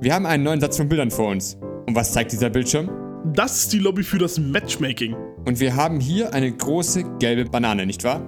[0.00, 1.58] Wir haben einen neuen Satz von Bildern vor uns.
[1.86, 2.88] Und was zeigt dieser Bildschirm?
[3.34, 5.16] Das ist die Lobby für das Matchmaking.
[5.44, 8.22] Und wir haben hier eine große gelbe Banane, nicht wahr?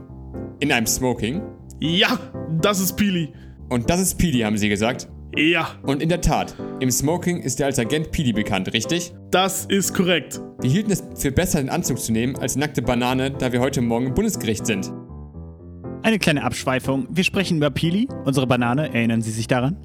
[0.58, 1.40] In einem Smoking.
[1.78, 2.18] Ja,
[2.60, 3.32] das ist Pili.
[3.68, 5.08] Und das ist Pidi, haben Sie gesagt?
[5.36, 9.12] Ja, Und in der Tat, im Smoking ist er als Agent Pidi bekannt, richtig?
[9.30, 10.40] das ist korrekt.
[10.60, 13.80] Wir hielten es für besser, den Anzug zu nehmen als nackte Banane, da wir heute
[13.80, 14.92] Morgen im Bundesgericht sind.
[16.02, 17.06] Eine kleine Abschweifung.
[17.10, 18.92] Wir sprechen über Pili, unsere Banane.
[18.92, 19.76] Erinnern Sie sich daran?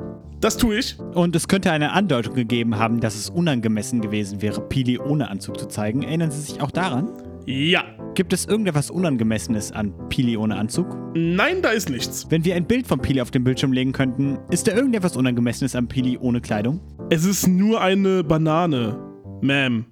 [0.41, 0.99] Das tue ich.
[0.99, 5.59] Und es könnte eine Andeutung gegeben haben, dass es unangemessen gewesen wäre, Pili ohne Anzug
[5.59, 6.03] zu zeigen.
[6.03, 7.09] Erinnern Sie sich auch daran?
[7.45, 7.83] Ja.
[8.15, 10.97] Gibt es irgendetwas Unangemessenes an Pili ohne Anzug?
[11.15, 12.27] Nein, da ist nichts.
[12.29, 15.75] Wenn wir ein Bild von Pili auf den Bildschirm legen könnten, ist da irgendetwas Unangemessenes
[15.75, 16.79] an Pili ohne Kleidung?
[17.09, 18.97] Es ist nur eine Banane.
[19.41, 19.85] Ma'am.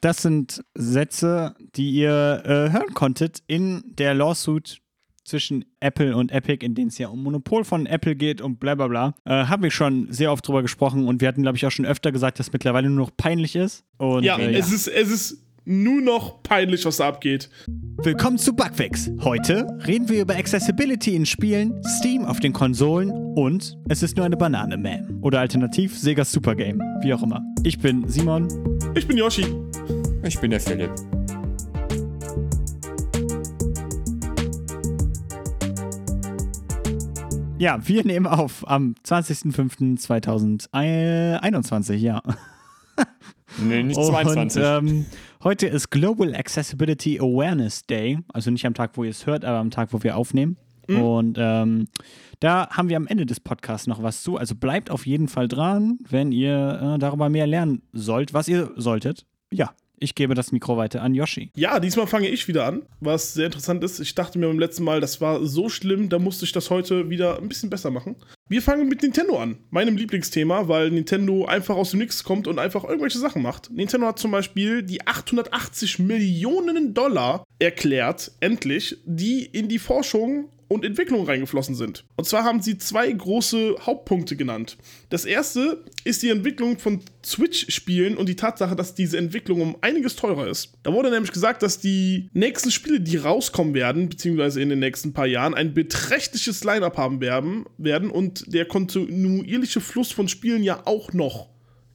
[0.00, 4.80] Das sind Sätze, die ihr äh, hören konntet in der Lawsuit
[5.28, 8.74] zwischen Apple und Epic, in denen es ja um Monopol von Apple geht und bla
[8.74, 9.14] bla bla.
[9.24, 11.86] Äh, haben wir schon sehr oft drüber gesprochen und wir hatten, glaube ich, auch schon
[11.86, 13.84] öfter gesagt, dass es mittlerweile nur noch peinlich ist.
[13.98, 17.50] Und, Ja, äh, es, Ist, es ist nur noch peinlich, was da abgeht.
[18.02, 19.10] Willkommen zu Bugfix.
[19.20, 24.24] Heute reden wir über Accessibility in Spielen, Steam auf den Konsolen und es ist nur
[24.24, 25.20] eine Banane, man.
[25.20, 27.42] Oder alternativ Sega Super Game, wie auch immer.
[27.64, 28.48] Ich bin Simon.
[28.94, 29.44] Ich bin Yoshi.
[30.24, 30.90] Ich bin der Philipp.
[37.58, 42.22] Ja, wir nehmen auf am 20.05.2021, ja.
[43.60, 44.62] Nee, nicht Und 22.
[44.64, 45.06] ähm,
[45.42, 48.20] heute ist Global Accessibility Awareness Day.
[48.32, 50.56] Also nicht am Tag, wo ihr es hört, aber am Tag, wo wir aufnehmen.
[50.88, 51.88] Und ähm,
[52.40, 54.36] da haben wir am Ende des Podcasts noch was zu.
[54.36, 58.70] Also bleibt auf jeden Fall dran, wenn ihr äh, darüber mehr lernen sollt, was ihr
[58.76, 59.26] solltet.
[59.52, 61.50] Ja, ich gebe das Mikro weiter an Yoshi.
[61.56, 64.00] Ja, diesmal fange ich wieder an, was sehr interessant ist.
[64.00, 67.10] Ich dachte mir beim letzten Mal, das war so schlimm, da musste ich das heute
[67.10, 68.16] wieder ein bisschen besser machen.
[68.48, 72.58] Wir fangen mit Nintendo an, meinem Lieblingsthema, weil Nintendo einfach aus dem Nix kommt und
[72.58, 73.70] einfach irgendwelche Sachen macht.
[73.70, 80.84] Nintendo hat zum Beispiel die 880 Millionen Dollar erklärt, endlich, die in die Forschung und
[80.84, 82.04] Entwicklung reingeflossen sind.
[82.16, 84.76] Und zwar haben sie zwei große Hauptpunkte genannt.
[85.08, 90.16] Das erste ist die Entwicklung von Switch-Spielen und die Tatsache, dass diese Entwicklung um einiges
[90.16, 90.74] teurer ist.
[90.82, 95.12] Da wurde nämlich gesagt, dass die nächsten Spiele, die rauskommen werden, beziehungsweise in den nächsten
[95.12, 100.82] paar Jahren, ein beträchtliches Line-up haben werden, werden und der kontinuierliche Fluss von Spielen ja
[100.86, 101.48] auch noch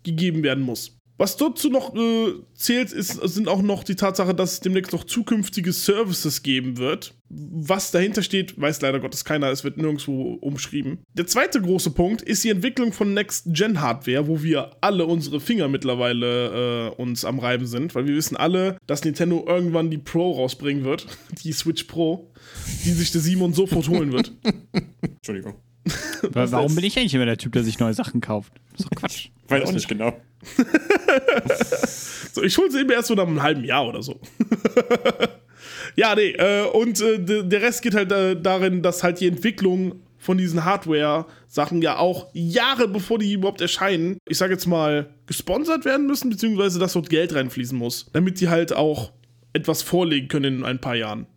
[0.04, 0.98] gegeben werden muss.
[1.18, 5.04] Was dazu noch äh, zählt, ist, sind auch noch die Tatsache, dass es demnächst noch
[5.04, 7.14] zukünftige Services geben wird.
[7.30, 11.00] Was dahinter steht, weiß leider Gottes keiner, es wird nirgendwo umschrieben.
[11.14, 16.90] Der zweite große Punkt ist die Entwicklung von Next-Gen-Hardware, wo wir alle unsere Finger mittlerweile
[16.90, 20.84] äh, uns am Reiben sind, weil wir wissen alle, dass Nintendo irgendwann die Pro rausbringen
[20.84, 21.08] wird,
[21.44, 22.32] die Switch Pro,
[22.86, 24.32] die sich der Simon sofort holen wird.
[25.02, 25.56] Entschuldigung.
[26.22, 28.54] Warum bin ich eigentlich immer der Typ, der sich neue Sachen kauft?
[28.72, 29.30] Das ist doch Quatsch.
[29.48, 30.14] Weiß auch nicht genau.
[32.34, 34.20] So, ich hole sie eben erst so nach einem halben Jahr oder so.
[35.96, 40.02] ja, nee, äh, und äh, der Rest geht halt äh, darin, dass halt die Entwicklung
[40.18, 45.86] von diesen Hardware-Sachen ja auch Jahre bevor die überhaupt erscheinen, ich sag jetzt mal, gesponsert
[45.86, 49.12] werden müssen, beziehungsweise dass dort Geld reinfließen muss, damit die halt auch
[49.52, 51.28] etwas vorlegen können in ein paar Jahren.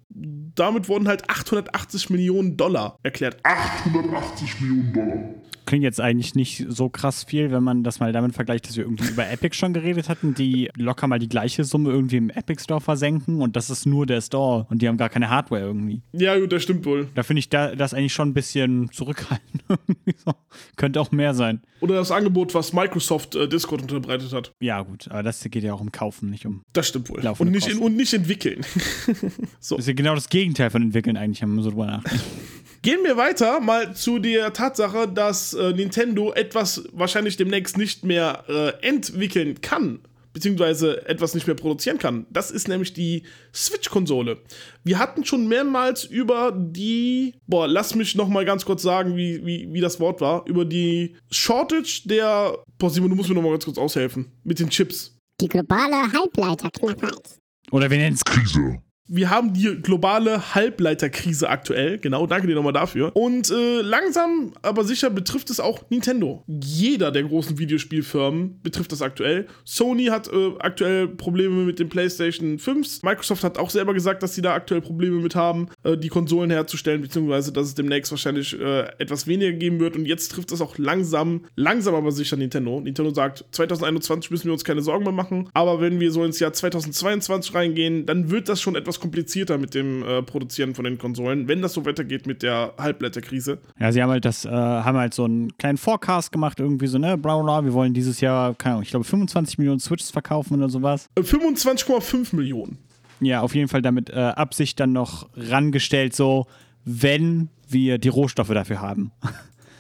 [0.57, 3.37] Damit wurden halt 880 Millionen Dollar erklärt.
[3.45, 5.35] 880 Millionen Dollar.
[5.67, 8.85] Klingt jetzt eigentlich nicht so krass viel, wenn man das mal damit vergleicht, dass wir
[8.85, 12.63] irgendwie über Epic schon geredet hatten, die locker mal die gleiche Summe irgendwie im Epic
[12.63, 16.03] Store versenken und das ist nur der Store und die haben gar keine Hardware irgendwie.
[16.13, 17.09] Ja, gut, das stimmt wohl.
[17.17, 19.65] Da finde ich da, das eigentlich schon ein bisschen zurückhaltend.
[20.77, 21.61] Könnte auch mehr sein.
[21.81, 24.53] Oder das Angebot, was Microsoft äh, Discord unterbreitet hat.
[24.61, 26.63] Ja, gut, aber das geht ja auch um Kaufen, nicht um.
[26.73, 27.27] Das stimmt wohl.
[27.39, 28.65] Und nicht, in, und nicht entwickeln.
[29.59, 29.75] so.
[29.75, 32.25] Das ist ja genau das Gegenteil von entwickeln, eigentlich, wenn man so drüber nachdenkt.
[32.83, 38.45] Gehen wir weiter mal zu der Tatsache, dass äh, Nintendo etwas wahrscheinlich demnächst nicht mehr
[38.49, 39.99] äh, entwickeln kann,
[40.33, 42.27] beziehungsweise etwas nicht mehr produzieren kann.
[42.31, 44.39] Das ist nämlich die Switch-Konsole.
[44.85, 49.45] Wir hatten schon mehrmals über die, boah, lass mich noch mal ganz kurz sagen, wie,
[49.45, 53.43] wie, wie das Wort war, über die Shortage der, boah, Simon, du musst mir noch
[53.43, 55.17] mal ganz kurz aushelfen, mit den Chips.
[55.41, 57.39] Die globale Halbleiterknappheit.
[57.73, 58.81] Oder wir nennen es Krise.
[59.09, 61.99] Wir haben die globale Halbleiterkrise aktuell.
[61.99, 63.15] Genau, danke dir nochmal dafür.
[63.15, 66.43] Und äh, langsam, aber sicher betrifft es auch Nintendo.
[66.49, 69.47] Jeder der großen Videospielfirmen betrifft das aktuell.
[69.65, 73.05] Sony hat äh, aktuell Probleme mit den PlayStation 5.
[73.05, 76.51] Microsoft hat auch selber gesagt, dass sie da aktuell Probleme mit haben, äh, die Konsolen
[76.51, 79.95] herzustellen, beziehungsweise dass es demnächst wahrscheinlich äh, etwas weniger geben wird.
[79.95, 82.81] Und jetzt trifft es auch langsam, langsam aber sicher Nintendo.
[82.81, 85.49] Nintendo sagt, 2021 müssen wir uns keine Sorgen mehr machen.
[85.55, 89.59] Aber wenn wir so ins Jahr 2022 reingehen, dann wird das schon etwas etwas komplizierter
[89.59, 93.59] mit dem äh, Produzieren von den Konsolen, wenn das so weitergeht mit der Halbblätterkrise.
[93.79, 96.99] Ja, sie haben halt das, äh, haben halt so einen kleinen Forecast gemacht, irgendwie so,
[96.99, 100.57] ne, bla bla, wir wollen dieses Jahr, keine Ahnung, ich glaube 25 Millionen Switches verkaufen
[100.57, 101.09] oder sowas.
[101.17, 102.79] Äh, 25,5 Millionen.
[103.21, 106.47] Ja, auf jeden Fall damit äh, Absicht dann noch rangestellt, so,
[106.85, 109.13] wenn wir die Rohstoffe dafür haben.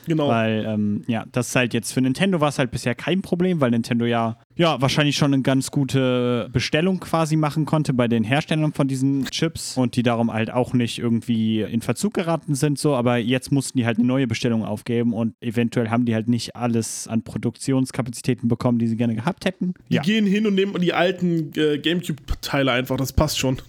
[0.06, 0.28] Genau.
[0.28, 3.60] Weil, ähm, ja, das ist halt jetzt für Nintendo war es halt bisher kein Problem,
[3.60, 8.24] weil Nintendo ja, ja, wahrscheinlich schon eine ganz gute Bestellung quasi machen konnte bei den
[8.24, 12.78] Herstellern von diesen Chips und die darum halt auch nicht irgendwie in Verzug geraten sind,
[12.78, 16.28] so, aber jetzt mussten die halt eine neue Bestellung aufgeben und eventuell haben die halt
[16.28, 19.74] nicht alles an Produktionskapazitäten bekommen, die sie gerne gehabt hätten.
[19.90, 23.60] Die gehen hin und nehmen die alten äh, Gamecube-Teile einfach, das passt schon.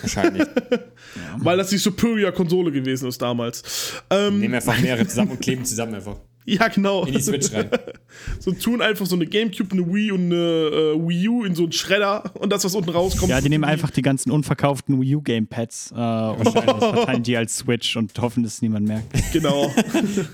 [0.00, 0.46] Wahrscheinlich.
[1.38, 4.02] Weil das die Superior-Konsole gewesen ist damals.
[4.10, 6.16] Ähm, Nehmen einfach mehrere zusammen und kleben zusammen einfach.
[6.58, 7.04] ja, genau.
[7.04, 7.68] In die Switch rein.
[8.40, 11.64] So tun einfach so eine Gamecube, eine Wii und eine äh, Wii U in so
[11.64, 13.28] einen Schredder und das, was unten rauskommt.
[13.30, 17.58] Ja, die nehmen einfach die ganzen unverkauften Wii U Gamepads äh, und verteilen die als
[17.58, 19.06] Switch und hoffen, dass es niemand merkt.
[19.32, 19.70] Genau.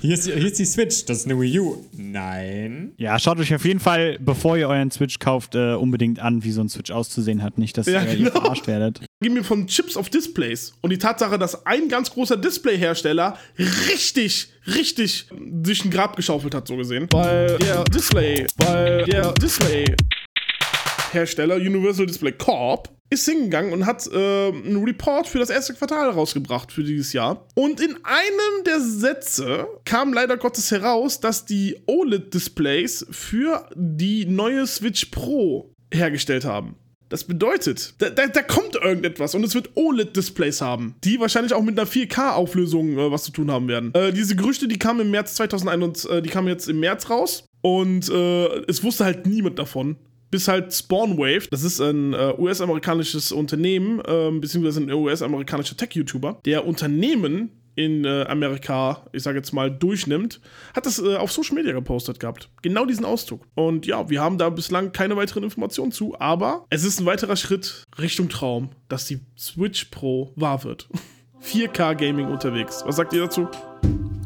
[0.01, 1.05] Hier ist, die, hier ist die Switch.
[1.07, 1.85] Das ist eine Wii U.
[1.97, 2.93] Nein.
[2.99, 6.53] Ja, schaut euch auf jeden Fall, bevor ihr euren Switch kauft, äh, unbedingt an, wie
[6.53, 7.59] so ein Switch auszusehen hat.
[7.59, 8.43] Nicht, dass Ja, äh, ihr genau.
[8.43, 9.01] verarscht werdet.
[9.21, 10.75] Gehen wir von Chips auf Displays.
[10.83, 15.27] Und die Tatsache, dass ein ganz großer Displayhersteller richtig, richtig
[15.65, 17.09] sich ein Grab geschaufelt hat, so gesehen.
[17.11, 19.95] Weil der Display, weil der Display
[21.13, 26.09] Hersteller Universal Display Corp ist hingegangen und hat äh, einen Report für das erste Quartal
[26.11, 27.47] rausgebracht für dieses Jahr.
[27.55, 34.67] Und in einem der Sätze kam leider Gottes heraus, dass die OLED-Displays für die neue
[34.67, 36.77] Switch Pro hergestellt haben.
[37.13, 41.63] Das bedeutet, da, da, da kommt irgendetwas und es wird OLED-Displays haben, die wahrscheinlich auch
[41.63, 43.93] mit einer 4K-Auflösung äh, was zu tun haben werden.
[43.93, 47.45] Äh, diese Gerüchte, die kamen im März 2021, äh, die kamen jetzt im März raus
[47.61, 49.97] und äh, es wusste halt niemand davon.
[50.31, 56.67] Bis halt Spawnwave, das ist ein äh, US-amerikanisches Unternehmen, ähm, beziehungsweise ein US-amerikanischer Tech-YouTuber, der
[56.67, 60.41] Unternehmen in äh, Amerika, ich sage jetzt mal, durchnimmt,
[60.75, 62.51] hat das äh, auf Social Media gepostet gehabt.
[62.63, 63.47] Genau diesen Auszug.
[63.55, 67.37] Und ja, wir haben da bislang keine weiteren Informationen zu, aber es ist ein weiterer
[67.37, 70.89] Schritt Richtung Traum, dass die Switch Pro wahr wird.
[71.43, 72.83] 4K Gaming unterwegs.
[72.87, 73.49] Was sagt ihr dazu?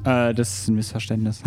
[0.04, 1.42] Äh, das ist ein Missverständnis.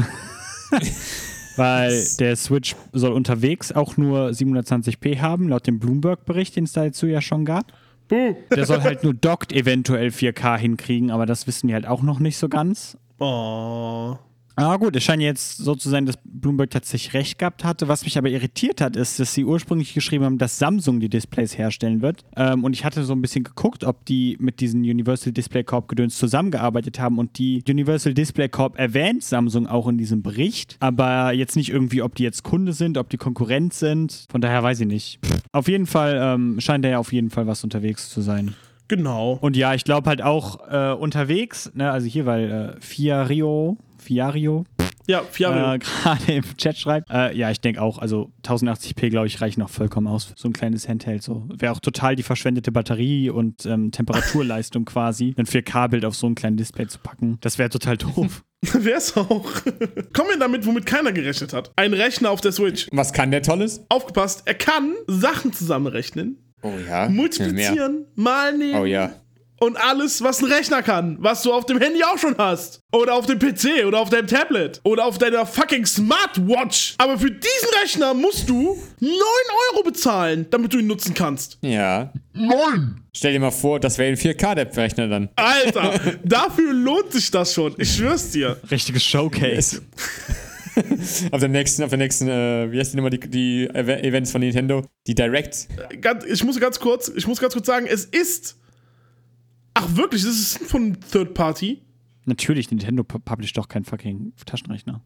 [1.56, 7.06] Weil der Switch soll unterwegs auch nur 720p haben, laut dem Bloomberg-Bericht, den es dazu
[7.06, 7.74] ja schon gab.
[8.10, 8.36] Buh.
[8.54, 12.20] Der soll halt nur dockt eventuell 4K hinkriegen, aber das wissen wir halt auch noch
[12.20, 12.98] nicht so ganz.
[13.20, 14.18] Oh.
[14.62, 17.88] Ah gut, es scheint jetzt so zu sein, dass Bloomberg tatsächlich recht gehabt hatte.
[17.88, 21.58] Was mich aber irritiert hat, ist, dass sie ursprünglich geschrieben haben, dass Samsung die Displays
[21.58, 22.26] herstellen wird.
[22.36, 25.88] Ähm, und ich hatte so ein bisschen geguckt, ob die mit diesen Universal Display Corp
[25.88, 27.20] Gedöns zusammengearbeitet haben.
[27.20, 30.76] Und die Universal Display Corp erwähnt Samsung auch in diesem Bericht.
[30.82, 34.26] Aber jetzt nicht irgendwie, ob die jetzt Kunde sind, ob die Konkurrent sind.
[34.30, 35.20] Von daher weiß ich nicht.
[35.54, 38.56] Auf jeden Fall ähm, scheint da ja auf jeden Fall was unterwegs zu sein.
[38.90, 39.38] Genau.
[39.40, 44.66] Und ja, ich glaube halt auch äh, unterwegs, ne, also hier, weil äh, Fiario, Fiario
[45.08, 45.74] Ja, Fiario.
[45.74, 47.10] äh, gerade im Chat schreibt.
[47.10, 50.48] Äh, ja, ich denke auch, also 1080p, glaube ich, reichen noch vollkommen aus für so
[50.48, 51.24] ein kleines Handheld.
[51.24, 51.48] So.
[51.54, 56.36] Wäre auch total die verschwendete Batterie und ähm, Temperaturleistung quasi, ein 4K-Bild auf so ein
[56.36, 57.38] kleines Display zu packen.
[57.42, 58.44] Das wäre total doof.
[58.62, 59.46] Wär's auch.
[60.14, 61.72] Kommen wir damit, womit keiner gerechnet hat.
[61.78, 62.88] Ein Rechner auf der Switch.
[62.92, 63.86] Was kann der Tolles?
[63.88, 67.08] Aufgepasst, er kann Sachen zusammenrechnen, Oh ja.
[67.08, 68.80] Multiplizieren, mal nehmen.
[68.82, 69.14] Oh ja.
[69.60, 72.82] Und alles, was ein Rechner kann, was du auf dem Handy auch schon hast.
[72.94, 74.80] Oder auf dem PC oder auf deinem Tablet.
[74.84, 76.96] Oder auf deiner fucking Smartwatch.
[76.98, 79.12] Aber für diesen Rechner musst du 9
[79.74, 81.58] Euro bezahlen, damit du ihn nutzen kannst.
[81.62, 82.12] Ja.
[82.34, 83.02] Nein!
[83.14, 85.30] Stell dir mal vor, das wäre ein 4K-Rechner dann.
[85.36, 87.76] Alter, dafür lohnt sich das schon.
[87.78, 88.58] Ich schwör's dir.
[88.72, 89.82] Richtiges Showcase.
[91.32, 94.32] auf der nächsten, auf der nächsten, äh, wie heißt die nochmal, die, die Ev- Events
[94.32, 94.86] von Nintendo?
[95.08, 95.68] Die Direct.
[96.00, 98.56] Ganz, ich muss ganz kurz, ich muss ganz kurz sagen, es ist.
[99.82, 101.82] Ach wirklich, das ist von Third Party.
[102.26, 105.02] Natürlich, Nintendo pu- publisht doch keinen fucking Taschenrechner.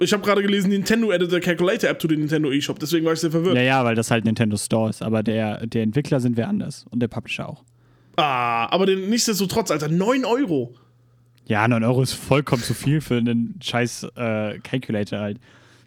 [0.00, 3.12] Ich habe gerade gelesen, Nintendo added the Calculator App to den Nintendo eShop, deswegen war
[3.12, 3.54] ich sehr verwirrt.
[3.56, 6.84] Ja, ja, weil das halt Nintendo Store ist, aber der, der Entwickler sind wir anders
[6.90, 7.62] und der Publisher auch.
[8.16, 10.74] Ah, aber den, nichtsdestotrotz, Alter, 9 Euro.
[11.46, 15.38] Ja, 9 Euro ist vollkommen zu viel für einen scheiß äh, Calculator halt.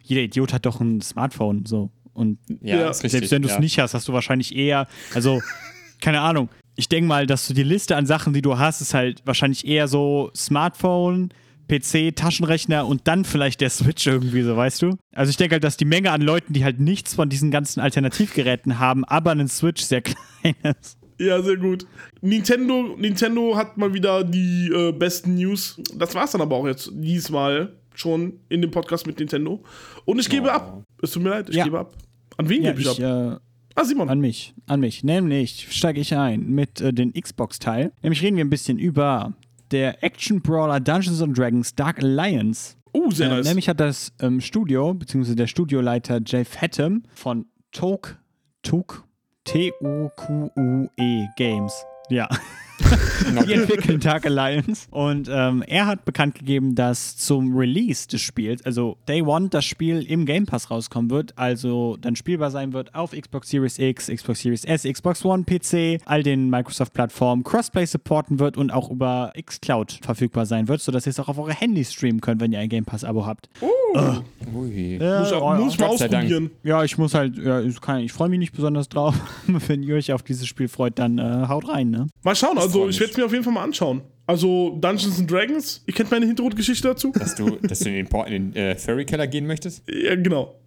[0.04, 1.90] Jeder Idiot hat doch ein Smartphone, so.
[2.14, 3.10] Und Ja, richtig.
[3.12, 3.60] selbst wenn du es ja.
[3.60, 5.42] nicht hast, hast du wahrscheinlich eher, also,
[6.00, 6.48] keine Ahnung.
[6.80, 9.66] Ich denke mal, dass du die Liste an Sachen, die du hast, ist halt wahrscheinlich
[9.66, 11.30] eher so Smartphone,
[11.68, 14.96] PC, Taschenrechner und dann vielleicht der Switch irgendwie, so weißt du?
[15.12, 17.80] Also ich denke halt, dass die Menge an Leuten, die halt nichts von diesen ganzen
[17.80, 20.96] Alternativgeräten haben, aber einen Switch sehr klein ist.
[21.18, 21.84] Ja, sehr gut.
[22.20, 25.80] Nintendo, Nintendo hat mal wieder die äh, besten News.
[25.96, 29.64] Das war's dann aber auch jetzt diesmal schon in dem Podcast mit Nintendo.
[30.04, 30.52] Und ich gebe Oh.
[30.52, 30.82] ab.
[31.02, 31.64] Es tut mir leid, ich Ja.
[31.64, 31.96] gebe ab.
[32.36, 33.40] An wen Ja, gebe ich, ich, ab?
[33.40, 33.47] äh,
[33.80, 34.08] Ah, Simon.
[34.08, 35.04] An mich, an mich.
[35.04, 37.92] Nämlich steige ich ein mit äh, den Xbox-Teil.
[38.02, 39.34] Nämlich reden wir ein bisschen über
[39.70, 42.74] der Action-Brawler Dungeons and Dragons Dark Alliance.
[42.92, 43.46] Oh, sehr Äh, nice.
[43.46, 48.16] Nämlich hat das ähm, Studio, beziehungsweise der Studioleiter Jeff Hattem von Toke,
[48.62, 49.04] Toke,
[49.44, 51.72] T-U-Q-U-E Games.
[52.10, 52.28] Ja.
[53.46, 54.86] Die entwickeln Dark Alliance.
[54.90, 59.64] Und ähm, er hat bekannt gegeben, dass zum Release des Spiels, also Day One, das
[59.64, 64.06] Spiel im Game Pass rauskommen wird, also dann spielbar sein wird auf Xbox Series X,
[64.06, 69.32] Xbox Series S, Xbox One, PC, all den Microsoft-Plattformen, Crossplay supporten wird und auch über
[69.40, 72.60] XCloud verfügbar sein wird, sodass ihr es auch auf eure Handys streamen könnt, wenn ihr
[72.60, 73.48] ein Game Pass-Abo habt.
[73.60, 74.98] Ui.
[74.98, 76.24] muss, ich auch, muss ich mal Gott sei Dank.
[76.24, 76.50] ausprobieren.
[76.62, 79.14] Ja, ich muss halt, ja, kein, ich freue mich nicht besonders drauf.
[79.46, 82.06] Wenn ihr euch auf dieses Spiel freut, dann äh, haut rein, ne?
[82.22, 84.02] Mal schauen, also freu ich werde es mir auf jeden Fall mal anschauen.
[84.26, 87.12] Also Dungeons and Dragons, ihr kennt meine Hintergrundgeschichte dazu?
[87.12, 89.82] Dass du, dass du in den, Por- in den äh, Furry-Keller gehen möchtest?
[89.88, 90.60] Ja, genau.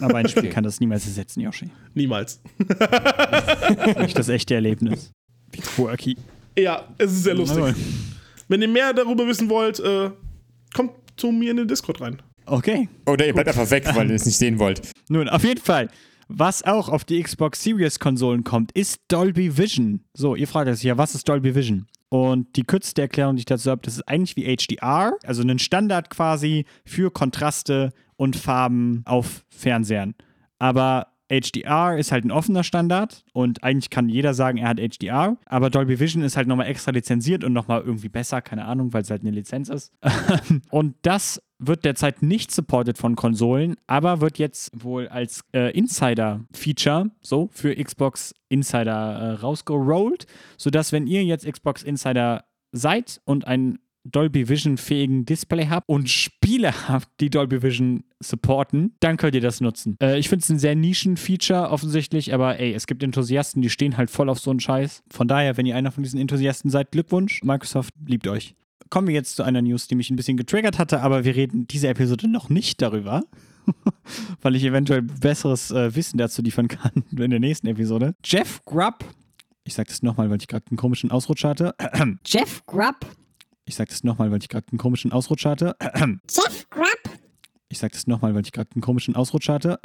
[0.00, 0.50] Aber ein Spiel Okay.
[0.50, 1.70] kann das niemals ersetzen, Yoshi.
[1.94, 2.40] Niemals.
[4.00, 5.12] Nicht das echte Erlebnis.
[5.52, 6.16] Wie quirky.
[6.58, 7.58] Ja, es ist sehr lustig.
[7.58, 7.74] Aber-
[8.48, 10.10] Wenn ihr mehr darüber wissen wollt, äh,
[10.74, 12.20] kommt zu mir in den Discord rein.
[12.46, 12.88] Okay.
[13.06, 14.82] Oder ihr bleibt einfach weg, weil ihr es nicht sehen wollt.
[15.08, 15.88] Nun, auf jeden Fall.
[16.28, 20.04] Was auch auf die Xbox Series Konsolen kommt, ist Dolby Vision.
[20.14, 21.86] So, ihr fragt euch ja, was ist Dolby Vision?
[22.08, 25.58] Und die kürzeste Erklärung, die ich dazu habe, das ist eigentlich wie HDR, also ein
[25.58, 30.14] Standard quasi für Kontraste und Farben auf Fernsehern.
[30.58, 35.38] Aber HDR ist halt ein offener Standard und eigentlich kann jeder sagen, er hat HDR.
[35.46, 39.02] Aber Dolby Vision ist halt nochmal extra lizenziert und nochmal irgendwie besser, keine Ahnung, weil
[39.02, 39.92] es halt eine Lizenz ist.
[40.70, 47.10] und das wird derzeit nicht supported von Konsolen, aber wird jetzt wohl als äh, Insider-Feature,
[47.22, 50.26] so für Xbox Insider äh, rausgerollt,
[50.58, 56.10] sodass wenn ihr jetzt Xbox Insider seid und ein Dolby Vision fähigen Display habt und
[56.10, 59.96] Spiele habt, die Dolby Vision supporten, dann könnt ihr das nutzen.
[60.00, 63.96] Äh, ich finde es ein sehr Nischen-Feature offensichtlich, aber ey, es gibt Enthusiasten, die stehen
[63.96, 65.02] halt voll auf so einen Scheiß.
[65.10, 67.42] Von daher, wenn ihr einer von diesen Enthusiasten seid, Glückwunsch.
[67.42, 68.54] Microsoft liebt euch.
[68.90, 71.66] Kommen wir jetzt zu einer News, die mich ein bisschen getriggert hatte, aber wir reden
[71.66, 73.22] diese Episode noch nicht darüber.
[74.42, 78.14] Weil ich eventuell besseres äh, Wissen dazu liefern kann in der nächsten Episode.
[78.24, 79.04] Jeff Grubb,
[79.64, 81.74] ich sag das nochmal, weil ich gerade einen komischen Ausrutsch hatte.
[82.26, 83.06] Jeff Grubb.
[83.64, 85.76] Ich sag das nochmal, weil ich gerade einen komischen Ausrutsch hatte.
[86.28, 87.18] Jeff Grubb.
[87.68, 89.78] Ich sag das nochmal, weil ich gerade einen komischen Ausrutsch hatte.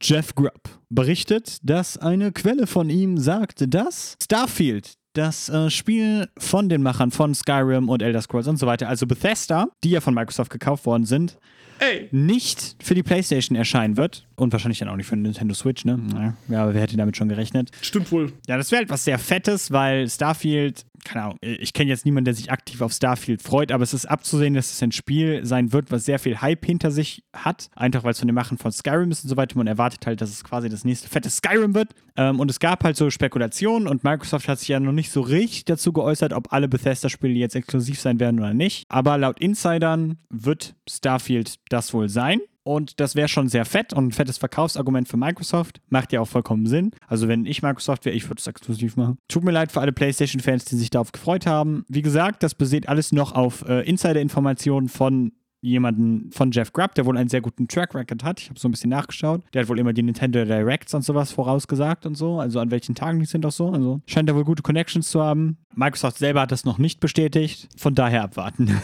[0.00, 6.68] Jeff Grubb berichtet, dass eine Quelle von ihm sagte, dass Starfield, das äh, Spiel von
[6.68, 10.12] den Machern von Skyrim und Elder Scrolls und so weiter, also Bethesda, die ja von
[10.12, 11.38] Microsoft gekauft worden sind,
[11.78, 14.26] Ey, nicht für die PlayStation erscheinen wird.
[14.36, 15.96] Und wahrscheinlich dann auch nicht für den Nintendo Switch, ne?
[15.98, 17.70] Naja, Ja, aber wer hätte damit schon gerechnet?
[17.82, 18.32] stimmt wohl.
[18.46, 22.26] Ja, das wäre halt was sehr Fettes, weil Starfield, keine Ahnung, ich kenne jetzt niemanden,
[22.26, 25.72] der sich aktiv auf Starfield freut, aber es ist abzusehen, dass es ein Spiel sein
[25.72, 27.68] wird, was sehr viel Hype hinter sich hat.
[27.74, 29.56] Einfach weil es von den Machen von Skyrim ist und so weiter.
[29.56, 31.94] Man erwartet halt, dass es quasi das nächste fette Skyrim wird.
[32.16, 35.20] Ähm, und es gab halt so Spekulationen und Microsoft hat sich ja noch nicht so
[35.20, 38.84] richtig dazu geäußert, ob alle Bethesda-Spiele jetzt exklusiv sein werden oder nicht.
[38.88, 42.40] Aber laut Insidern wird Starfield das wohl sein.
[42.66, 45.80] Und das wäre schon sehr fett und ein fettes Verkaufsargument für Microsoft.
[45.88, 46.90] Macht ja auch vollkommen Sinn.
[47.06, 49.18] Also, wenn ich Microsoft wäre, ich würde es exklusiv machen.
[49.28, 51.84] Tut mir leid für alle PlayStation-Fans, die sich darauf gefreut haben.
[51.88, 55.30] Wie gesagt, das basiert alles noch auf äh, Insider-Informationen von
[55.60, 58.40] jemanden von Jeff Grubb, der wohl einen sehr guten Track Record hat.
[58.40, 59.42] Ich habe so ein bisschen nachgeschaut.
[59.54, 62.40] Der hat wohl immer die Nintendo Directs und sowas vorausgesagt und so.
[62.40, 63.70] Also an welchen Tagen die sind auch so.
[63.70, 65.58] Also scheint er wohl gute Connections zu haben.
[65.72, 67.68] Microsoft selber hat das noch nicht bestätigt.
[67.76, 68.80] Von daher abwarten.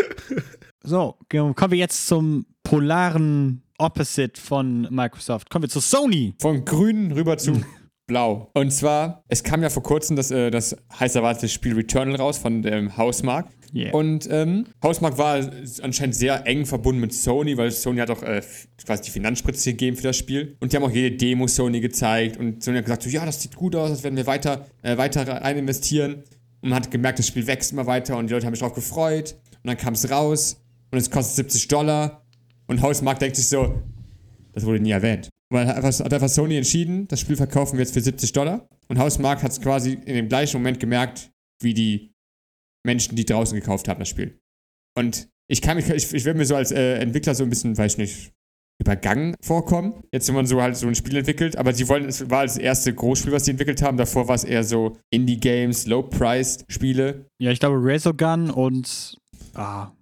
[0.82, 5.50] so, kommen wir jetzt zum polaren Opposite von Microsoft.
[5.50, 6.32] Kommen wir zu Sony.
[6.40, 7.60] Von grün rüber zu
[8.06, 8.50] blau.
[8.54, 12.38] Und zwar, es kam ja vor kurzem das, äh, das heiß erwartete Spiel Returnal raus
[12.38, 13.46] von dem Hausmark.
[13.74, 13.92] Yeah.
[13.92, 15.46] Und ähm, Hausmark war
[15.82, 18.40] anscheinend sehr eng verbunden mit Sony, weil Sony hat auch äh,
[18.86, 20.56] quasi die Finanzspritze gegeben für das Spiel.
[20.60, 22.38] Und die haben auch jede Demo Sony gezeigt.
[22.38, 24.96] Und Sony hat gesagt, so, ja, das sieht gut aus, das werden wir weiter, äh,
[24.96, 26.22] weiter rein investieren.
[26.62, 28.74] Und man hat gemerkt, das Spiel wächst immer weiter und die Leute haben sich darauf
[28.74, 29.36] gefreut.
[29.62, 30.56] Und dann kam es raus
[30.90, 32.21] und es kostet 70 Dollar.
[32.72, 33.82] Und Hausmark denkt sich so,
[34.54, 35.28] das wurde nie erwähnt.
[35.52, 38.66] Weil hat einfach, hat einfach Sony entschieden, das Spiel verkaufen wir jetzt für 70 Dollar.
[38.88, 41.30] Und Hausmark hat es quasi in dem gleichen Moment gemerkt,
[41.62, 42.14] wie die
[42.82, 44.40] Menschen, die draußen gekauft haben, das Spiel.
[44.96, 47.76] Und ich kann mich, ich, ich werde mir so als äh, Entwickler so ein bisschen,
[47.76, 48.32] weiß ich nicht,
[48.80, 50.02] übergangen vorkommen.
[50.10, 52.56] Jetzt, wenn man so halt so ein Spiel entwickelt, aber sie wollen, es war das
[52.56, 53.98] erste Großspiel, was sie entwickelt haben.
[53.98, 57.26] Davor war es eher so Indie-Games, Low-Priced Spiele.
[57.38, 59.18] Ja, ich glaube Razorgun und.
[59.52, 59.92] Ah,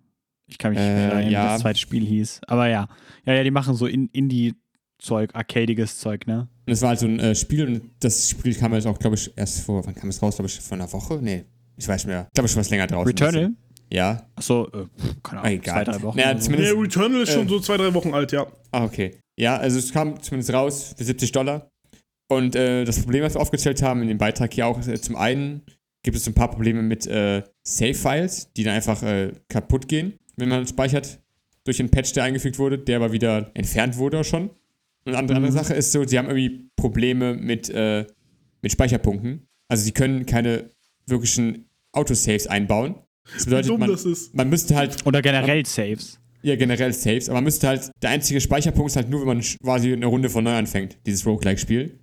[0.50, 1.52] ich kann mich Äh, nicht erinnern, wie ja.
[1.52, 2.40] das zweite Spiel hieß.
[2.46, 2.88] Aber ja.
[3.24, 6.48] Ja, ja, die machen so in Indie-Zeug, arcadiges Zeug, ne?
[6.66, 9.16] Und es war halt so ein äh, Spiel und das Spiel kam jetzt auch, glaube
[9.16, 10.36] ich, erst vor, wann kam es raus?
[10.36, 11.18] Glaube ich, vor einer Woche?
[11.22, 11.44] Nee,
[11.76, 12.26] ich weiß nicht mehr.
[12.28, 13.06] Ich glaube, schon was länger draußen.
[13.08, 13.50] Returnal?
[13.92, 14.26] Ja.
[14.36, 14.86] Achso, äh,
[15.22, 15.84] keine Ahnung, Egal.
[15.84, 16.16] zwei, drei Wochen.
[16.18, 16.44] Naja, so.
[16.44, 18.46] zumindest- Nee, Returnal ist schon äh, so zwei, drei Wochen alt, ja.
[18.70, 19.16] Ah, okay.
[19.38, 21.68] Ja, also es kam zumindest raus für 70 Dollar.
[22.30, 25.00] Und äh, das Problem, was wir aufgezählt haben in dem Beitrag hier auch, ist äh,
[25.00, 25.62] zum einen
[26.04, 30.48] gibt es ein paar Probleme mit äh, Save-Files, die dann einfach äh, kaputt gehen, wenn
[30.48, 31.20] man speichert
[31.64, 34.50] durch einen Patch, der eingefügt wurde, der aber wieder entfernt wurde schon.
[35.04, 38.06] Und eine andere, andere Sache ist so, sie haben irgendwie Probleme mit, äh,
[38.62, 39.46] mit Speicherpunkten.
[39.68, 40.70] Also sie können keine
[41.06, 42.96] wirklichen Autosaves einbauen.
[43.32, 44.34] Das Wie bedeutet, dumm man, das ist.
[44.34, 46.18] man müsste halt Oder generell Saves.
[46.42, 49.40] ja, generell Saves, aber man müsste halt, der einzige Speicherpunkt ist halt nur, wenn man
[49.62, 51.98] quasi eine Runde von neu anfängt, dieses Roguelike-Spiel.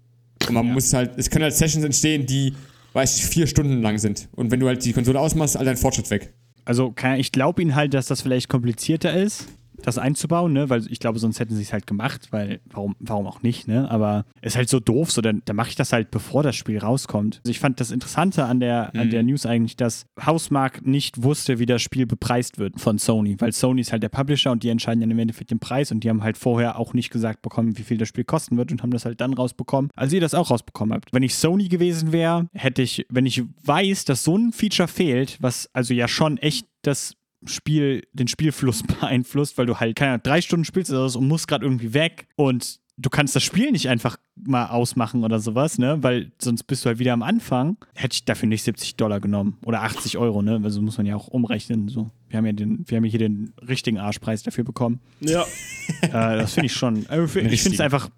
[0.48, 2.54] Und man muss halt, es können halt Sessions entstehen, die,
[2.94, 4.30] weiß ich, vier Stunden lang sind.
[4.34, 6.34] Und wenn du halt die Konsole ausmachst, all dein Fortschritt weg.
[6.68, 9.48] Also ich glaube ihnen halt, dass das vielleicht komplizierter ist,
[9.82, 10.70] das einzubauen, ne?
[10.70, 13.90] Weil ich glaube, sonst hätten sie es halt gemacht, weil warum, warum auch nicht, ne?
[13.90, 16.80] Aber ist halt so doof, so dann, dann mache ich das halt, bevor das Spiel
[16.80, 17.38] rauskommt.
[17.44, 21.60] Also ich fand das Interessante an der, an der News eigentlich, dass Hausmark nicht wusste,
[21.60, 24.70] wie das Spiel bepreist wird von Sony, weil Sony ist halt der Publisher und die
[24.70, 27.78] entscheiden dann im Endeffekt den Preis und die haben halt vorher auch nicht gesagt bekommen,
[27.78, 30.34] wie viel das Spiel kosten wird und haben das halt dann rausbekommen, als ihr das
[30.34, 31.14] auch rausbekommen habt.
[31.14, 35.38] Wenn ich Sony gewesen wäre, hätte ich, wenn ich weiß, dass so ein Feature fehlt,
[35.42, 37.16] was also ja schon echt das
[37.46, 41.28] Spiel, den Spielfluss beeinflusst, weil du halt, keine Ahnung, drei Stunden spielst oder so und
[41.28, 45.78] musst gerade irgendwie weg und du kannst das Spiel nicht einfach mal ausmachen oder sowas,
[45.78, 46.02] ne?
[46.02, 47.78] Weil sonst bist du halt wieder am Anfang.
[47.94, 49.58] Hätte ich dafür nicht 70 Dollar genommen.
[49.66, 50.60] Oder 80 Euro, ne?
[50.64, 51.88] Also muss man ja auch umrechnen.
[51.88, 52.10] So.
[52.30, 55.00] Wir haben ja den, wir haben ja hier den richtigen Arschpreis dafür bekommen.
[55.20, 55.44] Ja.
[56.02, 57.06] äh, das finde ich schon.
[57.08, 58.10] Also, ich finde es einfach.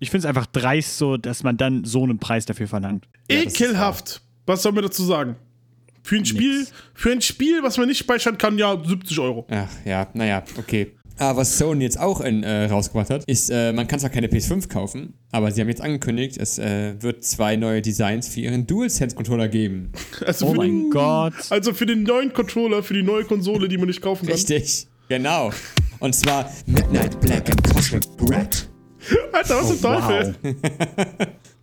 [0.00, 3.08] Ich finde es einfach dreist so, dass man dann so einen Preis dafür verlangt.
[3.28, 4.22] Ja, Ekelhaft.
[4.46, 5.34] Was soll man dazu sagen?
[6.08, 9.46] Für ein Spiel, für ein Spiel, was man nicht speichern kann, ja, 70 Euro.
[9.50, 10.92] Ach ja, naja, okay.
[11.18, 14.28] Aber was Sony jetzt auch in, äh, rausgebracht hat, ist, äh, man kann zwar keine
[14.28, 18.66] PS5 kaufen, aber sie haben jetzt angekündigt, es äh, wird zwei neue Designs für ihren
[18.66, 19.92] DualSense-Controller geben.
[20.24, 21.34] Also Oh mein den, Gott.
[21.50, 24.34] Also für den neuen Controller, für die neue Konsole, die man nicht kaufen kann.
[24.34, 25.50] Richtig, genau.
[25.98, 28.66] Und zwar Midnight Black and Cosmic Red.
[29.34, 30.36] Alter, was zum Teufel?
[30.42, 31.26] Wow.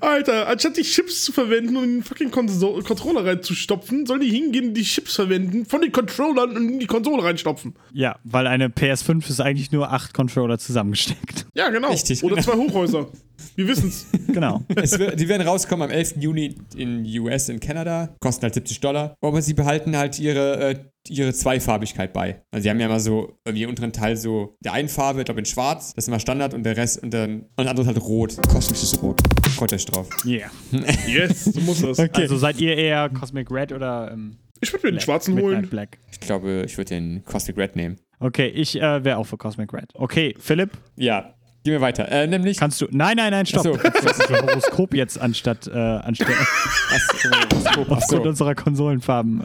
[0.00, 4.30] Alter, anstatt die Chips zu verwenden und in den fucking Konso Controller reinzustopfen, sollen die
[4.30, 7.74] hingehen und die Chips verwenden von den Controllern und in die Konsole reinstopfen.
[7.92, 11.46] Ja, weil eine PS5 ist eigentlich nur acht Controller zusammengesteckt.
[11.54, 11.90] Ja, genau.
[11.90, 12.46] Richtig, Oder genau.
[12.46, 13.08] zwei Hochhäuser.
[13.56, 14.06] Wir wissen's.
[14.32, 14.62] Genau.
[14.76, 16.14] Es wird, die werden rauskommen am 11.
[16.20, 19.14] Juni in US in Kanada, kosten halt 70 Dollar.
[19.20, 22.42] Aber sie behalten halt ihre, äh, ihre Zweifarbigkeit bei.
[22.50, 25.24] Also sie haben ja immer so, irgendwie im unteren Teil so, der einen Farbe, ich
[25.24, 27.82] glaube in schwarz, das ist immer Standard und der Rest, und dann, und das andere
[27.82, 28.36] ist halt rot.
[28.48, 29.20] Kosmisches Rot.
[29.56, 30.08] Kottesch drauf.
[30.24, 30.50] Yeah.
[31.06, 31.98] Yes, so muss das.
[31.98, 35.04] Also seid ihr eher Cosmic Red oder ähm, Ich würde mir den Black?
[35.04, 35.68] schwarzen Midnight holen.
[35.68, 35.98] Black.
[36.10, 37.98] Ich glaube, ich würde den Cosmic Red nehmen.
[38.20, 39.90] Okay, ich äh, wäre auch für Cosmic Red.
[39.94, 41.34] Okay, Philipp, Ja,
[41.64, 42.08] gehen wir weiter.
[42.10, 42.56] Äh, nämlich.
[42.58, 42.86] kannst du.
[42.90, 43.62] Nein, nein, nein, stopp.
[43.64, 43.76] So.
[43.76, 48.22] Das ist ein Horoskop jetzt anstatt, äh, anstatt Ach aufgrund so.
[48.22, 49.40] unserer Konsolenfarben.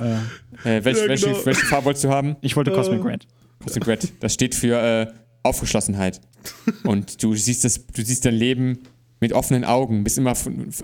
[0.64, 1.46] Äh, Äh, welche, Ja, welche, genau.
[1.46, 2.36] welche Farbe wolltest du haben?
[2.42, 3.08] ich wollte Cosmic Äh.
[3.08, 3.28] Red.
[3.64, 4.14] Cosmic Red.
[4.22, 5.08] Das steht für äh,
[5.44, 6.20] Aufgeschlossenheit.
[6.84, 8.80] Und du siehst, das, du siehst dein Leben
[9.20, 10.34] mit offenen Augen, bist immer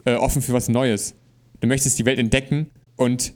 [0.05, 1.15] äh, offen für was Neues.
[1.59, 3.33] Du möchtest die Welt entdecken und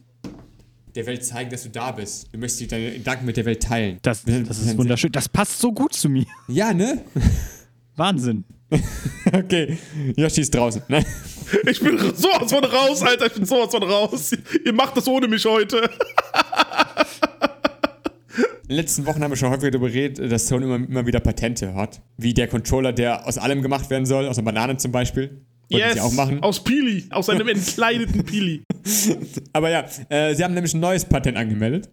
[0.96, 2.28] der Welt zeigen, dass du da bist.
[2.34, 4.00] Du möchtest deine Gedanken mit der Welt teilen.
[4.02, 5.12] Das, das ist wunderschön.
[5.12, 6.26] Das passt so gut zu mir.
[6.48, 7.02] Ja, ne?
[7.98, 8.46] Wahnsinn.
[9.34, 9.78] okay.
[10.16, 10.82] Yoshi ist draußen.
[11.66, 13.28] Ich bin sowas von raus, Alter.
[13.28, 14.36] Ich bin sowas von raus.
[14.66, 15.90] Ihr macht das ohne mich heute.
[18.64, 21.22] In den letzten Wochen haben wir schon häufiger darüber geredet, dass Sony immer, immer wieder
[21.22, 22.02] Patente hat.
[22.18, 25.42] Wie der Controller, der aus allem gemacht werden soll, aus einer Banane zum Beispiel.
[25.72, 26.44] Wollten sie auch machen.
[26.44, 27.06] Aus Pili.
[27.12, 28.64] Aus einem entkleideten Pili.
[29.54, 31.90] Aber ja, äh, sie haben nämlich ein neues Patent angemeldet.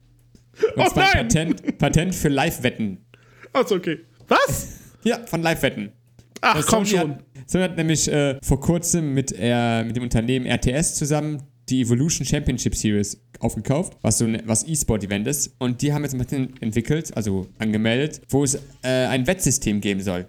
[0.75, 1.29] Und Oh zwar ein nein!
[1.29, 3.07] Patent, Patent für Live-Wetten.
[3.53, 4.01] Achso, okay.
[4.27, 4.84] Was?
[5.05, 5.93] Ja, von Live-Wetten.
[6.41, 7.11] Ach, Das komm Sony schon.
[7.13, 11.81] Hat, Sony hat nämlich äh, vor kurzem mit, äh, mit dem Unternehmen RTS zusammen die
[11.83, 15.55] Evolution Championship Series aufgekauft, was so ein was E-Sport-Event ist.
[15.59, 20.01] Und die haben jetzt ein Patent entwickelt, also angemeldet, wo es äh, ein Wettsystem geben
[20.01, 20.27] soll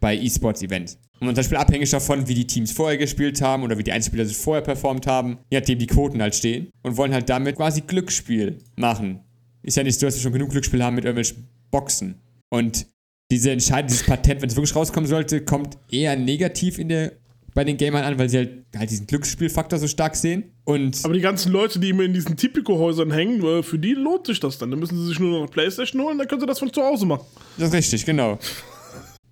[0.00, 0.96] bei E-Sports-Event.
[1.20, 4.26] Und zum Beispiel abhängig davon, wie die Teams vorher gespielt haben oder wie die Einzelspieler
[4.26, 7.80] sich vorher performt haben, je nachdem die Quoten halt stehen und wollen halt damit quasi
[7.80, 9.20] Glücksspiel machen.
[9.62, 12.20] Ist ja nicht so, dass wir schon genug Glücksspiel haben mit irgendwelchen Boxen.
[12.50, 12.86] Und
[13.30, 17.12] diese Entscheidung, dieses Patent, wenn es wirklich rauskommen sollte, kommt eher negativ in der,
[17.54, 20.44] bei den Gamern an, weil sie halt, halt diesen Glücksspielfaktor so stark sehen.
[20.64, 24.26] Und Aber die ganzen Leute, die immer in diesen Tipico-Häusern hängen, äh, für die lohnt
[24.26, 24.70] sich das dann.
[24.70, 26.82] Dann müssen sie sich nur noch eine Playstation holen, dann können sie das von zu
[26.82, 27.24] Hause machen.
[27.58, 28.38] das ist richtig, genau.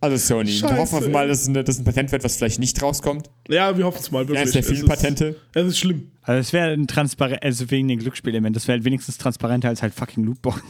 [0.01, 2.83] Also Sony, Scheiße, wir hoffen mal, dass, eine, dass ein Patent wird, was vielleicht nicht
[2.83, 3.31] rauskommt.
[3.49, 4.41] Ja, wir hoffen es mal, wirklich.
[4.41, 5.37] Eines der vielen ist- Patente.
[5.55, 6.11] Es ist schlimm.
[6.21, 9.81] Also es wäre ein transparent, also wegen den Glücksspielelement, das wäre halt wenigstens transparenter als
[9.83, 10.61] halt fucking Lootbox.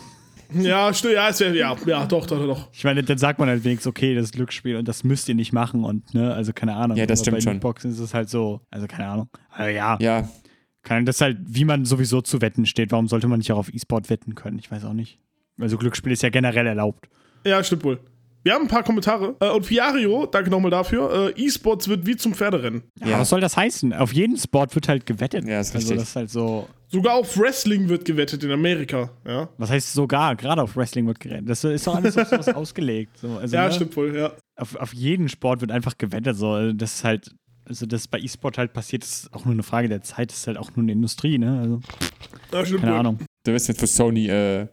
[0.53, 2.69] Ja, stimmt, ja, es wäre, ja, ja, doch, doch, doch.
[2.73, 5.35] Ich meine, dann sagt man halt wenigstens, okay, das ist Glücksspiel und das müsst ihr
[5.35, 6.97] nicht machen und, ne, also keine Ahnung.
[6.97, 7.53] Ja, das Aber stimmt bei schon.
[7.55, 9.29] Lootboxen ist es halt so, also keine Ahnung.
[9.51, 10.29] Also ja, Ja,
[10.83, 12.93] Kann, das ist halt, wie man sowieso zu Wetten steht.
[12.93, 14.59] Warum sollte man nicht auch auf E-Sport wetten können?
[14.59, 15.19] Ich weiß auch nicht.
[15.61, 17.09] Also Glücksspiel ist ja generell erlaubt.
[17.47, 18.01] Ja, stimmt wohl.
[18.45, 19.35] Wir haben ein paar Kommentare.
[19.41, 21.33] Äh, und Fiario, danke nochmal dafür.
[21.37, 22.83] Äh, E-Sports wird wie zum Pferderennen.
[23.05, 23.19] Ja.
[23.19, 23.93] Was soll das heißen?
[23.95, 25.47] Auf jeden Sport wird halt gewettet.
[25.47, 25.97] Ja, ist Also richtig.
[25.99, 26.69] das ist halt so.
[26.89, 29.11] Sogar auf Wrestling wird gewettet in Amerika.
[29.27, 30.37] Ja, Was heißt sogar?
[30.37, 31.49] Gerade auf Wrestling wird gerettet.
[31.49, 33.17] Das ist doch alles auf sowas ausgelegt.
[33.19, 33.73] So, also, ja ne?
[33.73, 34.33] stimmt wohl, ja.
[34.57, 36.37] Auf, auf jeden Sport wird einfach gewettet.
[36.37, 36.51] So.
[36.51, 37.35] Also Das ist halt.
[37.67, 40.31] Also, das bei E-Sport halt passiert, ist auch nur eine Frage der Zeit.
[40.31, 41.59] Das ist halt auch nur eine Industrie, ne?
[41.61, 41.81] Also,
[42.53, 43.01] ja stimmt keine wohl.
[43.01, 43.19] Ahnung.
[43.47, 44.67] Du weißt jetzt, wo Sony äh,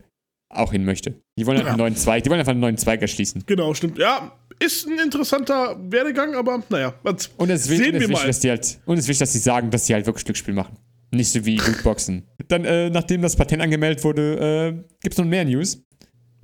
[0.50, 1.16] auch hin möchte.
[1.38, 3.44] Die wollen halt einen neuen Zweig, die wollen einfach einen neuen Zweig erschließen.
[3.46, 3.98] Genau, stimmt.
[3.98, 8.10] Ja, ist ein interessanter Werdegang, aber naja, was Und es ist wichtig, sehen und es
[8.10, 8.28] wir ist wichtig, mal.
[8.28, 10.54] dass die halt, und es ist wichtig, dass sie sagen, dass sie halt wirklich Glücksspiel
[10.54, 10.78] machen.
[11.12, 12.28] Nicht so wie Lootboxen.
[12.48, 15.82] Dann, äh, nachdem das Patent angemeldet wurde, äh, gibt es noch mehr News.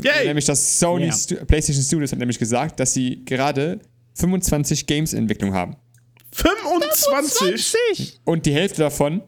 [0.01, 0.25] Yay!
[0.27, 1.11] Nämlich, dass Sony Ja.
[1.11, 3.79] Stu PlayStation Studios hat nämlich gesagt, dass sie gerade
[4.15, 5.75] 25 Games in Entwicklung haben.
[6.31, 8.19] 25?
[8.25, 9.21] Und die Hälfte davon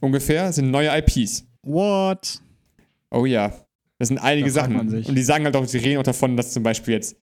[0.00, 1.44] ungefähr sind neue IPs.
[1.62, 2.40] What?
[3.10, 3.52] Oh ja.
[3.98, 4.76] Das sind einige Da Sachen.
[4.76, 5.08] man sich.
[5.08, 7.16] Und die sagen halt auch, sie reden auch davon, dass zum Beispiel jetzt,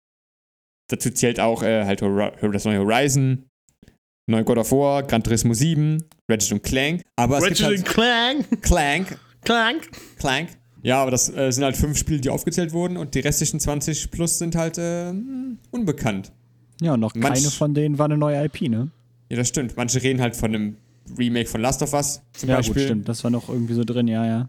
[0.88, 3.44] dazu zählt auch äh, halt das neue Horizon,
[4.26, 7.02] neue God of War, Gran Turismo 7, Ratchet und Clank.
[7.16, 8.62] Aber es Ratchet gibt halt Clank.
[8.62, 9.90] Clank, Clank.
[10.18, 10.48] Clank.
[10.82, 14.11] Ja, aber das äh, sind halt fünf Spiele, die aufgezählt wurden und die restlichen 20
[14.11, 15.12] plus sind halt äh,
[15.70, 16.32] unbekannt.
[16.80, 18.90] Ja, und noch Manch- keine von denen war eine neue IP, ne?
[19.28, 19.76] Ja, das stimmt.
[19.76, 20.76] Manche reden halt von einem
[21.16, 22.74] Remake von Last of Us zum Ja, Beispiel.
[22.74, 23.08] gut, stimmt.
[23.08, 24.48] Das war noch irgendwie so drin, ja, ja.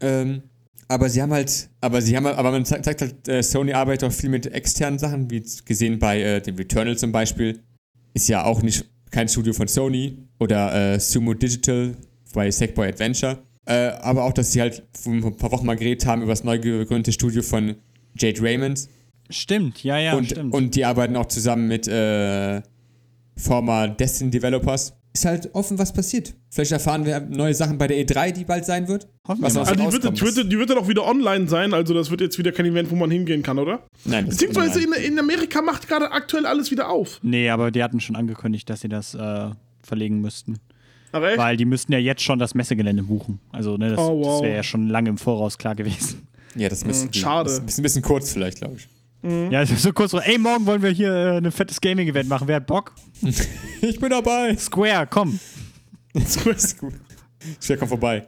[0.00, 0.42] Ähm,
[0.86, 3.72] aber sie haben halt, aber sie haben, halt- aber man zeigt, zeigt halt, äh, Sony
[3.72, 7.60] arbeitet auch viel mit externen Sachen, wie gesehen bei äh, dem Returnal zum Beispiel.
[8.14, 11.94] Ist ja auch nicht kein Studio von Sony oder äh, Sumo Digital
[12.32, 13.38] bei Sackboy Adventure.
[13.66, 16.44] Äh, aber auch, dass sie halt vor ein paar Wochen mal geredet haben über das
[16.44, 17.74] neu gegründete Studio von
[18.16, 18.88] Jade Raymond.
[19.30, 20.54] Stimmt, ja, ja, und, stimmt.
[20.54, 22.62] und die arbeiten auch zusammen mit äh,
[23.36, 24.94] former Destiny Developers.
[25.14, 26.34] Ist halt offen, was passiert.
[26.50, 29.08] Vielleicht erfahren wir neue Sachen bei der E3, die bald sein wird.
[29.26, 29.60] Hoffen was wir.
[29.60, 32.20] Also die wird, die, wird, die wird dann auch wieder online sein, also das wird
[32.20, 33.80] jetzt wieder kein Event, wo man hingehen kann, oder?
[34.04, 37.18] Nein, das Beziehungsweise in, in Amerika macht gerade aktuell alles wieder auf.
[37.22, 39.50] Nee, aber die hatten schon angekündigt, dass sie das äh,
[39.82, 40.58] verlegen müssten.
[41.12, 41.38] Ach echt?
[41.38, 43.40] Weil die müssten ja jetzt schon das Messegelände buchen.
[43.50, 44.26] Also, ne, das, Oh, wow.
[44.34, 46.28] das wäre ja schon lange im Voraus klar gewesen.
[46.54, 47.50] Ja, das müsste Mm, schade.
[47.50, 48.88] Das ist ein bisschen kurz vielleicht, glaube ich.
[49.22, 52.46] Ja, so kurz so, ey, morgen wollen wir hier äh, ein fettes Gaming-Event machen.
[52.48, 52.94] Wer hat Bock?
[53.80, 54.56] Ich bin dabei.
[54.56, 55.38] Square, komm.
[56.14, 56.94] ist gut.
[57.60, 58.26] Schwer, komm vorbei.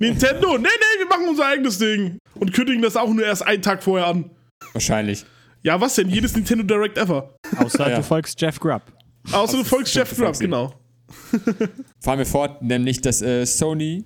[0.00, 2.18] Nintendo, nee, nee, wir machen unser eigenes Ding.
[2.34, 4.30] Und kündigen das auch nur erst einen Tag vorher an.
[4.72, 5.24] Wahrscheinlich.
[5.62, 6.08] Ja, was denn?
[6.08, 7.32] Jedes Nintendo Direct ever.
[7.58, 7.96] Außer Ja.
[7.96, 8.82] du folgst Jeff Grubb.
[9.30, 10.74] Außer du folgst Jeff Grubb, genau.
[12.00, 14.04] Fahren wir fort, nämlich dass äh, Sony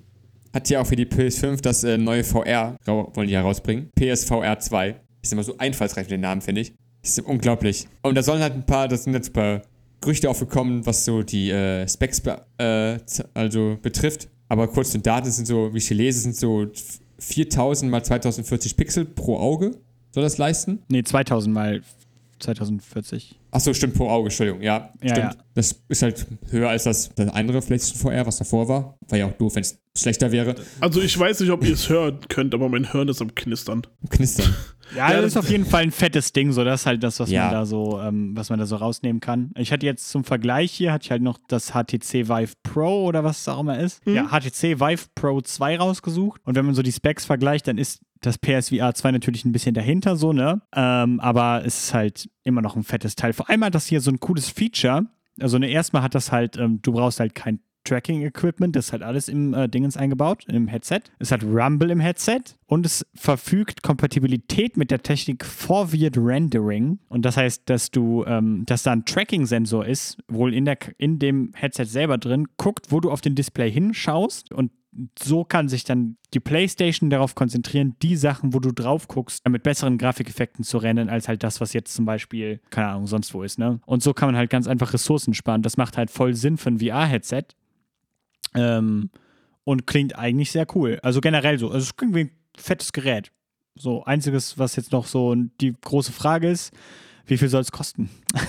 [0.52, 3.90] hat ja auch für die PS5 das äh, neue VR, wollen die herausbringen.
[3.98, 5.00] PSVR 2.
[5.22, 6.74] Ist immer so einfallsreich mit den Namen, finde ich.
[7.02, 7.88] Das ist unglaublich.
[8.02, 9.62] Und da sollen halt ein paar, das sind jetzt ein paar
[10.00, 12.98] Gerüchte aufgekommen, was so die äh, Specs be äh,
[13.34, 14.28] also betrifft.
[14.48, 16.66] Aber kurz zu den Daten sind so, wie ich hier lese, sind so
[17.18, 19.72] 4000 mal 2040 Pixel pro Auge.
[20.10, 20.80] Soll das leisten?
[20.88, 21.82] Nee, 2000 mal
[22.40, 23.38] 2040.
[23.52, 24.62] Achso, stimmt, pro Auge, Entschuldigung.
[24.62, 25.34] Ja, Ja, stimmt.
[25.34, 25.44] ja.
[25.54, 28.96] Das ist halt höher als das, das andere PlayStation VR, was davor war.
[29.08, 30.54] War ja auch doof, wenn es schlechter wäre.
[30.80, 33.82] Also ich weiß nicht, ob ihr es hören könnt, aber mein Hirn ist am Knistern.
[34.10, 34.54] Knistern.
[34.96, 37.30] Ja, das ist auf jeden Fall ein fettes Ding, so das ist halt das, was
[37.30, 37.44] Ja.
[37.44, 39.50] man da so, ähm, was man da so rausnehmen kann.
[39.56, 43.24] Ich hatte jetzt zum Vergleich hier, hatte ich halt noch das HTC Vive Pro oder
[43.24, 44.00] was es auch immer ist.
[44.06, 46.40] Ja, HTC Vive Pro 2 rausgesucht.
[46.44, 49.74] Und wenn man so die Specs vergleicht, dann ist das PSVR 2 natürlich ein bisschen
[49.74, 50.62] dahinter, so, ne?
[50.74, 53.32] Ähm, aber es ist halt immer noch ein fettes Teil.
[53.32, 55.06] Vor allem hat das hier so ein cooles Feature.
[55.40, 59.02] Also, ne, erstmal hat das halt, ähm, du brauchst halt kein Tracking-Equipment, das ist halt
[59.02, 61.00] alles im äh, Dingens eingebaut, im Headset.
[61.18, 66.98] Es hat Rumble im Headset und es verfügt Kompatibilität mit der Technik Forward Rendering.
[67.08, 71.18] Und das heißt, dass du, ähm, dass da ein Tracking-Sensor ist, wohl in, der, in
[71.18, 74.70] dem Headset selber drin, guckt, wo du auf den Display hinschaust und
[75.18, 79.62] so kann sich dann die PlayStation darauf konzentrieren, die Sachen, wo du drauf guckst, mit
[79.62, 83.42] besseren Grafikeffekten zu rennen, als halt das, was jetzt zum Beispiel, keine Ahnung, sonst wo
[83.42, 83.80] ist, ne?
[83.86, 85.62] Und so kann man halt ganz einfach Ressourcen sparen.
[85.62, 87.44] Das macht halt voll Sinn für ein VR-Headset.
[88.54, 89.10] Ähm,
[89.64, 90.98] und klingt eigentlich sehr cool.
[91.02, 91.68] Also generell so.
[91.68, 93.30] Also es klingt wie ein fettes Gerät.
[93.74, 96.72] So, einziges, was jetzt noch so die große Frage ist,
[97.26, 98.10] wie viel soll es kosten?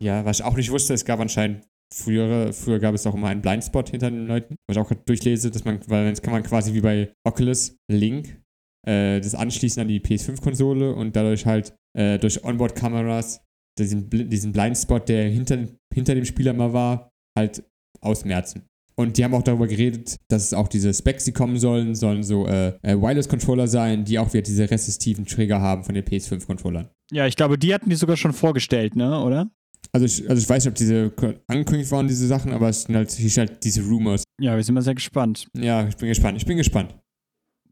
[0.00, 3.28] Ja, was ich auch nicht wusste, es gab anscheinend frühere, früher gab es auch immer
[3.28, 6.32] einen Blindspot hinter den Leuten, was ich auch gerade durchlese, dass man, weil jetzt kann
[6.32, 8.40] man quasi wie bei Oculus Link
[8.86, 13.42] äh, das anschließen an die PS5-Konsole und dadurch halt äh, durch Onboard-Kameras
[13.78, 17.64] diesen, diesen Blindspot, der hinter, hinter dem Spieler mal war, halt
[18.00, 18.66] ausmerzen.
[18.98, 22.24] Und die haben auch darüber geredet, dass es auch diese Specs, die kommen sollen, sollen
[22.24, 26.88] so äh, äh, Wireless-Controller sein, die auch wieder diese resistiven Trigger haben von den PS5-Controllern.
[27.12, 29.22] Ja, ich glaube, die hatten die sogar schon vorgestellt, ne?
[29.22, 29.52] Oder?
[29.92, 31.12] Also ich, also ich weiß nicht, ob diese
[31.46, 34.24] angekündigt waren, diese Sachen, aber es sind halt, hier stehen halt diese Rumors.
[34.40, 35.46] Ja, wir sind mal sehr gespannt.
[35.56, 36.36] Ja, ich bin gespannt.
[36.36, 36.96] Ich bin gespannt.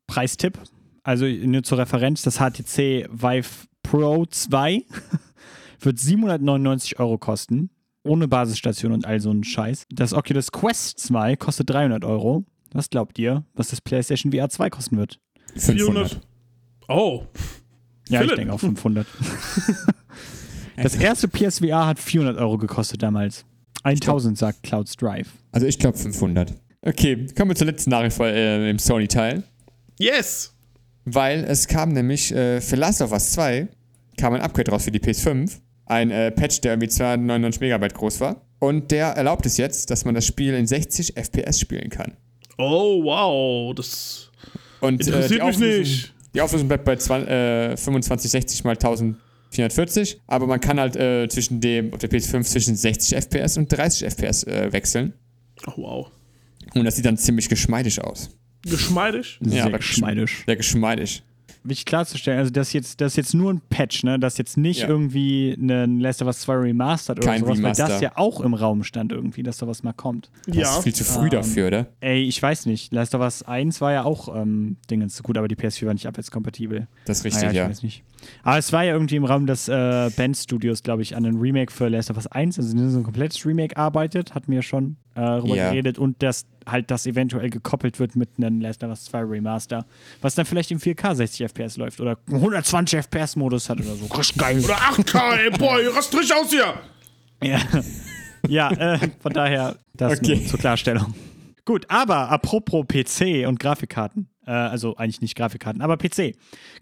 [0.06, 0.60] Preistipp.
[1.02, 4.84] Also nur zur Referenz, das HTC Vive Pro 2
[5.80, 7.70] wird 799 Euro kosten,
[8.06, 9.86] ohne Basisstation und all so ein Scheiß.
[9.90, 12.44] Das Oculus Quest 2 kostet 300 Euro.
[12.72, 15.20] Was glaubt ihr, was das PlayStation VR 2 kosten wird?
[15.56, 16.20] 400.
[16.88, 17.24] Oh.
[18.08, 18.36] Ja, ich Philipp.
[18.36, 19.06] denke auch 500.
[20.76, 23.44] das erste PSVR hat 400 Euro gekostet damals.
[23.82, 25.28] 1000, sagt Clouds Drive.
[25.52, 26.54] Also ich glaube 500.
[26.82, 29.42] Okay, kommen wir zur letzten Nachricht äh, im Sony-Teil.
[29.98, 30.54] Yes.
[31.04, 33.68] Weil es kam nämlich äh, für Last of Us 2
[34.16, 35.58] kam ein Upgrade raus für die PS5.
[35.86, 38.42] Ein äh, Patch, der irgendwie 299 Megabyte groß war.
[38.58, 42.12] Und der erlaubt es jetzt, dass man das Spiel in 60 FPS spielen kann.
[42.58, 43.74] Oh, wow.
[43.74, 44.30] Das
[44.80, 46.14] Und äh, interessiert die, mich Auflösung, nicht.
[46.34, 50.20] die Auflösung bleibt bei 20, äh, 2560 mal 1440.
[50.26, 54.08] Aber man kann halt äh, zwischen dem, auf der PS5 zwischen 60 FPS und 30
[54.10, 55.12] FPS äh, wechseln.
[55.66, 56.10] Oh, wow.
[56.74, 58.30] Und das sieht dann ziemlich geschmeidig aus.
[58.62, 59.38] Geschmeidig.
[59.40, 60.42] Sehr aber geschmeidig.
[60.44, 61.22] Sehr geschmeidig.
[61.68, 64.18] Wichtig klarzustellen, also das ist jetzt, das ist jetzt nur ein Patch, ne?
[64.18, 64.88] Das ist jetzt nicht Ja.
[64.88, 68.02] irgendwie ein Last of Us 2 Remastered oder Kein sowas, weil das Remaster.
[68.02, 70.30] ja auch im Raum stand irgendwie, dass sowas mal kommt.
[70.46, 70.76] Das Ja.
[70.76, 71.86] ist viel zu früh Ähm, dafür, oder?
[72.00, 72.92] Ey, ich weiß nicht.
[72.92, 76.06] Last of Us 1 war ja auch ähm, Dingens gut, aber die PS4 war nicht
[76.06, 76.86] abwärtskompatibel.
[77.04, 77.68] Das ist richtig, ich ja.
[77.68, 78.02] weiß nicht.
[78.42, 81.40] Aber es war ja irgendwie im Raum des äh, Band Studios, glaube ich, an einem
[81.40, 84.96] Remake für Last of Us 1, also so ein komplettes Remake arbeitet, hatten wir schon
[85.14, 85.70] äh, darüber Ja.
[85.70, 89.86] geredet und dass halt das eventuell gekoppelt wird mit einem Last of Us 2 Remaster,
[90.20, 94.06] was dann vielleicht im 4K 60 FPS läuft oder 120 FPS Modus hat oder so.
[94.06, 94.60] Richtig geil.
[94.64, 96.74] Oder 8K, ey, boy, rast richtig aus hier.
[97.42, 97.60] Ja,
[98.48, 100.36] ja äh, von daher das Okay.
[100.36, 101.14] nur zur Klarstellung.
[101.66, 106.36] Gut, aber apropos PC und Grafikkarten, äh, also eigentlich nicht Grafikkarten, aber PC.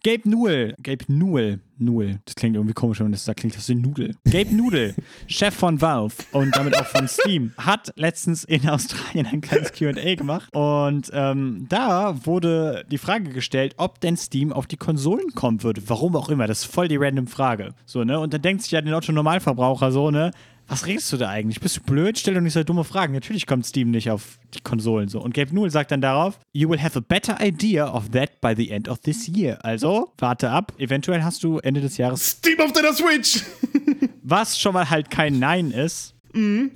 [0.04, 3.66] Gabe Newell, Gabe Newell, Newell, das klingt irgendwie komisch, wenn man das sagt, klingt das
[3.70, 4.14] wie Nudel.
[4.30, 4.94] Gabe Nudel,
[5.26, 10.16] Chef von Valve und damit auch von Steam, hat letztens in Australien ein kleines Q&A
[10.16, 15.62] gemacht und ähm, da wurde die Frage gestellt, ob denn Steam auf die Konsolen kommen
[15.62, 15.80] würde.
[15.86, 17.70] Warum auch immer, das ist voll die random Frage.
[17.86, 18.20] So, ne?
[18.20, 20.30] Und dann denkt sich ja der Otto Normalverbraucher so, ne?
[20.66, 21.60] Was redest du da eigentlich?
[21.60, 22.18] Bist du blöd?
[22.18, 23.12] Stell doch nicht so dumme Fragen.
[23.12, 25.20] Natürlich kommt Steam nicht auf die Konsolen so.
[25.20, 28.54] Und Gabe Newell sagt dann darauf, You will have a better idea of that by
[28.56, 29.62] the end of this year.
[29.64, 30.72] Also, warte ab.
[30.78, 33.42] Eventuell hast du Ende des Jahres, Steam auf deiner Switch.
[34.22, 36.14] was schon mal halt kein Nein ist,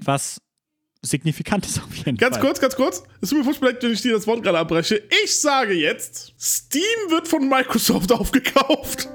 [0.05, 0.39] was
[1.01, 2.45] signifikant ist auf jeden Ganz Fall.
[2.45, 3.03] kurz, ganz kurz.
[3.21, 5.03] Es tut mir furchtbar leid, wenn ich dir das Wort gerade abbreche.
[5.25, 9.09] Ich sage jetzt, Steam wird von Microsoft aufgekauft.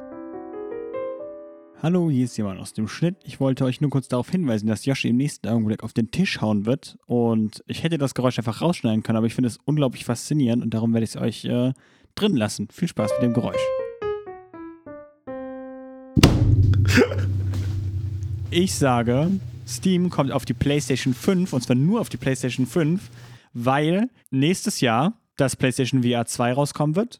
[1.83, 3.17] Hallo, hier ist jemand aus dem Schnitt.
[3.25, 6.39] Ich wollte euch nur kurz darauf hinweisen, dass Yoshi im nächsten Augenblick auf den Tisch
[6.39, 6.97] hauen wird.
[7.07, 10.73] Und ich hätte das Geräusch einfach rausschneiden können, aber ich finde es unglaublich faszinierend und
[10.73, 11.73] darum werde ich es euch äh,
[12.15, 12.69] drin lassen.
[12.71, 13.59] Viel Spaß mit dem Geräusch.
[18.49, 19.31] Ich sage,
[19.67, 23.09] Steam kommt auf die PlayStation 5 und zwar nur auf die PlayStation 5,
[23.51, 27.19] weil nächstes Jahr das PlayStation VR 2 rauskommen wird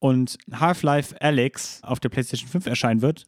[0.00, 3.26] und Half-Life Alyx auf der PlayStation 5 erscheinen wird,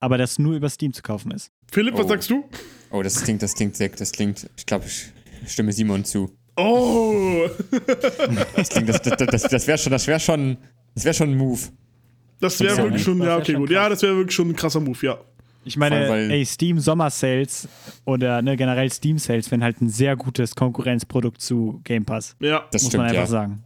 [0.00, 1.50] aber das nur über Steam zu kaufen ist.
[1.70, 2.08] Philipp, was Oh.
[2.08, 2.44] sagst du?
[2.90, 5.12] Oh, das klingt, das klingt sehr, das klingt, ich glaube, ich
[5.50, 6.30] stimme Simon zu.
[6.56, 7.48] Oh,
[8.56, 10.56] Das klingt, das, das, das, das wäre schon, das wäre schon,
[10.94, 11.60] das wäre schon ein Move.
[12.40, 13.70] das wäre wirklich schon, ja, okay, gut.
[13.70, 15.18] Ja, das wäre wirklich schon ein krasser Move, ja.
[15.66, 17.66] Ich meine, allem, ey, Steam Sommer Sales
[18.04, 22.36] oder ne, generell Steam Sales wären halt ein sehr gutes Konkurrenzprodukt zu Game Pass.
[22.40, 22.68] Ja.
[22.70, 23.26] Das muss stimmt, man einfach ja.
[23.26, 23.64] sagen.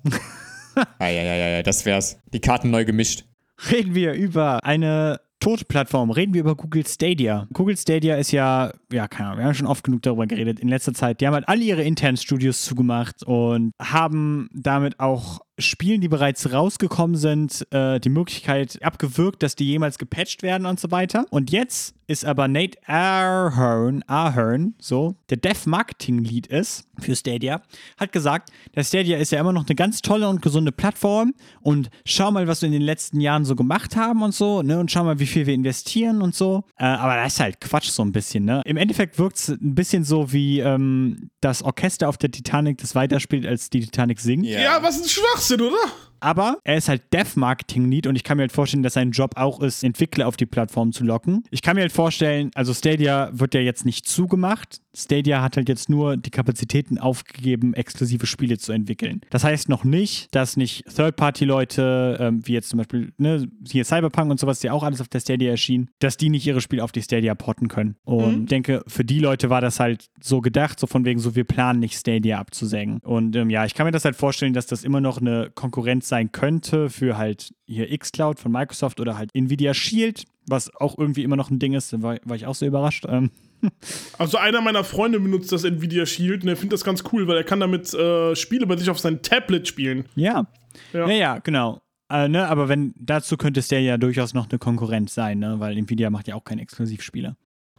[1.00, 2.20] Ah, ja, ja, ja, ja, das wär's.
[2.32, 3.24] Die Karten neu gemischt.
[3.70, 6.10] Reden wir über eine tote Plattform.
[6.10, 7.46] Reden wir über Google Stadia.
[7.52, 10.68] Google Stadia ist ja, ja, keine Ahnung, wir haben schon oft genug darüber geredet in
[10.68, 11.20] letzter Zeit.
[11.20, 16.52] Die haben halt alle ihre internen Studios zugemacht und haben damit auch Spielen, die bereits
[16.52, 21.26] rausgekommen sind, äh, die Möglichkeit abgewürgt, dass die jemals gepatcht werden und so weiter.
[21.30, 27.60] Und jetzt ist aber Nate Ahern, Ahern, so, der Dev-Marketing-Lead ist für Stadia,
[27.98, 31.90] hat gesagt, der Stadia ist ja immer noch eine ganz tolle und gesunde Plattform und
[32.06, 34.90] schau mal, was wir in den letzten Jahren so gemacht haben und so, ne, und
[34.90, 36.64] schau mal, wie viel wir investieren und so.
[36.78, 38.62] Äh, aber das ist halt Quatsch so ein bisschen, ne.
[38.64, 42.94] Im Endeffekt wirkt es ein bisschen so wie ähm, das Orchester auf der Titanic, das
[42.94, 44.46] weiterspielt, als die Titanic singt.
[44.46, 45.78] Ja, was ein Schwachsinn, oder?
[46.20, 49.60] Aber er ist halt Dev-Marketing-Lead und ich kann mir halt vorstellen, dass sein Job auch
[49.60, 51.44] ist, Entwickler auf die Plattform zu locken.
[51.50, 54.80] Ich kann mir halt vorstellen, also Stadia wird ja jetzt nicht zugemacht.
[54.94, 59.20] Stadia hat halt jetzt nur die Kapazitäten aufgegeben, exklusive Spiele zu entwickeln.
[59.30, 64.30] Das heißt noch nicht, dass nicht Third-Party-Leute, ähm, wie jetzt zum Beispiel ne, hier Cyberpunk
[64.30, 66.92] und sowas, die auch alles auf der Stadia erschien, dass die nicht ihre Spiele auf
[66.92, 67.96] die Stadia porten können.
[68.04, 71.36] Und ich denke, für die Leute war das halt so gedacht, so von wegen so,
[71.36, 72.98] wir planen nicht Stadia abzusägen.
[72.98, 76.07] Und ähm, ja, ich kann mir das halt vorstellen, dass das immer noch eine Konkurrenz
[76.08, 81.22] sein könnte für halt hier xCloud von Microsoft oder halt Nvidia Shield, was auch irgendwie
[81.22, 83.06] immer noch ein Ding ist, da war, war ich auch so überrascht.
[83.08, 83.30] Ähm,
[84.18, 87.36] Also einer meiner Freunde benutzt das Nvidia Shield und er findet das ganz cool, weil
[87.36, 90.04] er kann damit äh, Spiele bei sich auf sein Tablet spielen.
[90.14, 90.46] ja.
[90.92, 91.08] Ja.
[91.08, 91.80] ja, ja, genau.
[92.10, 95.58] Äh, ne, aber wenn dazu könnte es der ja durchaus noch eine Konkurrenz sein, ne?
[95.58, 97.36] weil Nvidia macht ja auch keine Exklusivspiele.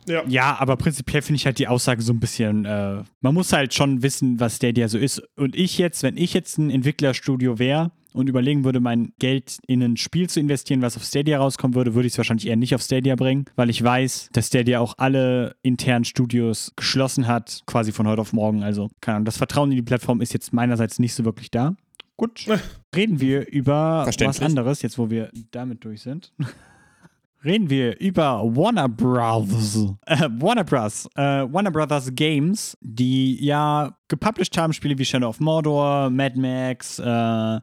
[0.07, 0.23] Ja.
[0.27, 3.73] Ja, aber prinzipiell finde ich halt die Aussage so ein bisschen, äh, man muss halt
[3.73, 5.21] schon wissen, was Stadia so ist.
[5.37, 9.81] Und ich jetzt, wenn ich jetzt ein Entwicklerstudio wäre und überlegen würde, mein Geld in
[9.81, 12.75] ein Spiel zu investieren, was auf Stadia rauskommen würde, würde ich es wahrscheinlich eher nicht
[12.75, 17.91] auf Stadia bringen, weil ich weiß, dass Stadia auch alle internen Studios geschlossen hat, quasi
[17.91, 18.63] von heute auf morgen.
[18.63, 21.75] Also, keine Ahnung, das Vertrauen in die Plattform ist jetzt meinerseits nicht so wirklich da.
[22.17, 22.45] Gut,
[22.93, 26.33] reden wir über was anderes, jetzt wo wir damit durch sind.
[27.43, 29.77] Reden wir über Warner Brothers.
[30.05, 31.07] Äh, Warner Bros.
[31.15, 36.99] Äh, Warner Brothers Games, die ja gepublished haben, Spiele wie Shadow of Mordor, Mad Max,
[36.99, 37.03] äh,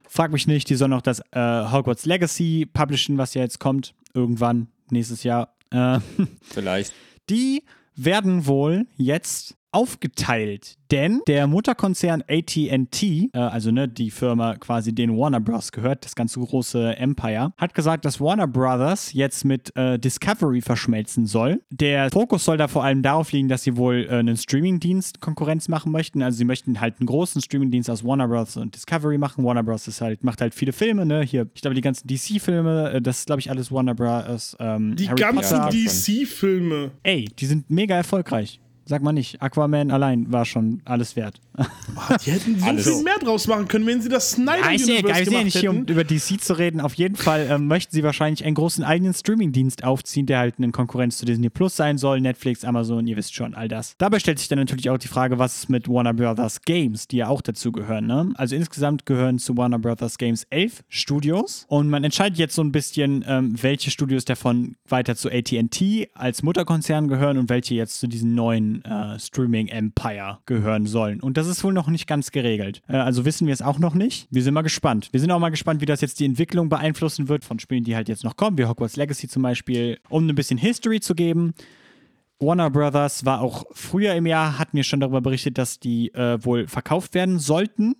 [0.08, 3.94] frag mich nicht, die sollen auch das äh, Hogwarts Legacy publishen, was ja jetzt kommt,
[4.14, 5.54] irgendwann, nächstes Jahr.
[5.70, 5.98] Äh,
[6.42, 6.94] Vielleicht.
[7.28, 7.62] die
[7.96, 15.16] werden wohl jetzt aufgeteilt, denn der Mutterkonzern AT&T, äh, also ne, die Firma quasi den
[15.16, 15.72] Warner Bros.
[15.72, 21.26] gehört, das ganze große Empire, hat gesagt, dass Warner Brothers jetzt mit äh, Discovery verschmelzen
[21.26, 21.60] soll.
[21.70, 25.68] Der Fokus soll da vor allem darauf liegen, dass sie wohl äh, einen Streamingdienst Konkurrenz
[25.68, 26.22] machen möchten.
[26.22, 28.56] Also sie möchten halt einen großen Streamingdienst aus Warner Bros.
[28.56, 29.44] und Discovery machen.
[29.44, 29.88] Warner Bros.
[29.88, 31.22] ist halt macht halt viele Filme, ne?
[31.22, 34.56] Hier, ich glaube die ganzen DC-Filme, äh, das ist glaube ich alles Warner Bros.
[34.60, 35.68] Ähm, Die Harry ganzen.
[35.70, 36.92] DC-Filme.
[37.02, 38.60] Ey, die sind mega erfolgreich.
[38.88, 39.42] Sag mal nicht.
[39.42, 41.40] Aquaman allein war schon alles wert.
[42.24, 45.44] Die hätten so viel mehr draus machen können, wenn sie das Snyder Ja, Universe gemacht
[45.44, 45.90] nicht hier, um hätten.
[45.90, 46.80] über DC zu reden.
[46.80, 50.70] Auf jeden Fall ähm, möchten sie wahrscheinlich einen großen eigenen Streamingdienst aufziehen, der halt eine
[50.70, 52.20] Konkurrenz zu Disney Plus sein soll.
[52.20, 53.96] Netflix, Amazon, ihr wisst schon, all das.
[53.98, 57.16] Dabei stellt sich dann natürlich auch die Frage, was ist mit Warner Brothers Games, die
[57.16, 58.06] ja auch dazu gehören.
[58.06, 58.32] Ne?
[58.36, 61.66] Also insgesamt gehören zu Warner Brothers Games elf Studios.
[61.68, 66.44] Und man entscheidet jetzt so ein bisschen, ähm, welche Studios davon weiter zu AT&T als
[66.44, 71.20] Mutterkonzern gehören und welche jetzt zu diesem neuen äh, Streaming-Empire gehören sollen.
[71.20, 72.82] Und das ist wohl noch nicht ganz geregelt.
[72.88, 74.28] Äh, also wissen wir es auch noch nicht.
[74.30, 75.08] Wir sind mal gespannt.
[75.12, 77.96] Wir sind auch mal gespannt, wie das jetzt die Entwicklung beeinflussen wird von Spielen, die
[77.96, 81.54] halt jetzt noch kommen, wie Hogwarts Legacy zum Beispiel, um ein bisschen History zu geben.
[82.38, 86.44] Warner Brothers war auch früher im Jahr, hatten wir schon darüber berichtet, dass die äh,
[86.44, 87.94] wohl verkauft werden sollten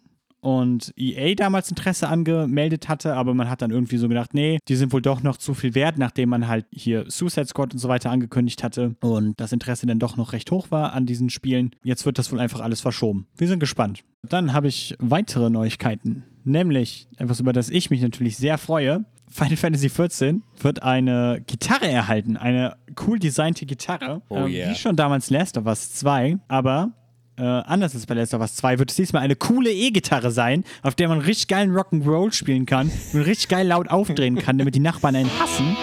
[0.47, 4.77] und EA damals Interesse angemeldet hatte, aber man hat dann irgendwie so gedacht, nee, die
[4.77, 7.89] sind wohl doch noch zu viel wert, nachdem man halt hier Suicide Squad und so
[7.89, 11.73] weiter angekündigt hatte und das Interesse dann doch noch recht hoch war an diesen Spielen.
[11.83, 13.27] Jetzt wird das wohl einfach alles verschoben.
[13.37, 14.05] Wir sind gespannt.
[14.23, 19.05] Dann habe ich weitere Neuigkeiten, nämlich etwas, über das ich mich natürlich sehr freue.
[19.29, 24.71] Final Fantasy XIV wird eine Gitarre erhalten, eine cool designte Gitarre, Oh ähm, yeah.
[24.71, 26.93] wie schon damals Last of Us 2, aber
[27.39, 30.65] äh, anders als bei Last of Us 2 wird es diesmal eine coole E-Gitarre sein,
[30.83, 34.75] auf der man richtig geilen Rock'n'Roll spielen kann und richtig geil laut aufdrehen kann, damit
[34.75, 35.77] die Nachbarn einen hassen.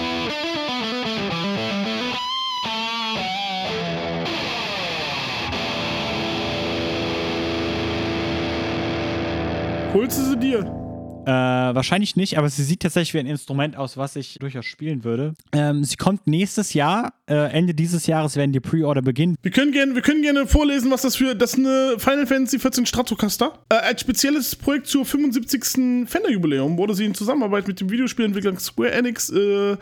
[9.94, 10.83] Holst du sie dir?
[11.26, 15.04] Äh, wahrscheinlich nicht, aber sie sieht tatsächlich wie ein Instrument aus, was ich durchaus spielen
[15.04, 15.34] würde.
[15.54, 19.38] Ähm, sie kommt nächstes Jahr, äh, Ende dieses Jahres werden die Pre-Order beginnen.
[19.42, 21.36] Wir können gerne, wir können gerne vorlesen, was das für.
[21.36, 23.54] Das ist eine Final Fantasy 14 Stratocaster.
[23.70, 26.08] Äh, als spezielles Projekt zur 75.
[26.10, 29.78] Fender-Jubiläum wurde sie in Zusammenarbeit mit dem Videospielentwickler Square Enix äh,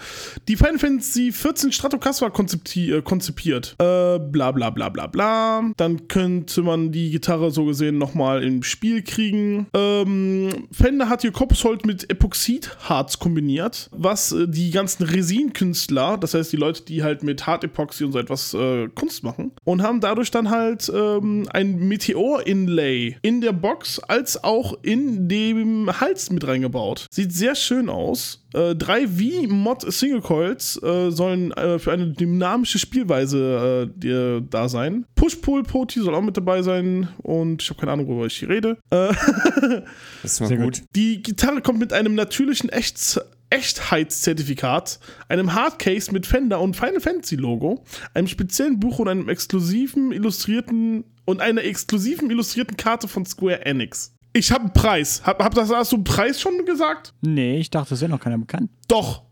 [0.47, 3.75] die Final Fantasy 14 Stratocaster äh, konzipiert.
[3.79, 5.71] Äh, bla bla bla bla bla.
[5.77, 9.67] Dann könnte man die Gitarre so gesehen nochmal im Spiel kriegen.
[9.73, 16.51] Ähm, Fender hat hier Coppersold mit Epoxidharz kombiniert, was äh, die ganzen Resinkünstler, das heißt
[16.51, 20.31] die Leute, die halt mit Hartepoxy und so etwas äh, Kunst machen, und haben dadurch
[20.31, 27.07] dann halt ähm, ein Meteor-Inlay in der Box als auch in dem Hals mit reingebaut.
[27.11, 28.40] Sieht sehr schön aus.
[28.53, 34.69] Äh, drei V-Mod Single Coils äh, sollen äh, für eine dynamische Spielweise äh, die, da
[34.69, 35.05] sein.
[35.15, 38.77] Push-Pull-Poti soll auch mit dabei sein und ich habe keine Ahnung, worüber ich hier rede.
[38.89, 39.13] Äh,
[40.21, 40.83] Das ist mal Sehr gut.
[40.95, 43.19] die Gitarre kommt mit einem natürlichen Echt
[43.51, 47.83] Echtheitszertifikat, einem Hardcase mit Fender und Final Fantasy Logo,
[48.13, 54.13] einem speziellen Buch und einem exklusiven illustrierten und einer exklusiven illustrierten Karte von Square Enix.
[54.33, 55.21] Ich habe einen Preis.
[55.25, 57.13] Hab, hab das, hast du einen Preis schon gesagt?
[57.21, 58.69] Nee, ich dachte, das wäre noch keiner bekannt.
[58.87, 59.23] Doch.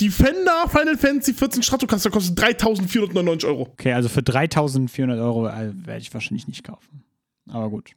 [0.00, 3.62] Die Fender Final Fantasy 14 Stratocaster kostet 3.499 Euro.
[3.62, 7.02] Okay, also für 3400 Euro äh, werde ich wahrscheinlich nicht kaufen.
[7.48, 7.90] Aber gut.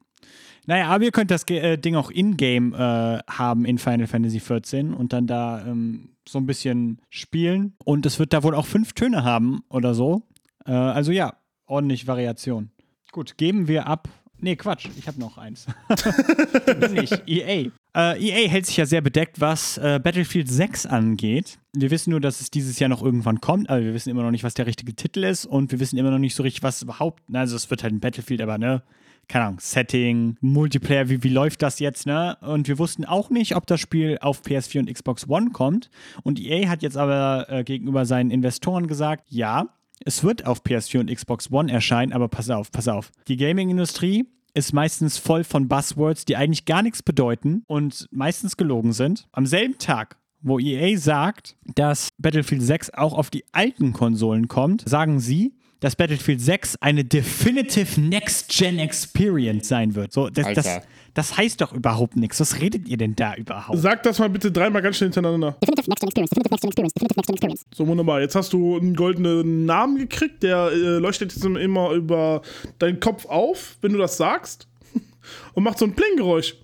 [0.66, 4.96] Naja, aber ihr könnt das äh, Ding auch in-game äh, haben in Final Fantasy XIV
[4.98, 7.76] und dann da ähm, so ein bisschen spielen.
[7.84, 10.24] Und es wird da wohl auch fünf Töne haben oder so.
[10.66, 11.36] Äh, also ja,
[11.66, 12.72] ordentlich Variation.
[13.12, 14.08] Gut, geben wir ab.
[14.42, 15.68] Nee, Quatsch, ich habe noch eins.
[16.92, 17.70] nicht, EA.
[17.96, 21.60] Äh, EA hält sich ja sehr bedeckt, was äh, Battlefield 6 angeht.
[21.74, 24.32] Wir wissen nur, dass es dieses Jahr noch irgendwann kommt, aber wir wissen immer noch
[24.32, 26.82] nicht, was der richtige Titel ist und wir wissen immer noch nicht so richtig, was
[26.82, 27.22] überhaupt.
[27.28, 28.82] na, Also, es wird halt ein Battlefield, aber ne,
[29.28, 32.38] keine Ahnung, Setting, Multiplayer, wie, wie läuft das jetzt, ne?
[32.42, 35.90] Und wir wussten auch nicht, ob das Spiel auf PS4 und Xbox One kommt.
[36.24, 39.68] Und EA hat jetzt aber äh, gegenüber seinen Investoren gesagt, ja,
[40.06, 43.12] es wird auf PS4 und Xbox One erscheinen, aber pass auf, pass auf.
[43.28, 48.94] Die Gaming-Industrie ist meistens voll von Buzzwords, die eigentlich gar nichts bedeuten und meistens gelogen
[48.94, 49.28] sind.
[49.32, 54.88] Am selben Tag, wo EA sagt, dass Battlefield 6 auch auf die alten Konsolen kommt,
[54.88, 60.14] sagen sie, dass Battlefield 6 eine Definitive Next-Gen Experience sein wird.
[60.14, 60.82] So, das, das,
[61.16, 62.40] das heißt doch überhaupt nichts.
[62.40, 63.80] Was redet ihr denn da überhaupt?
[63.80, 65.58] Sag das mal bitte dreimal ganz schnell hintereinander.
[65.60, 66.30] Definitive Next Gen Experience.
[66.30, 66.94] Definitive Next Gen Experience.
[66.94, 67.66] Definitive Next Gen Experience.
[67.76, 68.22] So wunderbar.
[68.22, 72.44] Jetzt hast du einen goldenen Namen gekriegt, der äh, leuchtet jetzt immer über
[72.78, 74.68] deinen Kopf auf, wenn du das sagst.
[75.54, 76.56] Und macht so ein Pling-Geräusch.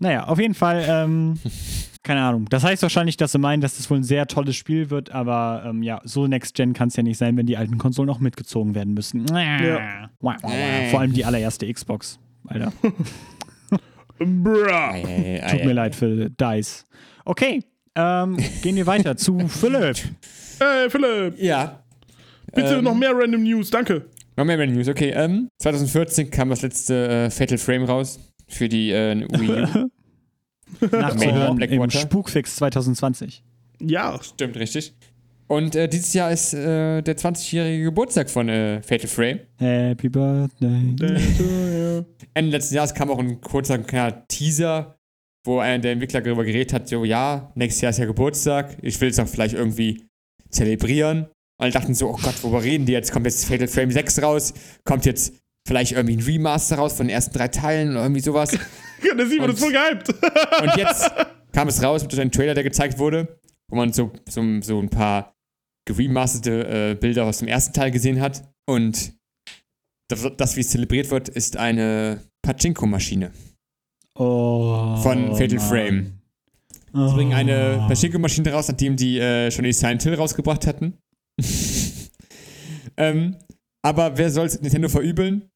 [0.00, 1.38] Naja, auf jeden Fall, ähm,
[2.08, 2.46] keine Ahnung.
[2.48, 5.62] Das heißt wahrscheinlich, dass sie meinen, dass das wohl ein sehr tolles Spiel wird, aber
[5.66, 8.18] ähm, ja, so Next Gen kann es ja nicht sein, wenn die alten Konsolen auch
[8.18, 9.26] mitgezogen werden müssen.
[9.28, 10.08] Ja.
[10.90, 12.18] Vor allem die allererste Xbox.
[12.46, 12.72] Alter.
[14.20, 15.72] Ei, Tut mir ei.
[15.72, 16.84] leid für Dice.
[17.24, 17.62] Okay,
[17.94, 19.96] ähm, gehen wir weiter zu Philipp.
[20.58, 21.82] Hey, Philipp, Ja.
[22.54, 22.84] bitte Ähm.
[22.84, 24.06] noch mehr Random News, danke.
[24.36, 24.88] Noch mehr Random News.
[24.88, 29.50] Okay, ähm, 2014 kam das letzte äh, Fatal Frame raus für die äh, Wii
[29.84, 29.88] U.
[30.90, 31.90] Nachzuhören im.
[31.90, 33.42] Spukfix 2020.
[33.80, 34.94] Ja, Stimmt, richtig.
[35.48, 39.40] Und äh, dieses Jahr ist äh, der 20-jährige Geburtstag von äh, Fatal Frame.
[39.56, 40.94] Happy Birthday.
[42.34, 44.98] Ende letzten Jahres kam auch ein kurzer kleiner Teaser,
[45.46, 49.00] wo einer der Entwickler darüber geredet hat, so, ja, nächstes Jahr ist ja Geburtstag, ich
[49.00, 50.04] will es auch vielleicht irgendwie
[50.50, 51.20] zelebrieren.
[51.20, 53.10] Und alle dachten so, oh Gott, worüber reden die jetzt?
[53.10, 54.52] Kommt jetzt Fatal Frame 6 raus?
[54.84, 55.32] Kommt jetzt
[55.66, 58.50] vielleicht irgendwie ein Remaster raus von den ersten drei Teilen oder irgendwie sowas?
[59.02, 60.08] der Simon Und- ist voll gehypt.
[60.62, 61.10] Und jetzt
[61.52, 63.38] kam es raus mit einem Trailer, der gezeigt wurde,
[63.68, 65.34] wo man so, so, so ein paar
[65.86, 68.44] geremasterte äh, Bilder aus dem ersten Teil gesehen hat.
[68.66, 69.12] Und
[70.08, 73.32] das, das, wie es zelebriert wird, ist eine Pachinko-Maschine.
[74.14, 74.96] Oh.
[75.02, 75.68] Von Fatal Mann.
[75.68, 76.12] Frame.
[76.92, 80.98] Sie bringen eine Pachinko-Maschine raus, nachdem die äh, schon die Silent Hill rausgebracht hatten.
[82.96, 83.36] ähm,
[83.82, 85.50] aber wer soll es Nintendo verübeln?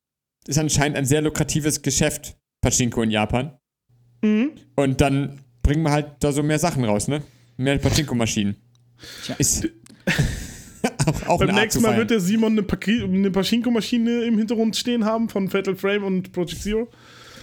[0.46, 3.52] Ist anscheinend ein sehr lukratives Geschäft, Pachinko in Japan.
[4.22, 4.52] Mhm.
[4.76, 7.22] Und dann bringen wir halt da so mehr Sachen raus, ne?
[7.58, 8.56] Mehr Pachinko-Maschinen.
[9.24, 9.34] Tja.
[9.38, 9.68] Ist
[11.06, 12.66] auch, auch Beim eine Art nächsten zu Mal wird der Simon eine,
[13.04, 16.88] eine Pachinko-Maschine im Hintergrund stehen haben von Fatal Frame und Project Zero.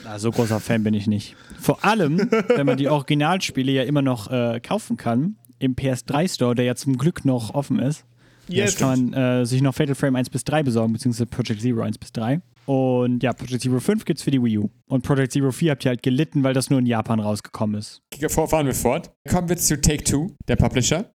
[0.03, 1.35] Na, so großer Fan bin ich nicht.
[1.59, 2.17] Vor allem,
[2.55, 6.75] wenn man die Originalspiele ja immer noch äh, kaufen kann, im PS3 Store, der ja
[6.75, 8.05] zum Glück noch offen ist,
[8.47, 8.77] Yes.
[8.77, 11.99] kann man äh, sich noch Fatal Frame 1 bis 3 besorgen, beziehungsweise Project Zero 1
[11.99, 12.41] bis 3.
[12.69, 14.69] Und ja, Project Zero 5 gibt's für die Wii U.
[14.87, 18.03] Und Project Zero 4 habt ihr halt gelitten, weil das nur in Japan rausgekommen ist.
[18.27, 19.11] Vor- Fahren wir fort.
[19.27, 21.11] Kommen wir zu Take-Two, der Publisher,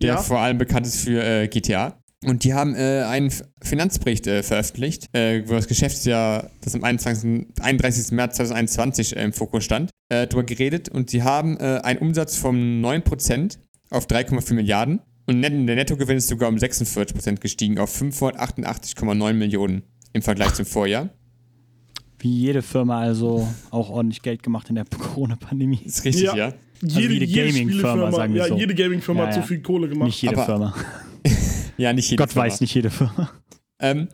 [0.00, 0.16] der Ja.
[0.18, 1.98] vor allem bekannt ist für äh, GTA.
[2.24, 3.32] Und die haben äh, einen
[3.62, 7.48] Finanzbericht äh, veröffentlicht, äh, wo das Geschäftsjahr, das am 21.
[7.60, 8.12] 31.
[8.12, 10.88] März 2021 äh, im Fokus stand, äh, darüber geredet.
[10.88, 13.58] Und sie haben äh, einen Umsatz von 9%
[13.90, 15.00] auf 3,4 Milliarden.
[15.26, 19.82] Und net der Nettogewinn ist sogar um 46% gestiegen auf 588,9 Millionen
[20.16, 21.10] im Vergleich zum Vorjahr.
[22.18, 25.80] Wie jede Firma also auch ordentlich Geld gemacht in der Corona-Pandemie.
[25.84, 26.34] Ist richtig, Ja.
[26.36, 26.52] ja.
[26.82, 28.56] Jede, jede jede Gaming-Firma, sagen wir ja, so.
[28.58, 30.06] jede Gaming-Firma Ja, hat so viel Kohle gemacht.
[30.08, 30.74] Nicht jede Aber- Firma.
[31.78, 32.46] Ja, nicht jede Gott Firma.
[32.46, 33.30] weiß, nicht jede Firma.
[33.82, 34.08] Ähm,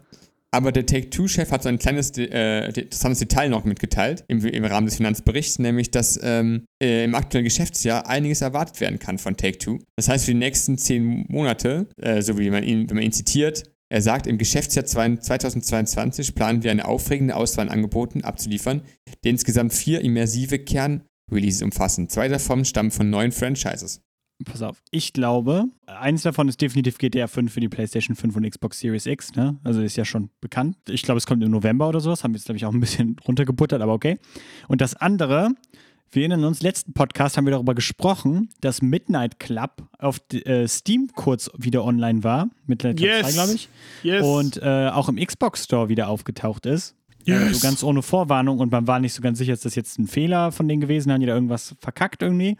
[0.50, 4.86] aber der Take-Two-Chef hat so ein kleines, äh, interessantes Detail noch mitgeteilt im, im Rahmen
[4.86, 9.78] des Finanzberichts, nämlich, dass ähm, äh, im aktuellen Geschäftsjahr einiges erwartet werden kann von Take-Two.
[9.96, 13.12] Das heißt, für die nächsten zehn Monate, äh, so wie man ihn, wenn man ihn
[13.12, 18.80] zitiert, er sagt, im Geschäftsjahr zwei- 2022 planen wir eine aufregende Auswahl an Angeboten abzuliefern,
[19.22, 22.08] die insgesamt vier immersive Kern-Releases umfassen.
[22.08, 24.00] Zwei davon stammen von neuen Franchises.
[24.46, 28.48] Pass auf, ich glaube, eins davon ist definitiv GTA 5 für die PlayStation 5 und
[28.48, 29.60] Xbox Series X, ne?
[29.62, 30.78] Also ist ja schon bekannt.
[30.88, 32.24] Ich glaube, es kommt im November oder sowas.
[32.24, 34.18] Haben wir jetzt, glaube ich, auch ein bisschen runtergebuttert, aber okay.
[34.68, 35.50] Und das andere,
[36.12, 41.08] wir erinnern uns, letzten Podcast haben wir darüber gesprochen, dass Midnight Club auf äh, Steam
[41.14, 43.26] kurz wieder online war, Midnight Club Yes.
[43.28, 43.68] 2, glaube ich.
[44.02, 44.22] Yes.
[44.26, 46.94] Und äh, auch im Xbox Store wieder aufgetaucht ist.
[47.24, 47.40] Yes.
[47.42, 50.06] Also ganz ohne Vorwarnung und man war nicht so ganz sicher, ist das jetzt ein
[50.06, 52.56] Fehler von denen gewesen, haben die da irgendwas verkackt irgendwie.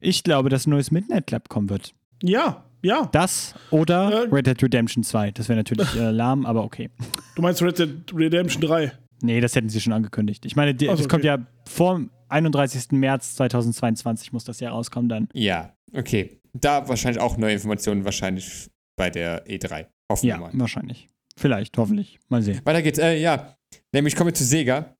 [0.00, 1.92] Ich glaube, dass ein neues Midnight Club kommen wird.
[2.22, 3.08] ja, ja.
[3.10, 4.28] Das oder Äh.
[4.32, 5.32] Red Dead Redemption 2.
[5.32, 6.90] Das wäre natürlich äh, lahm, aber okay.
[7.34, 8.92] Du meinst Red Dead Redemption 3.
[9.20, 10.46] Nee, das hätten sie schon angekündigt.
[10.46, 11.40] Ich meine, die, Ach so, das kommt okay.
[11.40, 12.92] ja vor 31.
[12.92, 15.28] März 2022 muss das ja rauskommen dann.
[15.32, 16.40] Ja, okay.
[16.52, 19.86] Da wahrscheinlich auch neue Informationen, wahrscheinlich bei der E3.
[20.10, 20.50] Hoffen Ja, wir mal.
[20.54, 21.08] wahrscheinlich.
[21.36, 22.18] Vielleicht, hoffentlich.
[22.28, 22.60] Mal sehen.
[22.64, 22.98] Weiter geht's.
[22.98, 23.56] Äh, ja,
[23.92, 24.96] nämlich kommen wir zu Sega.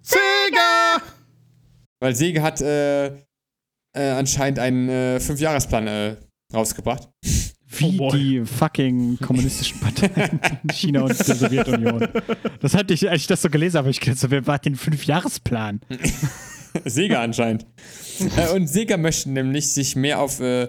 [0.00, 1.02] Sega!
[2.00, 6.16] Weil Sega hat äh, äh, anscheinend einen äh, Fünfjahresplan äh,
[6.52, 7.08] rausgebracht.
[7.66, 12.06] Wie Oh die fucking kommunistischen Parteien in China und der Sowjetunion.
[12.60, 14.58] Das hatte ich, als ich das so gelesen habe, hab ich gedacht, so, wer war
[14.60, 15.80] den Fünfjahresplan?
[16.84, 17.66] Sega anscheinend.
[18.36, 20.68] äh, und Sega möchten nämlich sich mehr auf äh,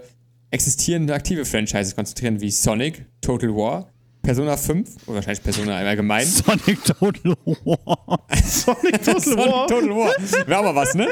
[0.51, 3.91] existierende aktive Franchises konzentrieren, wie Sonic, Total War,
[4.21, 6.27] Persona 5, oder wahrscheinlich Persona im Allgemeinen.
[6.29, 8.27] Sonic Total War.
[8.43, 10.47] Sonic Total Sonic War, Total War.
[10.47, 11.07] Wäre aber was, ne?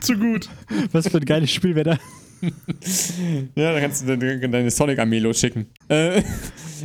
[0.00, 0.48] zu gut.
[0.92, 1.98] Was für ein geiles Spiel wäre da.
[3.54, 5.66] Ja, da kannst du deine, Sonic-Armee losschicken.
[5.88, 6.22] Äh,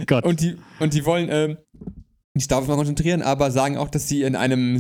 [0.05, 0.23] Gott.
[0.23, 1.57] und, die, und die wollen ähm,
[2.35, 4.77] sich darauf mal konzentrieren, aber sagen auch, dass sie in einem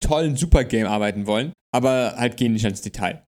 [0.00, 3.24] tollen Supergame arbeiten wollen, aber halt gehen nicht ins Detail,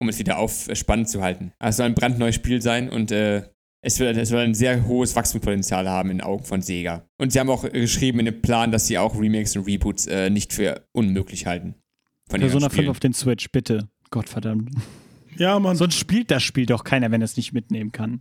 [0.00, 1.52] um es wieder auf äh, spannend zu halten.
[1.58, 3.42] Also es soll ein brandneues Spiel sein und äh,
[3.82, 7.06] es, wird, es soll ein sehr hohes Wachstumspotenzial haben in den Augen von Sega.
[7.18, 10.06] Und sie haben auch äh, geschrieben in dem Plan, dass sie auch Remakes und Reboots
[10.06, 11.74] äh, nicht für unmöglich halten.
[12.28, 12.90] Von Persona 5 Spielen.
[12.90, 13.88] auf den Switch, bitte.
[14.10, 14.70] Gottverdammt.
[15.36, 15.76] Ja, Mann.
[15.76, 18.20] Sonst spielt das Spiel doch keiner, wenn er es nicht mitnehmen kann.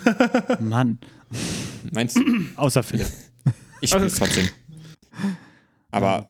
[0.60, 0.98] Mann.
[1.90, 2.22] Meinst du?
[2.56, 3.08] Außer Philipp.
[3.80, 4.48] Ich spiele es trotzdem.
[5.90, 6.28] Aber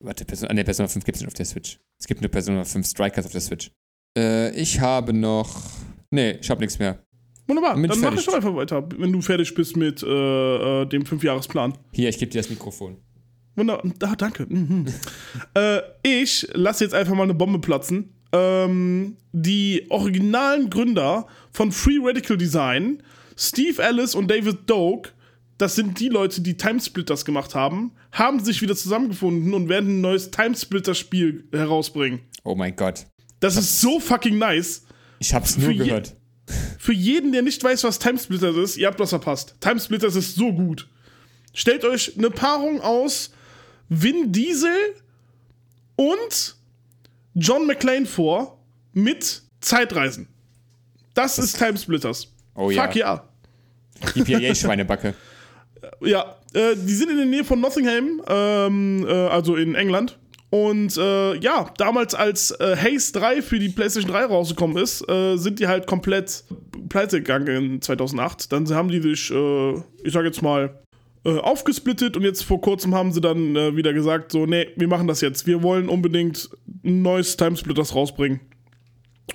[0.00, 1.78] Warte, Persona, nee, Persona 5 gibt es nicht auf der Switch.
[1.98, 3.70] Es gibt nur Persona 5 Strikers auf der Switch.
[4.16, 5.62] Äh, ich habe noch.
[6.10, 7.04] Nee, ich habe nichts mehr.
[7.48, 8.20] Wunderbar, dann ich mach fertig.
[8.20, 11.76] ich doch einfach weiter, wenn du fertig bist mit äh, äh, dem Fünfjahresplan.
[11.92, 12.98] Hier, ich gebe dir das Mikrofon.
[13.56, 14.46] Wunderbar, ah, danke.
[14.48, 14.86] Mhm.
[15.54, 18.14] äh, ich lasse jetzt einfach mal eine Bombe platzen.
[18.32, 23.02] Ähm, die originalen Gründer von Free Radical Design,
[23.36, 25.14] Steve Ellis und David Doak,
[25.58, 30.00] das sind die Leute, die Timesplitters gemacht haben, haben sich wieder zusammengefunden und werden ein
[30.00, 32.20] neues Timesplitter-Spiel herausbringen.
[32.44, 33.06] Oh mein Gott.
[33.40, 34.84] Das ist so fucking nice.
[35.18, 36.16] Ich hab's nur Für je- gehört.
[36.78, 39.56] Für jeden, der nicht weiß, was Timesplitters ist, ihr habt was verpasst.
[39.60, 40.88] Timesplitters ist so gut.
[41.52, 43.32] Stellt euch eine Paarung aus
[43.88, 44.70] Vin Diesel
[45.96, 46.56] und
[47.34, 50.28] John McClane vor mit Zeitreisen.
[51.14, 52.32] Das ist Timesplitters.
[52.54, 52.84] Oh ja.
[52.84, 53.28] Fuck ja.
[54.14, 55.14] EPA-Schweinebacke.
[56.00, 60.18] Ja, äh, die sind in der Nähe von Nottingham, ähm, äh, also in England.
[60.50, 65.36] Und äh, ja, damals als äh, Haze 3 für die PlayStation 3 rausgekommen ist, äh,
[65.36, 66.44] sind die halt komplett
[66.88, 68.50] pleite gegangen in 2008.
[68.50, 70.82] Dann haben die sich, äh, ich sag jetzt mal,
[71.24, 74.88] äh, aufgesplittet und jetzt vor kurzem haben sie dann äh, wieder gesagt, so, nee, wir
[74.88, 75.46] machen das jetzt.
[75.46, 76.48] Wir wollen unbedingt
[76.82, 78.40] ein neues Timesplitters rausbringen.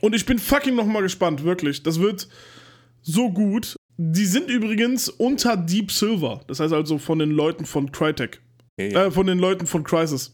[0.02, 1.84] Und ich bin fucking nochmal gespannt, wirklich.
[1.84, 2.28] Das wird
[3.04, 3.76] so gut.
[3.98, 6.42] Die sind übrigens unter Deep Silver.
[6.48, 8.42] Das heißt also von den Leuten von Crytek.
[8.78, 10.32] Okay, Äh, von den Leuten von Crysis.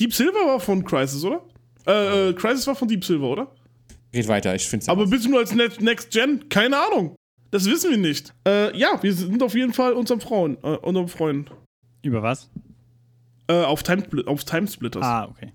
[0.00, 1.42] Deep Silver war von Crysis, oder?
[1.86, 3.54] Äh, äh, Crysis war von Deep Silver, oder?
[4.14, 6.48] Red weiter, ich find's Aber bist du nur als Ne- Next Gen?
[6.48, 7.14] Keine Ahnung.
[7.50, 8.34] Das wissen wir nicht.
[8.46, 11.50] Äh, ja, wir sind auf jeden Fall unserem Frauen, äh, unserem Freund.
[12.02, 12.50] Über was?
[13.48, 15.02] Äh, auf, Timesplit auf Timesplitters.
[15.02, 15.52] Ah, okay.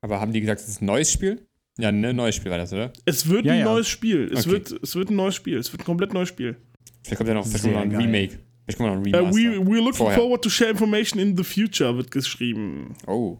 [0.00, 1.46] Aber haben die gesagt, es ist ein neues Spiel?
[1.78, 2.92] Ja, ne, neues Spiel war das, oder?
[3.04, 3.64] Es wird Ja, ein ja.
[3.64, 4.30] neues Spiel.
[4.32, 4.50] Es, Okay.
[4.52, 5.58] wird, es wird ein neues Spiel.
[5.58, 6.56] Es wird ein komplett neues Spiel.
[7.02, 7.96] Vielleicht kommt ja noch, vielleicht kommt noch ein.
[7.96, 8.38] Remake.
[8.64, 9.36] Vielleicht kommt noch ein Äh, Remaster.
[9.36, 10.18] we, we're looking Vorher.
[10.18, 12.94] forward to share information in the future, wird geschrieben.
[13.06, 13.38] Oh.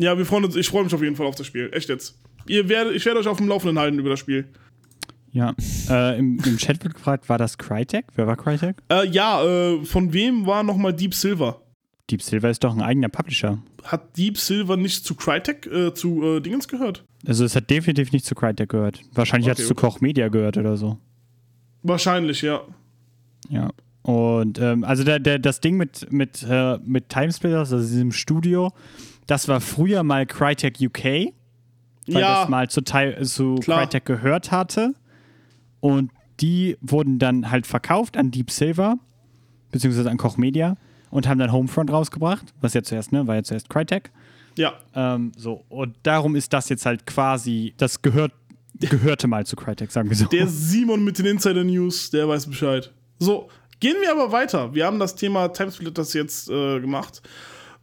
[0.00, 0.56] Ja, wir freuen uns.
[0.56, 1.70] Ich freue mich auf jeden Fall auf das Spiel.
[1.72, 2.18] Echt jetzt.
[2.48, 4.46] Ihr werdet, ich werde euch auf dem Laufenden halten über das Spiel.
[5.32, 5.54] Ja.
[5.90, 8.06] Äh, im, Im Chat wird gefragt, war das Crytek?
[8.14, 8.76] Wer war Crytek?
[8.90, 11.60] Äh, ja, äh, von wem war nochmal Deep Silver?
[12.10, 13.58] Deep Silver ist doch ein eigener Publisher.
[13.84, 17.04] Hat Deep Silver nicht zu Crytek, äh, zu äh, Dingens gehört?
[17.26, 19.02] Also es hat definitiv nicht zu Crytek gehört.
[19.12, 19.86] Wahrscheinlich hat Okay, es zu okay.
[19.86, 20.98] Koch Media gehört oder so.
[21.82, 22.60] Wahrscheinlich, ja.
[23.48, 23.70] Ja.
[24.02, 28.72] Und ähm, also der, der, das Ding mit, mit, äh, mit Timesplitters, also diesem Studio,
[29.26, 31.32] das war früher mal Crytek UK, weil
[32.06, 33.80] ja, das mal zu, zu Klar.
[33.80, 34.94] Crytek gehört hatte.
[35.80, 38.96] Und die wurden dann halt verkauft an Deep Silver,
[39.72, 40.76] beziehungsweise an Koch Media
[41.10, 44.12] und haben dann Homefront rausgebracht, was ja zuerst, ne, war ja zuerst Crytek.
[44.56, 44.74] Ja.
[44.94, 48.32] Ähm, so, und darum ist das jetzt halt quasi, das gehört,
[48.74, 50.26] gehörte mal zu Crytek, sagen wir so.
[50.26, 52.92] Der Simon mit den Insider News, der weiß Bescheid.
[53.18, 53.48] So,
[53.80, 54.74] gehen wir aber weiter.
[54.74, 57.22] Wir haben das Thema Timesplitters jetzt äh, gemacht.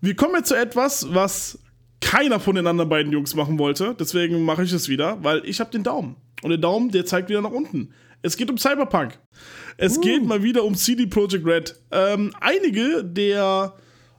[0.01, 1.59] Wir kommen jetzt zu etwas, was
[2.01, 3.95] keiner von den anderen beiden Jungs machen wollte.
[3.97, 6.17] Deswegen mache ich es wieder, weil ich habe den Daumen.
[6.41, 7.93] Und der Daumen, der zeigt wieder nach unten.
[8.21, 9.19] Es geht um Cyberpunk.
[9.77, 11.75] Es geht mal wieder um CD Projekt Red.
[11.91, 13.73] Ähm, einige der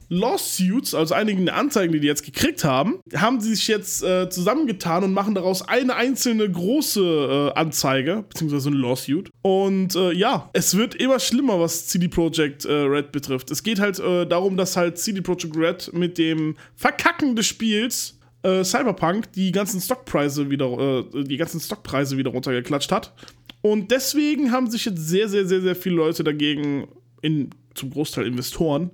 [0.09, 4.29] Lawsuits, also einige der Anzeigen, die die jetzt gekriegt haben, haben sie sich jetzt äh,
[4.29, 9.29] zusammengetan und machen daraus eine einzelne große äh, Anzeige, beziehungsweise eine Lawsuit.
[9.41, 13.51] Und äh, ja, es wird immer schlimmer, was CD Projekt äh, Red betrifft.
[13.51, 18.19] Es geht halt äh, darum, dass halt CD Projekt Red mit dem Verkacken des Spiels
[18.43, 23.13] äh, Cyberpunk die ganzen Stockpreise wieder, die ganzen Stockpreise wieder runtergeklatscht hat.
[23.61, 26.87] Und deswegen haben sich jetzt sehr, sehr, sehr, sehr viele Leute dagegen,
[27.23, 28.91] in, zum Großteil Investoren,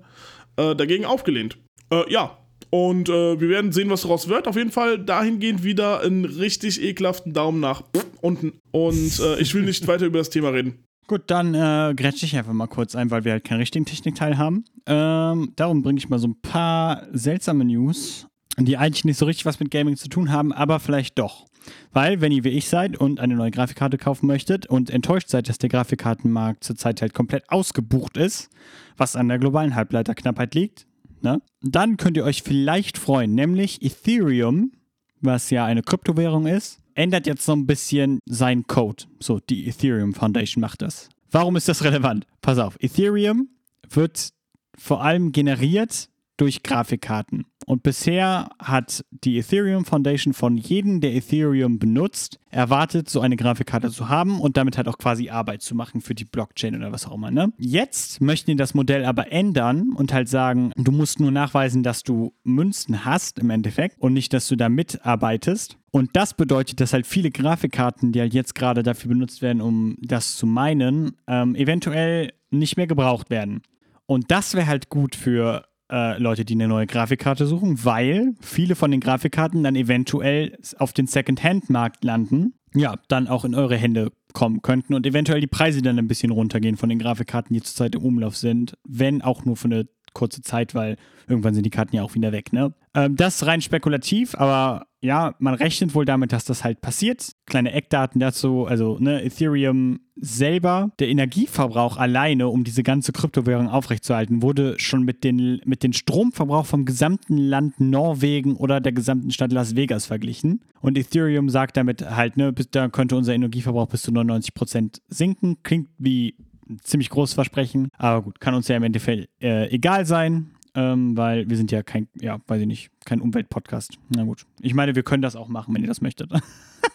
[0.62, 1.58] äh, dagegen aufgelehnt.
[1.92, 2.38] Äh, ja,
[2.70, 4.48] und äh, wir werden sehen, was daraus wird.
[4.48, 7.84] Auf jeden Fall dahingehend wieder einen richtig ekelhaften Daumen nach
[8.22, 8.54] unten.
[8.72, 10.84] Und äh, ich will nicht weiter über das Thema reden.
[11.08, 14.38] Gut, dann äh, grätsche ich einfach mal kurz ein, weil wir halt keinen richtigen Technikteil
[14.38, 14.64] haben.
[14.86, 18.28] Ähm, darum bringe ich mal so ein paar seltsame News.
[18.58, 21.48] die eigentlich nicht so richtig was mit Gaming zu tun haben, aber vielleicht doch.
[21.94, 25.50] Weil, wenn ihr wie ich seid und eine neue Grafikkarte kaufen möchtet und enttäuscht seid,
[25.50, 28.50] dass der Grafikkartenmarkt zurzeit halt komplett ausgebucht ist,
[28.98, 30.88] was an der globalen Halbleiterknappheit liegt,
[31.22, 33.36] ne, dann könnt ihr euch vielleicht freuen.
[33.36, 34.72] Nämlich Ethereum,
[35.20, 39.04] was ja eine Kryptowährung ist, ändert jetzt so ein bisschen seinen Code.
[39.20, 41.10] So, die Ethereum Foundation macht das.
[41.30, 42.26] Warum ist das relevant?
[42.42, 43.50] Pass auf, Ethereum
[43.90, 44.32] wird
[44.78, 47.46] vor allem generiert durch Grafikkarten.
[47.68, 53.92] Und bisher hat die Ethereum Foundation von jedem, der Ethereum benutzt, erwartet, so eine Grafikkarte
[53.92, 57.06] zu haben und damit halt auch quasi Arbeit zu machen für die Blockchain oder was
[57.06, 57.32] auch immer.
[57.32, 57.54] Ne?
[57.58, 62.04] Jetzt möchten die das Modell aber ändern und halt sagen, du musst nur nachweisen, dass
[62.04, 65.78] du Münzen hast im Endeffekt und nicht, dass du da mitarbeitest.
[65.92, 69.98] Und das bedeutet, dass halt viele Grafikkarten, die halt jetzt gerade dafür benutzt werden, um
[70.02, 73.62] das zu meinen, ähm, eventuell nicht mehr gebraucht werden.
[74.06, 78.76] Und das wäre halt gut für äh, Leute, die eine neue Grafikkarte suchen, weil viele
[78.76, 84.12] von den Grafikkarten dann eventuell auf den Second-Hand-Markt landen, ja, dann auch in eure Hände
[84.34, 87.96] kommen könnten und eventuell die Preise dann ein bisschen runtergehen von den Grafikkarten, die zurzeit
[87.96, 90.98] im Umlauf sind, wenn auch nur für eine kurze Zeit, weil
[91.28, 92.74] irgendwann sind die Karten ja auch wieder weg, ne?
[92.94, 97.32] Ähm, das rein spekulativ, aber ja, man rechnet wohl damit, dass das halt passiert.
[97.48, 104.44] Kleine Eckdaten dazu, also ne, Ethereum selber, der Energieverbrauch alleine, um diese ganze Kryptowährung aufrechtzuerhalten,
[104.44, 109.52] wurde schon mit den, mit dem Stromverbrauch vom gesamten Land Norwegen oder der gesamten Stadt
[109.52, 110.62] Las Vegas verglichen.
[110.82, 115.64] Und Ethereum sagt damit halt, ne, da könnte unser Energieverbrauch bis zu 99 Prozent sinken.
[115.64, 116.36] Klingt wie
[116.84, 121.50] ziemlich großes Versprechen, aber gut, kann uns ja im Endeffekt äh, egal sein ähm, weil
[121.50, 123.98] wir sind ja kein, ja, weiß ich nicht, kein Umweltpodcast.
[124.10, 124.46] Na gut.
[124.62, 126.32] Ich meine, wir können das auch machen, wenn ihr das möchtet.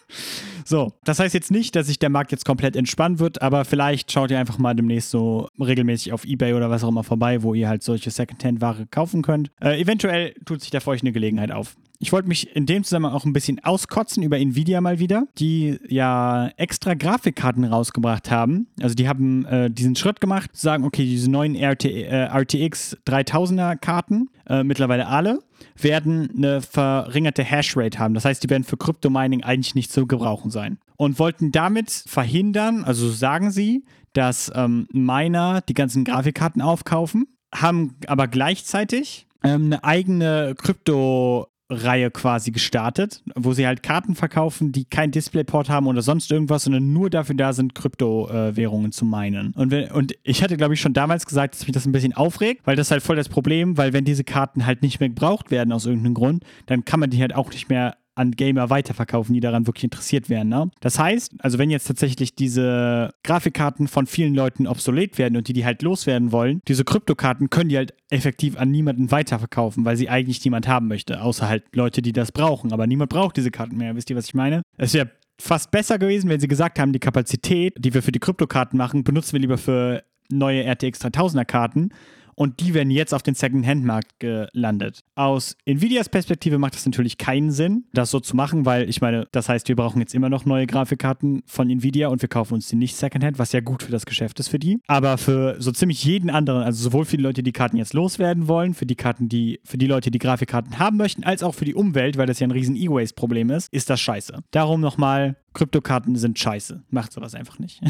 [0.64, 4.10] so, das heißt jetzt nicht, dass sich der Markt jetzt komplett entspannen wird, aber vielleicht
[4.12, 7.54] schaut ihr einfach mal demnächst so regelmäßig auf Ebay oder was auch immer vorbei, wo
[7.54, 9.50] ihr halt solche Secondhand-Ware kaufen könnt.
[9.60, 11.76] Äh, eventuell tut sich da für euch eine Gelegenheit auf.
[11.99, 15.78] Ich wollte mich in dem Zusammenhang auch ein bisschen auskotzen über Nvidia mal wieder, die
[15.88, 18.66] ja extra Grafikkarten rausgebracht haben.
[18.80, 22.99] Also die haben äh, diesen Schritt gemacht, zu sagen, okay, diese neuen RT, äh, RTX
[23.07, 25.40] 3000er Karten, äh, mittlerweile alle,
[25.80, 28.14] werden eine verringerte Hashrate haben.
[28.14, 30.78] Das heißt, die werden für Kryptomining eigentlich nicht zu gebrauchen sein.
[30.97, 37.97] Und wollten damit verhindern, also sagen sie, dass ähm, Miner die ganzen Grafikkarten aufkaufen, haben
[38.07, 44.84] aber gleichzeitig ähm, eine eigene Krypto Reihe quasi gestartet, wo sie halt Karten verkaufen, die
[44.84, 49.52] kein Displayport haben oder sonst irgendwas, sondern nur dafür da sind, Kryptowährungen zu meinen.
[49.52, 52.12] Und, wenn, und ich hatte, glaube ich, schon damals gesagt, dass mich das ein bisschen
[52.12, 55.08] aufregt, weil das ist halt voll das Problem, weil wenn diese Karten halt nicht mehr
[55.08, 58.70] gebraucht werden aus irgendeinem Grund, dann kann man die halt auch nicht mehr an Gamer
[58.70, 60.48] weiterverkaufen, die daran wirklich interessiert wären.
[60.48, 60.70] Ne?
[60.80, 65.52] Das heißt, also wenn jetzt tatsächlich diese Grafikkarten von vielen Leuten obsolet werden und die
[65.52, 70.08] die halt loswerden wollen, diese Kryptokarten können die halt effektiv an niemanden weiterverkaufen, weil sie
[70.08, 72.72] eigentlich niemand haben möchte, außer halt Leute, die das brauchen.
[72.72, 73.94] Aber niemand braucht diese Karten mehr.
[73.94, 74.62] Wisst ihr, was ich meine?
[74.78, 78.18] Es wäre fast besser gewesen, wenn sie gesagt haben, die Kapazität, die wir für die
[78.18, 81.90] Kryptokarten machen, benutzen wir lieber für neue RTX 3000er Karten
[82.37, 85.01] und die werden jetzt auf den Second-Hand-Markt gelandet.
[85.14, 89.26] Aus Nvidias Perspektive macht das natürlich keinen Sinn, das so zu machen, weil ich meine,
[89.32, 92.68] das heißt, wir brauchen jetzt immer noch neue Grafikkarten von Nvidia und wir kaufen uns
[92.68, 94.78] die nicht Second-Hand, was ja gut für das Geschäft ist für die.
[94.87, 98.49] Aber für so ziemlich jeden anderen, also sowohl für die Leute, die Karten jetzt loswerden
[98.49, 101.64] wollen, für die Karten, die, für die Leute, die Grafikkarten haben möchten, als auch für
[101.64, 104.43] die Umwelt, weil das ja ein riesen E-Waste-Problem ist, ist das scheiße.
[104.51, 106.82] Darum nochmal, Kryptokarten sind scheiße.
[106.91, 107.80] Macht sowas einfach nicht.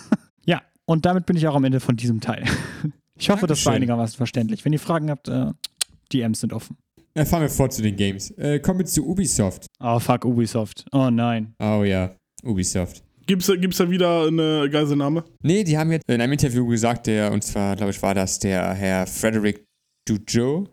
[0.46, 2.44] ja, und damit bin ich auch am Ende von diesem Teil.
[3.18, 3.72] Ich hoffe, das war Dankeschön.
[3.74, 4.64] einigermaßen verständlich.
[4.64, 5.46] Wenn ihr Fragen habt, äh,
[6.12, 6.76] DMs sind offen.
[7.14, 8.30] Äh, fahren wir fort zu den Games.
[8.32, 9.66] Äh, kommen wir zu Ubisoft.
[9.80, 10.84] Oh, fuck, Ubisoft.
[10.92, 11.54] Oh nein.
[11.58, 12.14] Oh ja,
[12.44, 13.02] Ubisoft.
[13.26, 15.24] Gibt's, da- gibt's da wieder eine Geiselnahme?
[15.42, 18.38] Nee, die haben jetzt in einem Interview gesagt, der, und zwar, glaube ich, war das
[18.38, 19.64] der Herr Frederick
[20.06, 20.68] Dujo,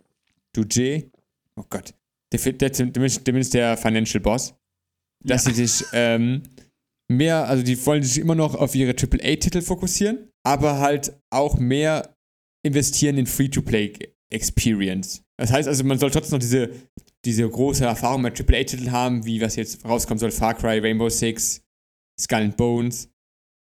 [0.56, 1.10] Duje,
[1.56, 1.96] oh Gott,
[2.32, 4.54] der, der, der zumindest der Financial Boss,
[5.26, 6.44] dass sie sich ähm,
[7.10, 12.13] mehr, also die wollen sich immer noch auf ihre AAA-Titel fokussieren, aber halt auch mehr
[12.64, 15.24] investieren in Free-to-Play-Experience.
[15.38, 16.70] Das heißt also, man soll trotzdem noch diese,
[17.26, 21.62] diese große Erfahrung mit AAA-Titeln haben, wie was jetzt rauskommen soll, Far Cry, Rainbow Six,
[22.20, 23.10] Skull and Bones.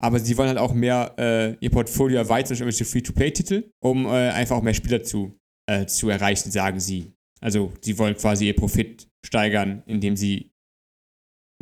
[0.03, 4.30] Aber sie wollen halt auch mehr äh, ihr Portfolio erweitern durch irgendwelche Free-to-Play-Titel, um äh,
[4.30, 7.12] einfach auch mehr Spieler zu, äh, zu erreichen, sagen sie.
[7.40, 10.51] Also sie wollen quasi ihr Profit steigern, indem sie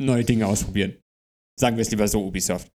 [0.01, 0.95] neue Dinge ausprobieren.
[1.59, 2.71] Sagen wir es lieber so, Ubisoft.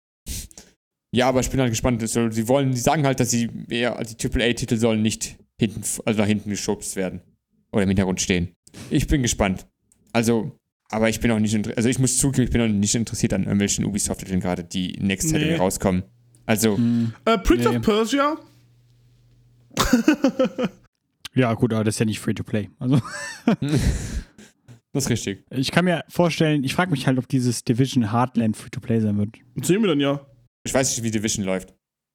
[1.15, 2.01] Ja, aber ich bin halt gespannt.
[2.07, 6.27] Sie wollen, die sagen halt, dass sie eher, die AAA-Titel sollen nicht hinten, also nach
[6.27, 7.21] hinten geschubst werden.
[7.71, 8.49] Oder im Hintergrund stehen.
[8.89, 9.65] Ich bin gespannt.
[10.11, 10.57] Also,
[10.89, 13.43] aber ich bin auch nicht, also ich muss zugeben, ich bin auch nicht interessiert an
[13.43, 15.55] irgendwelchen Ubisoft-Titeln gerade, die nächster Zeit Nee.
[15.55, 16.03] rauskommen.
[16.45, 16.77] Also,
[17.23, 17.77] Äh, Prince Nee.
[17.77, 18.35] of Persia?
[21.33, 22.69] Ja, gut, aber das ist ja nicht Free-to-Play.
[22.79, 23.01] Also,
[24.93, 25.43] Das ist richtig.
[25.49, 29.29] Ich kann mir vorstellen, ich frage mich halt, ob dieses Division Heartland Free-to-Play sein wird.
[29.61, 30.25] Sehen wir dann ja.
[30.65, 31.69] Ich weiß nicht, wie Division läuft.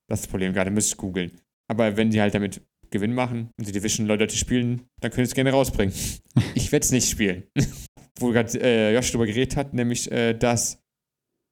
[0.09, 1.41] Das ist das Problem gerade, müsste ich googeln.
[1.69, 5.35] Aber wenn die halt damit Gewinn machen und die Division-Leute spielen, dann können sie es
[5.35, 5.95] gerne rausbringen.
[6.55, 7.45] ich werde es nicht spielen.
[8.19, 10.83] Wo gerade äh, Josh drüber geredet hat, nämlich, äh, dass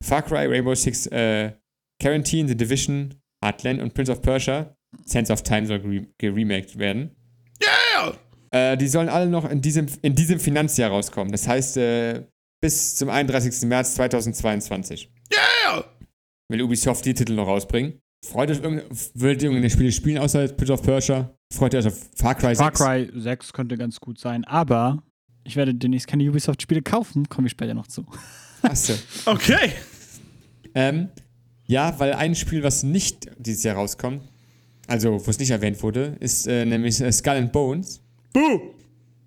[0.04, 1.52] Far Cry, Rainbow Six, äh,
[2.02, 7.14] Quarantine, The Division, Heartland und Prince of Persia, Sense of Time soll gere geremaked werden.
[7.62, 8.18] Yeah!
[8.50, 11.30] Äh, die sollen alle noch in diesem, in diesem Finanzjahr rauskommen.
[11.30, 12.24] Das heißt, äh,
[12.60, 13.68] bis zum 31.
[13.68, 15.17] März 2022 Yeah!
[16.48, 18.00] Will Ubisoft die Titel noch rausbringen.
[18.24, 18.84] Freut euch, irgend-
[19.14, 21.32] wollt ihr irgendeine Spiele spielen, außer Prince of Persia?
[21.52, 22.58] Freut ihr euch auf Far Cry 6?
[22.58, 25.02] Far Cry 6 könnte ganz gut sein, aber
[25.44, 28.04] ich werde demnächst keine Ubisoft-Spiele kaufen, komme ich später noch zu.
[28.62, 28.94] Achso.
[29.26, 29.72] Okay.
[30.74, 31.08] Ähm,
[31.66, 34.22] ja, weil ein Spiel, was nicht dieses Jahr rauskommt,
[34.86, 38.00] also wo es nicht erwähnt wurde, ist äh, nämlich äh, Skull and Bones!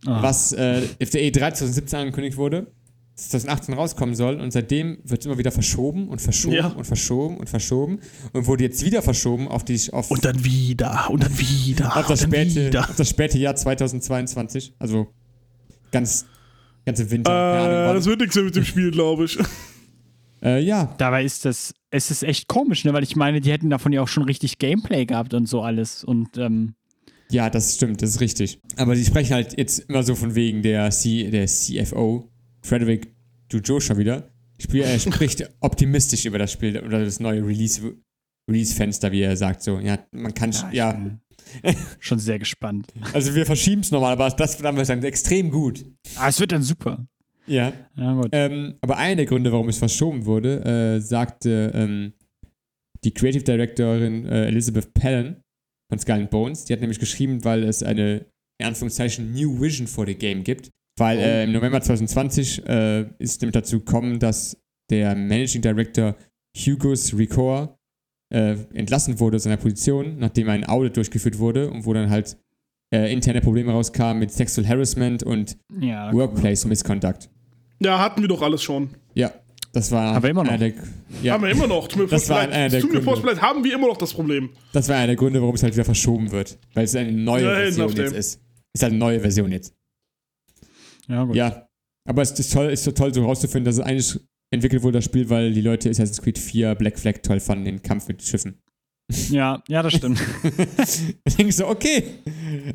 [0.08, 0.24] Ah.
[0.24, 2.68] was äh, auf der E3 2017 angekündigt wurde,
[3.16, 6.68] 2018 rauskommen soll und seitdem wird es immer wieder verschoben und verschoben Ja.
[6.68, 8.00] und verschoben und verschoben
[8.34, 11.10] und wurde jetzt wieder verschoben auf die auf, Und dann wieder.
[11.12, 11.96] Und dann wieder.
[11.98, 12.80] auf, das und dann späte, wieder.
[12.90, 15.08] auf das späte Jahr 2022, also
[15.92, 16.26] ganz
[16.86, 17.32] ganze Winter.
[17.32, 17.96] Ahnung, Äh, wann.
[17.96, 19.38] das wird nichts mehr mit dem Spiel, glaube ich.
[20.44, 22.94] äh, ja, Dabei ist das, es ist echt komisch, ne?
[22.94, 26.04] weil ich meine, die hätten davon ja auch schon richtig Gameplay gehabt und so alles.
[26.04, 26.74] Und ähm,
[27.30, 28.60] Ja, das stimmt, das ist richtig.
[28.78, 32.28] Aber die sprechen halt jetzt immer so von wegen der, C, der CFO,
[32.62, 33.14] Frederick
[33.50, 34.30] Dujo wieder.
[34.60, 37.82] Spiel, er spricht optimistisch über das Spiel oder das neue Release,
[38.50, 39.64] Release-Fenster, wie er sagt.
[39.64, 41.20] So, ja, man kann, ja, bin
[42.00, 42.88] schon sehr gespannt.
[43.14, 45.86] also wir verschieben es nochmal, aber das wird dann sagen, extrem gut.
[46.16, 47.06] Ah, es wird dann super.
[47.48, 47.74] Ja.
[47.96, 48.30] Ja, gut.
[48.32, 52.14] Ähm, aber einer der Gründe, warum es verschoben wurde, äh, sagte ähm,
[53.04, 55.42] die Creative Directorin äh, Elizabeth Pallen
[55.90, 56.66] von Skull and Bones.
[56.66, 58.26] Die hat nämlich geschrieben, weil es eine,
[58.60, 60.70] in Anführungszeichen, New Vision for the Game gibt.
[61.02, 64.56] Weil äh, im November 2020 äh, ist nämlich dazu gekommen, dass
[64.92, 66.16] der Managing Director
[66.56, 67.78] Hugos Recor
[68.32, 72.38] äh, entlassen wurde aus seiner Position, nachdem ein Audit durchgeführt wurde und wo dann halt
[72.94, 77.30] äh, interne Probleme rauskamen mit Sexual Harassment und ja, Workplace Misconduct.
[77.80, 78.90] Ja, hatten wir doch alles schon.
[79.16, 79.32] Ja,
[79.74, 80.52] das war Aber immer noch.
[80.52, 80.74] einer der,
[81.24, 81.88] ja, Haben wir immer noch.
[81.88, 83.00] Das war einer der Gründe.
[83.24, 83.42] leid.
[83.42, 84.50] Haben wir immer noch das Problem.
[84.74, 86.60] das war einer der Gründe, warum es halt wieder verschoben wird.
[86.74, 88.42] Weil es eine neue Ja, Version jetzt ist.
[88.74, 89.74] Ist halt eine neue Version jetzt.
[91.08, 91.36] Ja, gut.
[91.36, 91.68] Ja.
[92.08, 94.20] Aber es ist toll, ist so toll, so rauszufinden, dass es eigentlich
[94.52, 97.82] entwickelt wurde, das Spiel, weil die Leute Assassin's Creed 4 Black Flag toll fanden, den
[97.82, 98.62] Kampf mit Schiffen.
[99.30, 100.22] Ja, ja, das stimmt.
[101.26, 102.04] ich denke so, okay.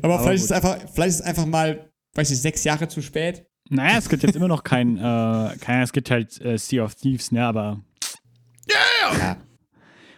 [0.01, 0.55] Aber, Aber vielleicht, ist gut.
[0.55, 3.45] einfach, vielleicht ist es einfach mal, weiß ich, sechs Jahre zu spät.
[3.69, 6.95] naja, es gibt jetzt immer noch kein, äh, kein es gibt halt äh, Sea of
[6.95, 7.81] Thieves, ne, aber.
[8.69, 9.37] Ja.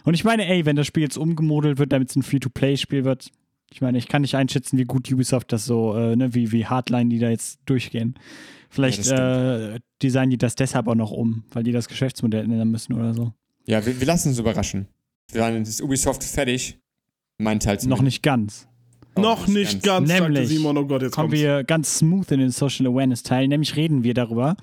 [0.03, 3.31] Und ich meine, ey, wenn das Spiel jetzt umgemodelt wird, damit es ein Free-to-Play-Spiel wird,
[3.71, 6.65] ich meine, ich kann nicht einschätzen, wie gut Ubisoft das so, äh, ne, wie, wie
[6.65, 8.15] Hardline die da jetzt durchgehen.
[8.69, 12.69] Vielleicht Ja, äh, designen die das deshalb auch noch um, weil die das Geschäftsmodell ändern
[12.69, 13.33] müssen oder so.
[13.65, 14.87] Ja, wir, wir lassen uns überraschen.
[15.31, 16.79] Wir waren ist Ubisoft fertig.
[17.37, 18.03] Mein Teil Noch zumindest.
[18.03, 18.67] nicht ganz.
[19.17, 20.77] Noch nicht ganz, sagte Nämlich Simon.
[20.77, 21.41] Oh Gott, jetzt kommen kommt's.
[21.41, 23.47] wir ganz smooth in den Social Awareness Teil.
[23.47, 24.55] Nämlich reden wir darüber,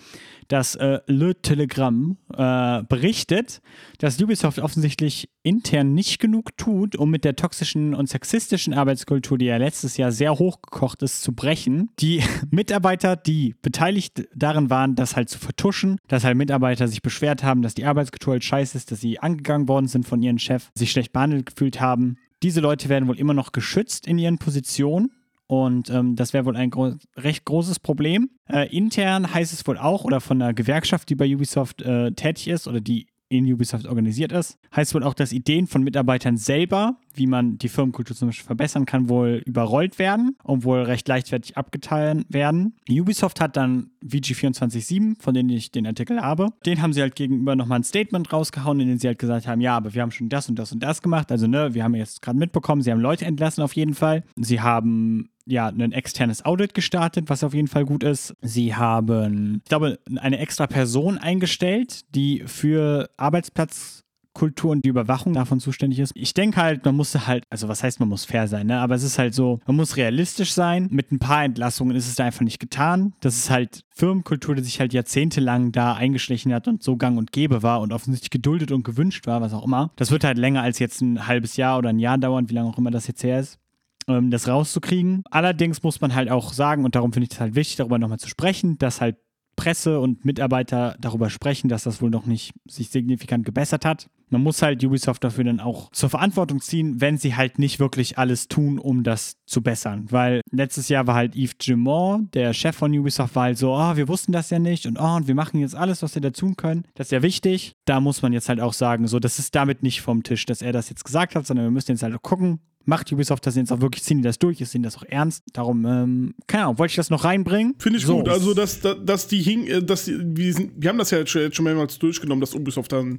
[0.49, 3.61] dass äh, Le Telegramm äh, berichtet,
[3.99, 9.47] dass Ubisoft offensichtlich intern nicht genug tut, um mit der toxischen und sexistischen Arbeitskultur, die
[9.47, 11.91] ja letztes Jahr sehr hochgekocht ist, zu brechen.
[11.99, 17.43] Die Mitarbeiter, die beteiligt darin waren, das halt zu vertuschen, dass halt Mitarbeiter sich beschwert
[17.43, 20.71] haben, dass die Arbeitskultur halt scheiße ist, dass sie angegangen worden sind von ihrem Chef,
[20.75, 22.19] sich schlecht behandelt gefühlt haben.
[22.43, 25.13] Diese Leute werden wohl immer noch geschützt in ihren Positionen.
[25.49, 28.31] Und ähm, das wäre wohl ein gro recht großes Problem.
[28.49, 32.49] Äh, intern heißt es wohl auch, oder von einer Gewerkschaft, die bei Ubisoft äh, tätig
[32.49, 36.97] ist oder die in Ubisoft organisiert ist, heißt wohl auch, dass Ideen von Mitarbeitern selber,
[37.15, 41.57] wie man die Firmenkultur zum Beispiel verbessern kann, wohl überrollt werden und wohl recht leichtfertig
[41.57, 42.77] abgetan werden.
[42.89, 47.57] Ubisoft hat dann VG247, von denen ich den Artikel habe, den haben sie halt gegenüber
[47.57, 50.29] nochmal ein Statement rausgehauen, in dem sie halt gesagt haben, ja, aber wir haben schon
[50.29, 51.33] das und das und das gemacht.
[51.33, 54.25] Also, ne, wir haben jetzt gerade mitbekommen, sie haben Leute entlassen auf jeden Fall.
[54.37, 58.35] Sie haben ja, ein externes Audit gestartet, was auf jeden Fall gut ist.
[58.43, 65.61] Sie haben, ich glaube, eine extra Person eingestellt, die für Arbeitsplatzkultur und die Überwachung davon
[65.61, 66.13] zuständig ist.
[66.15, 68.81] Ich denke halt, man muss halt, also was heißt, man muss fair sein, ne?
[68.81, 70.89] Aber es ist halt so, man muss realistisch sein.
[70.91, 73.15] Mit ein paar Entlassungen ist es da einfach nicht getan.
[73.21, 77.31] Das ist halt Firmenkultur, die sich halt jahrzehntelang da eingeschlichen hat und so gang und
[77.31, 79.93] gäbe war und offensichtlich geduldet und gewünscht war, was auch immer.
[79.97, 82.69] Das wird halt länger als jetzt ein halbes Jahr oder ein Jahr dauern, wie lange
[82.69, 83.61] auch immer das jetzt her ist
[84.09, 85.23] ähm, das rauszukriegen.
[85.31, 88.19] Allerdings muss man halt auch sagen, und darum finde ich es halt wichtig, darüber nochmal
[88.19, 89.17] zu sprechen, dass halt
[89.57, 94.11] Presse und Mitarbeiter darüber sprechen, dass das wohl noch nicht sich signifikant gebessert hat.
[94.31, 98.19] Man muss halt Ubisoft dafür dann auch zur Verantwortung ziehen, wenn sie halt nicht wirklich
[98.19, 100.07] alles tun, um das zu bessern.
[100.11, 103.97] Weil letztes Jahr war halt Yves Gilmore, der Chef von Ubisoft, war halt so, oh,
[103.97, 106.31] wir wussten das ja nicht und oh, und wir machen jetzt alles, was wir da
[106.31, 106.85] tun können.
[106.95, 107.73] Das ist ja wichtig.
[107.85, 110.63] Da muss man jetzt halt auch sagen, so, das ist damit nicht vom Tisch, dass
[110.63, 113.73] er das jetzt gesagt hat, sondern wir müssen jetzt halt gucken, macht Ubisoft das jetzt
[113.73, 115.43] auch wirklich, ziehen die das durch, ist ihnen das auch ernst.
[115.53, 117.75] Darum, ähm, keine Ahnung, wollte ich das noch reinbringen?
[117.79, 118.19] Finde ich So.
[118.19, 118.29] gut.
[118.29, 121.19] Also, dass, dass, dass die hing, äh, dass die, wir, sind, wir haben das ja
[121.19, 123.19] jetzt schon, mehrmals durchgenommen, dass Ubisoft da ein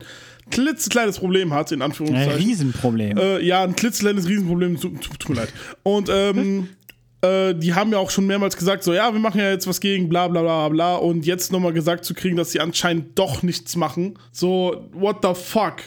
[0.52, 2.34] klitzekleines Problem hat, in Ein Anführungszeichen.
[2.34, 3.18] Riesenproblem.
[3.18, 5.54] Äh, ja, ein klitzekleines Riesenproblem, tut, tut, tut mir leid.
[5.84, 6.70] Und ähm,
[7.22, 9.80] äh, die haben ja auch schon mehrmals gesagt, so, ja, wir machen ja jetzt was
[9.80, 10.96] gegen, bla bla bla bla.
[10.96, 14.18] Und jetzt nochmal gesagt zu kriegen, dass sie anscheinend doch nichts machen.
[14.32, 15.78] So, what the fuck?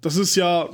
[0.00, 0.68] Das ist ja.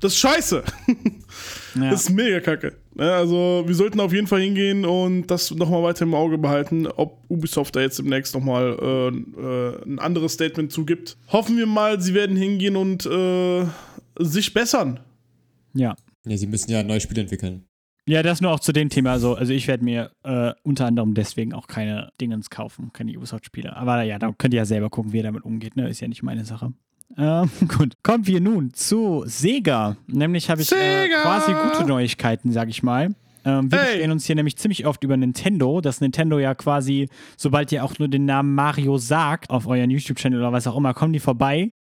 [0.00, 0.62] Das ist scheiße.
[1.74, 1.90] ja.
[1.90, 2.76] Das ist mega kacke.
[2.98, 6.88] Ja, also, wir sollten auf jeden Fall hingehen und das nochmal weiter im Auge behalten,
[6.88, 11.16] ob Ubisoft da jetzt demnächst nochmal äh, äh, ein anderes Statement zugibt.
[11.28, 13.64] Hoffen wir mal, sie werden hingehen und äh,
[14.18, 15.00] sich bessern.
[15.74, 15.94] ja.
[16.26, 17.64] Ja, sie müssen ja neue Spiele entwickeln.
[18.06, 19.12] Ja, das nur auch zu dem Thema.
[19.12, 23.76] Also, also ich werde mir äh, unter anderem deswegen auch keine Dingens kaufen, keine Ubisoft-Spiele.
[23.76, 25.76] Aber ja, da könnt ihr ja selber gucken, wie ihr damit umgeht.
[25.76, 25.88] Ne?
[25.88, 26.72] Ist ja nicht meine Sache.
[27.16, 29.96] Ähm, gut, kommen wir nun zu Sega.
[30.06, 33.14] Nämlich habe ich äh, quasi gute Neuigkeiten, sag ich mal.
[33.44, 33.86] Ähm, wir Hey!
[33.92, 37.98] beschweren uns hier nämlich ziemlich oft über Nintendo, dass Nintendo ja quasi, sobald ihr auch
[37.98, 41.72] nur den Namen Mario sagt, auf euren YouTube-Channel oder was auch immer, kommen die vorbei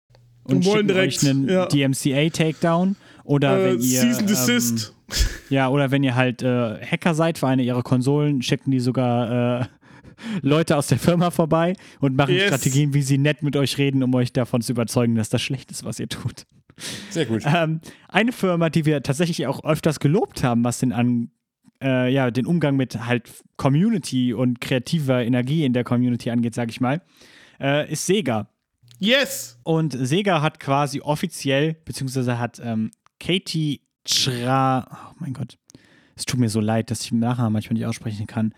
[0.43, 1.65] und schicken direkt, euch einen ja.
[1.65, 2.95] DMCA-Takedown.
[3.23, 3.99] Oder Äh, wenn ihr.
[3.99, 4.93] Season ähm, Desist.
[5.49, 9.61] ja, oder wenn ihr halt äh, Hacker seid für eine ihrer Konsolen, schicken die sogar
[9.61, 9.65] äh,
[10.41, 12.47] Leute aus der Firma vorbei und machen Yes.
[12.47, 15.71] Strategien, wie sie nett mit euch reden, um euch davon zu überzeugen, dass das schlecht
[15.71, 16.45] ist, was ihr tut.
[17.09, 17.43] Sehr gut.
[17.45, 21.31] Ähm, eine Firma, die wir tatsächlich auch öfters gelobt haben, was den an
[21.81, 26.69] äh, ja, den Umgang mit halt Community und kreativer Energie in der Community angeht, sag
[26.69, 27.01] ich mal,
[27.59, 28.49] äh, ist Sega.
[28.99, 29.59] Yes!
[29.63, 35.57] Und Sega hat quasi offiziell, beziehungsweise hat ähm, Katie Schra, oh mein Gott,
[36.17, 38.53] es tut mir so leid, dass ich Nachnamen manchmal nicht aussprechen kann.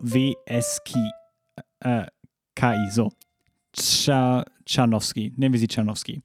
[0.00, 1.10] C-H-R-Z-A-N-O-W-S-K.
[1.80, 2.06] Äh,
[2.54, 3.10] K-I, so.
[3.74, 6.20] Cza- Czarnowski, nennen wir sie Czarnowski.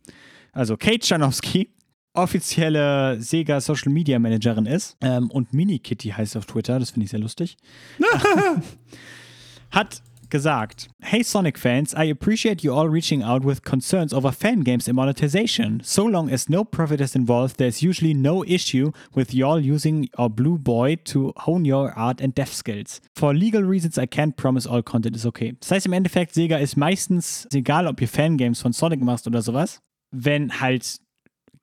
[0.51, 1.69] Also Kate Czarnowski,
[2.13, 7.05] offizielle Sega Social Media Managerin ist ähm, und Mini Kitty heißt auf Twitter, das finde
[7.05, 7.57] ich sehr lustig
[9.71, 14.61] hat gesagt, Hey Sonic fans, I appreciate you all reaching out with concerns over fan
[14.61, 15.81] games and monetization.
[15.83, 20.29] So long as no profit is involved, there's usually no issue with y'all using our
[20.29, 23.01] Blue Boy to hone your art and dev skills.
[23.15, 25.55] For legal reasons, I can't promise all content is okay.
[25.59, 29.41] Das heißt im Endeffekt, Sega ist meistens, egal ob ihr Fangames von Sonic machst oder
[29.41, 29.79] sowas,
[30.11, 30.99] wenn halt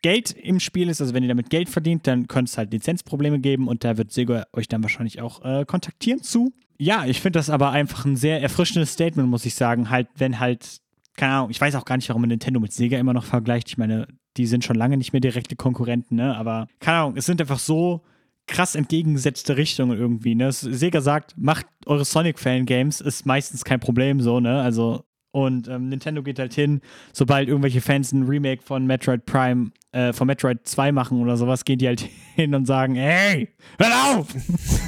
[0.02, 3.38] Geld im Spiel ist, also wenn ihr damit Geld verdient, dann könnte es halt Lizenzprobleme
[3.38, 6.52] geben und da wird Sega euch dann wahrscheinlich auch äh, kontaktieren zu.
[6.78, 9.90] Ja, ich finde das aber einfach ein sehr erfrischendes Statement, muss ich sagen.
[9.90, 10.80] Halt, wenn halt,
[11.16, 13.68] keine Ahnung, ich weiß auch gar nicht, warum man Nintendo mit Sega immer noch vergleicht.
[13.68, 16.36] Ich meine, die sind schon lange nicht mehr direkte Konkurrenten, ne?
[16.36, 18.02] Aber keine Ahnung, es sind einfach so
[18.46, 20.50] krass entgegengesetzte Richtungen irgendwie, ne?
[20.52, 24.60] Sega sagt, macht eure Sonic-Fan-Games, ist meistens kein Problem so, ne?
[24.60, 26.80] Also und ähm, Nintendo geht halt hin,
[27.12, 31.64] sobald irgendwelche Fans ein Remake von Metroid Prime, äh, von Metroid 2 machen oder sowas,
[31.64, 32.00] gehen die halt
[32.36, 34.28] hin und sagen, hey, hört auf!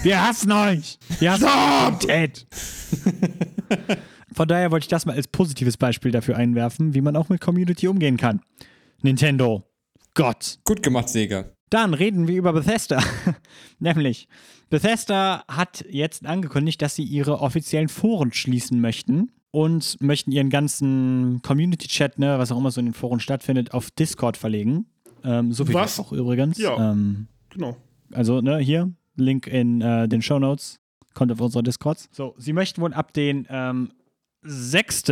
[0.02, 0.98] Wir hassen euch!
[1.18, 2.46] Wir hassen Qualität!
[4.34, 7.40] Von daher wollte ich das mal als positives Beispiel dafür einwerfen, wie man auch mit
[7.40, 8.40] Community umgehen kann.
[9.00, 9.62] Nintendo.
[10.14, 10.58] Gott.
[10.64, 11.52] Gut gemacht, Sega.
[11.70, 13.00] Dann reden wir über Bethesda.
[13.78, 14.26] Nämlich,
[14.70, 21.40] Bethesda hat jetzt angekündigt, dass sie ihre offiziellen Foren schließen möchten und möchten ihren ganzen
[21.42, 24.86] Community-Chat, ne, was auch immer so in den Foren stattfindet, auf Discord verlegen.
[25.22, 26.00] Ähm, so wie Was?
[26.00, 26.58] auch übrigens.
[26.58, 26.90] Ja.
[26.90, 27.76] Ähm, Genau.
[28.12, 30.80] also, ne, hier, Link in äh, den Show Notes.
[31.14, 32.08] Kommt auf unsere Discords.
[32.10, 33.92] So, sie möchten wohl ab den ähm,
[34.42, 35.04] 6.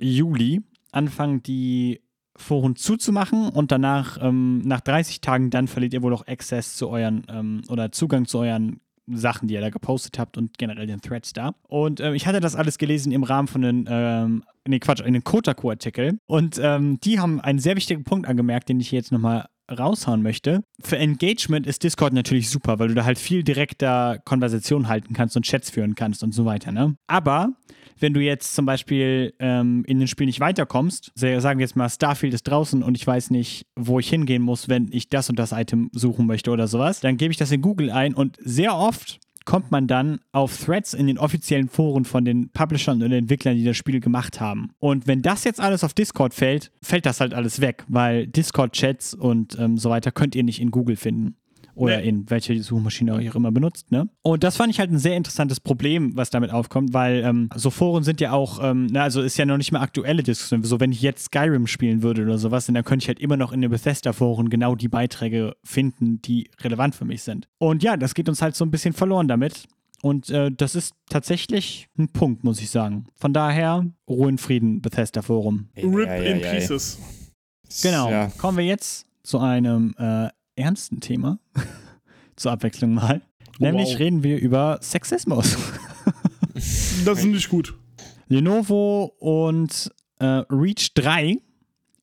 [0.00, 2.00] Juli anfangen, die
[2.36, 6.88] Foren zuzumachen und danach, ähm, nach 30 Tagen, dann verliert ihr wohl auch Access zu
[6.88, 11.00] euren ähm, oder Zugang zu euren Sachen, die ihr da gepostet habt und generell den
[11.00, 11.54] Threads da.
[11.68, 15.12] Und ähm, ich hatte das alles gelesen im Rahmen von den, ähm, nee, Quatsch, in
[15.12, 16.18] den Kotaku-Artikel.
[16.26, 20.22] Und ähm, die haben einen sehr wichtigen Punkt angemerkt, den ich hier jetzt nochmal raushauen
[20.22, 20.62] möchte.
[20.82, 25.36] Für Engagement ist Discord natürlich super, weil du da halt viel direkter Konversation halten kannst
[25.36, 26.96] und Chats führen kannst und so weiter, ne?
[27.06, 27.50] Aber
[27.98, 31.88] wenn du jetzt zum Beispiel ähm, in den Spiel nicht weiterkommst, sagen wir jetzt mal,
[31.88, 35.38] Starfield ist draußen und ich weiß nicht, wo ich hingehen muss, wenn ich das und
[35.38, 38.76] das Item suchen möchte oder sowas, dann gebe ich das in Google ein und sehr
[38.76, 43.56] oft kommt man dann auf Threads in den offiziellen Foren von den Publishern und Entwicklern,
[43.56, 44.72] die das Spiel gemacht haben.
[44.78, 49.14] Und wenn das jetzt alles auf Discord fällt, fällt das halt alles weg, weil Discord-Chats
[49.14, 51.36] und ähm, so weiter könnt ihr nicht in Google finden.
[51.76, 52.08] Oder Nee.
[52.08, 53.92] in welche Suchmaschine ihr auch immer benutzt.
[53.92, 54.08] Ne?
[54.22, 57.70] Und das fand ich halt ein sehr interessantes Problem, was damit aufkommt, weil ähm, so
[57.70, 60.64] Foren sind ja auch, ähm, na, also ist ja noch nicht mehr aktuelle Diskussion.
[60.64, 63.52] So, wenn ich jetzt Skyrim spielen würde oder sowas, dann könnte ich halt immer noch
[63.52, 67.46] in den Bethesda-Foren genau die Beiträge finden, die relevant für mich sind.
[67.58, 69.64] Und ja, das geht uns halt so ein bisschen verloren damit.
[70.02, 73.06] Und äh, das ist tatsächlich ein Punkt, muss ich sagen.
[73.16, 75.68] Von daher, Ruhe in Frieden, Bethesda-Forum.
[75.76, 76.40] RIP Ja, ja, in.
[76.42, 76.98] Pieces.
[77.82, 78.10] Genau.
[78.10, 78.30] Ja.
[78.38, 81.38] Kommen wir jetzt zu einem äh, ernsten Thema.
[82.36, 83.22] Zur Abwechslung mal.
[83.58, 83.98] Nämlich Wow.
[83.98, 85.56] reden wir über Sexismus.
[87.04, 87.74] Das ist nicht gut.
[88.28, 91.38] Lenovo und äh, Reach 3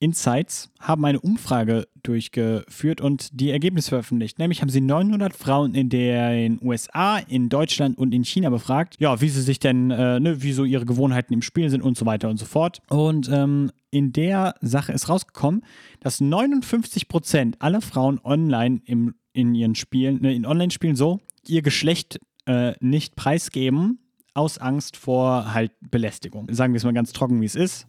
[0.03, 4.37] Insights haben eine Umfrage durchgeführt und die Ergebnisse veröffentlicht.
[4.37, 9.21] Nämlich haben sie 900 Frauen in den USA, in Deutschland und in China befragt, ja,
[9.21, 12.05] wie sie sich denn, äh, ne, wie so ihre Gewohnheiten im Spiel sind und so
[12.05, 12.81] weiter und so fort.
[12.89, 15.63] Und ähm, in der Sache ist rausgekommen,
[16.01, 22.19] dass 59% aller Frauen online im, in ihren Spielen, ne, in Online-Spielen so ihr Geschlecht
[22.45, 23.99] äh, nicht preisgeben,
[24.33, 26.47] aus Angst vor halt Belästigung.
[26.51, 27.87] Sagen wir es mal ganz trocken, wie es ist.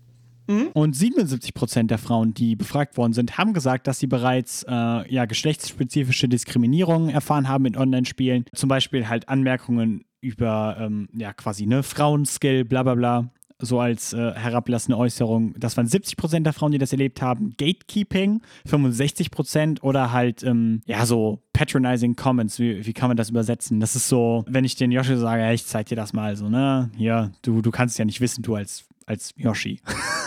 [0.75, 5.25] Und 77% der Frauen, die befragt worden sind, haben gesagt, dass sie bereits äh, ja,
[5.25, 8.45] geschlechtsspezifische Diskriminierungen erfahren haben in Online-Spielen.
[8.55, 13.31] Zum Beispiel halt Anmerkungen über ähm, ja quasi ne Frauenskill, bla bla bla.
[13.61, 15.55] So als äh, herablassende Äußerung.
[15.57, 17.55] Das waren 70% der Frauen, die das erlebt haben.
[17.57, 22.59] Gatekeeping, 65% oder halt, ähm, ja, so patronizing comments.
[22.59, 23.79] Wie, wie kann man das übersetzen?
[23.79, 26.49] Das ist so, wenn ich den Yoshi sage, hey, ich zeig dir das mal so,
[26.49, 26.91] ne?
[26.97, 29.81] Hier, du, du kannst es ja nicht wissen, du als, als Yoshi.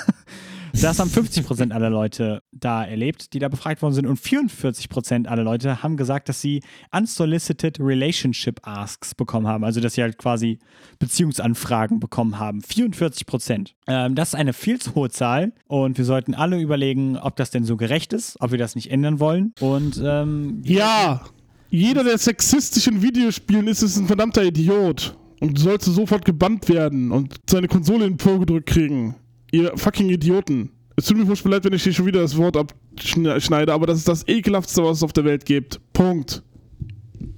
[0.82, 4.06] Das haben 50% aller Leute da erlebt, die da befragt worden sind.
[4.06, 6.62] Und 44% aller Leute haben gesagt, dass sie
[6.92, 9.64] unsolicited relationship asks bekommen haben.
[9.64, 10.60] Also, dass sie halt quasi
[11.00, 12.62] Beziehungsanfragen bekommen haben.
[12.62, 13.74] 44%.
[13.88, 15.52] Ähm, das ist eine viel zu hohe Zahl.
[15.68, 18.92] Und wir sollten alle überlegen, ob das denn so gerecht ist, ob wir das nicht
[18.92, 19.54] ändern wollen.
[19.60, 21.22] Und ähm, Ja,
[21.70, 25.18] jeder, der sexistisch in Videospielen ist, ist ein verdammter Idiot.
[25.40, 29.16] Und sollte sofort gebannt werden und seine Konsole in den Po gedrückt kriegen.
[29.52, 30.72] Ihr fucking Idioten.
[30.96, 34.00] Es tut mir furchtbar leid, wenn ich hier schon wieder das Wort abschneide, aber das
[34.00, 35.80] ist das ekelhaftste, was es auf der Welt gibt.
[35.94, 36.42] Punkt.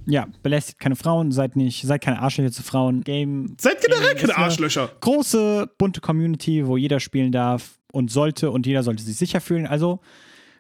[0.06, 3.02] ja, belästigt keine Frauen, seid nicht, seid keine Arschlöcher zu Frauen.
[3.02, 3.56] Game.
[3.60, 4.90] Seid generell keine eine Arschlöcher.
[5.02, 9.68] Große, bunte Community, wo jeder spielen darf und sollte und jeder sollte sich sicher fühlen.
[9.68, 10.00] Also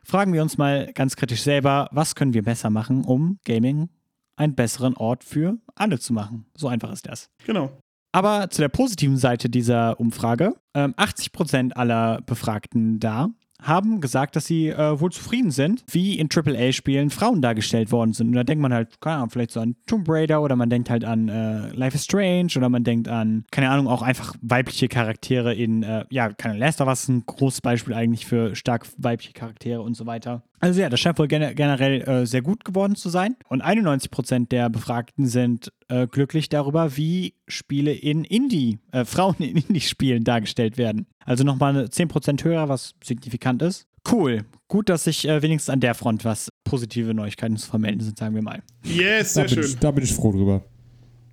[0.04, 3.90] fragen wir uns mal ganz kritisch selber, was können wir besser machen, um Gaming
[4.36, 6.46] einen besseren Ort für alle zu machen.
[6.56, 7.30] So einfach ist das.
[7.46, 7.72] Genau.
[8.12, 13.30] Aber zu der positiven Seite dieser Umfrage, ähm, 80% aller Befragten da
[13.62, 18.28] haben gesagt, dass sie äh, wohl zufrieden sind, wie in AAA-Spielen Frauen dargestellt worden sind.
[18.28, 20.90] Und da denkt man halt, keine Ahnung, vielleicht so an Tomb Raider oder man denkt
[20.90, 24.88] halt an äh, Life is Strange oder man denkt an, keine Ahnung, auch einfach weibliche
[24.88, 28.88] Charaktere in, äh, ja, keine Last of Us ist ein großes Beispiel eigentlich für stark
[28.98, 30.44] weibliche Charaktere und so weiter.
[30.62, 33.36] Also ja, das scheint wohl gene generell äh, sehr gut geworden zu sein.
[33.48, 39.56] Und 91% der Befragten sind äh, glücklich darüber, wie Spiele in Indie, äh, Frauen in
[39.58, 41.06] Indie-Spielen dargestellt werden.
[41.26, 43.88] Also nochmal eine 10% höher, was signifikant ist.
[44.10, 44.46] Cool.
[44.68, 48.36] Gut, dass sich äh, wenigstens an der Front was positive Neuigkeiten zu vermelden sind, sagen
[48.36, 48.62] wir mal.
[48.84, 49.64] Yes, Da sehr bin, schön.
[49.74, 50.64] ich, da bin ich froh drüber.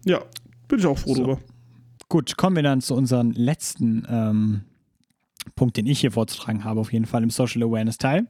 [0.05, 0.22] Ja,
[0.68, 1.20] bin ich auch froh So.
[1.22, 1.41] drüber.
[2.09, 4.61] Gut, kommen wir dann zu unserem letzten ähm,
[5.57, 8.27] Punkt, den ich hier vorzutragen habe, auf jeden Fall im Social Awareness Teil.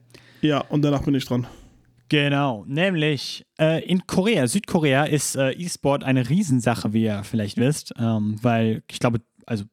[0.47, 1.47] Ja, und danach bin ich dran.
[2.09, 7.93] Genau, nämlich äh, in Korea, Südkorea ist äh, E-Sport eine Riesensache, wie ihr vielleicht wisst,
[7.99, 9.65] ähm, weil ich glaube, also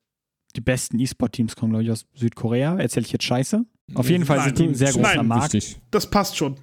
[0.56, 2.78] die besten E-Sport-Teams kommen, glaube ich, aus Südkorea.
[2.78, 3.66] Erzähle ich jetzt Scheiße?
[3.94, 5.54] Auf jeden Fall Nein, sind die ein sehr nein, großer Markt.
[5.54, 5.82] Wichtig.
[5.92, 6.56] Das passt schon.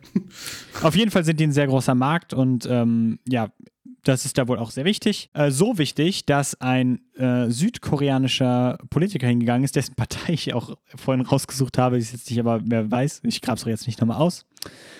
[0.82, 3.52] Auf jeden Fall sind die ein sehr großer Markt und ähm, ja,
[4.04, 5.30] das ist da wohl auch sehr wichtig.
[5.34, 11.24] Äh, so wichtig, dass ein äh, südkoreanischer Politiker hingegangen ist, dessen Partei ich auch vorhin
[11.24, 14.46] rausgesucht habe, ist jetzt nicht, aber wer weiß, ich grab's doch jetzt nicht nochmal aus.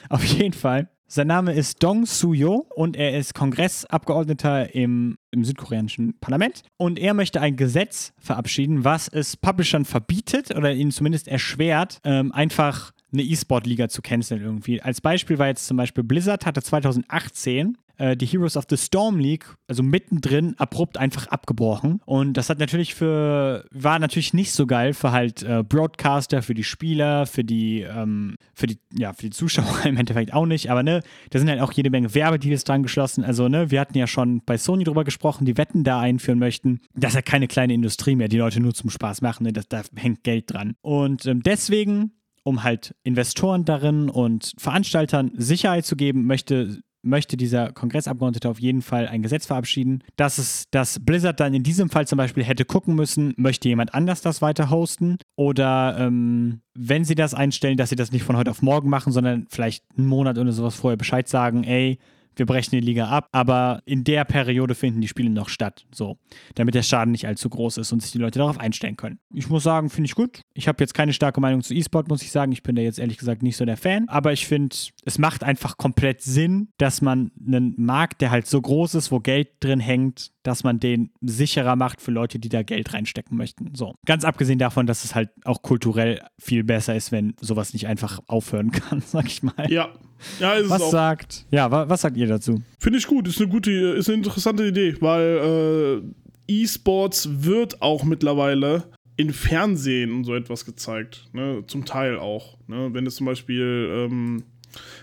[0.09, 0.89] Auf jeden Fall.
[1.13, 6.63] Sein Name ist Dong Soo-yo und er ist Kongressabgeordneter im, im südkoreanischen Parlament.
[6.77, 12.31] Und er möchte ein Gesetz verabschieden, was es Publishern verbietet oder ihnen zumindest erschwert, ähm,
[12.31, 14.81] einfach eine E-Sport-Liga zu canceln irgendwie.
[14.81, 19.19] Als Beispiel war jetzt zum Beispiel Blizzard hatte 2018 äh, die Heroes of the Storm
[19.19, 22.01] League, also mittendrin abrupt einfach abgebrochen.
[22.07, 26.55] Und das hat natürlich für, war natürlich nicht so geil für halt äh, Broadcaster, für
[26.55, 30.71] die Spieler, für die, ähm, für die, ja, für die Zuschauer im Endeffekt auch nicht.
[30.71, 33.23] Aber ne, da sind halt auch jede Menge Werbedeals dran geschlossen.
[33.23, 36.81] Also ne, wir hatten ja schon bei Sony drüber gesprochen, die Wetten da einführen möchten.
[36.95, 39.45] Das ist ja keine kleine Industrie mehr, die Leute nur zum Spaß machen.
[39.45, 39.53] Ne?
[39.53, 40.75] Das, da hängt Geld dran.
[40.81, 47.73] Und ähm, deswegen um halt Investoren darin und Veranstaltern Sicherheit zu geben, möchte, möchte dieser
[47.73, 52.07] Kongressabgeordnete auf jeden Fall ein Gesetz verabschieden, dass es, dass Blizzard dann in diesem Fall
[52.07, 55.17] zum Beispiel hätte gucken müssen, möchte jemand anders das weiter hosten?
[55.37, 59.13] Oder ähm, wenn sie das einstellen, dass sie das nicht von heute auf morgen machen,
[59.13, 61.99] sondern vielleicht einen Monat oder sowas vorher Bescheid sagen, ey,
[62.37, 66.19] wir brechen die Liga ab, aber in der Periode finden die Spiele noch statt, so,
[66.55, 69.19] damit der Schaden nicht allzu groß ist und sich die Leute darauf einstellen können.
[69.33, 70.41] Ich muss sagen, finde ich gut.
[70.55, 72.53] Ich habe jetzt keine starke Meinung zu E-Sport, muss ich sagen.
[72.53, 75.45] Ich bin da jetzt ehrlich gesagt nicht so der Fan, aber ich finde, es macht
[75.45, 79.81] einfach komplett Sinn, dass man einen Markt, der halt so groß ist, wo Geld drin
[79.81, 83.75] hängt, dass man den sicherer macht für Leute, die da Geld reinstecken möchten.
[83.75, 83.95] So.
[84.07, 88.21] Ganz abgesehen davon, dass es halt auch kulturell viel besser ist, wenn sowas nicht einfach
[88.27, 89.71] aufhören kann, sag ich mal.
[89.71, 89.91] Ja.
[90.39, 92.63] Ja, ist Was sagt, ja, wa was sagt ihr dazu?
[92.79, 96.03] Finde ich gut, ist eine gute, ist eine interessante Idee, weil
[96.49, 98.85] äh, E-Sports wird auch mittlerweile
[99.17, 101.63] in Fernsehen und so etwas gezeigt, ne?
[101.67, 102.57] zum Teil auch.
[102.67, 102.89] Ne?
[102.93, 104.45] Wenn es zum Beispiel, ähm,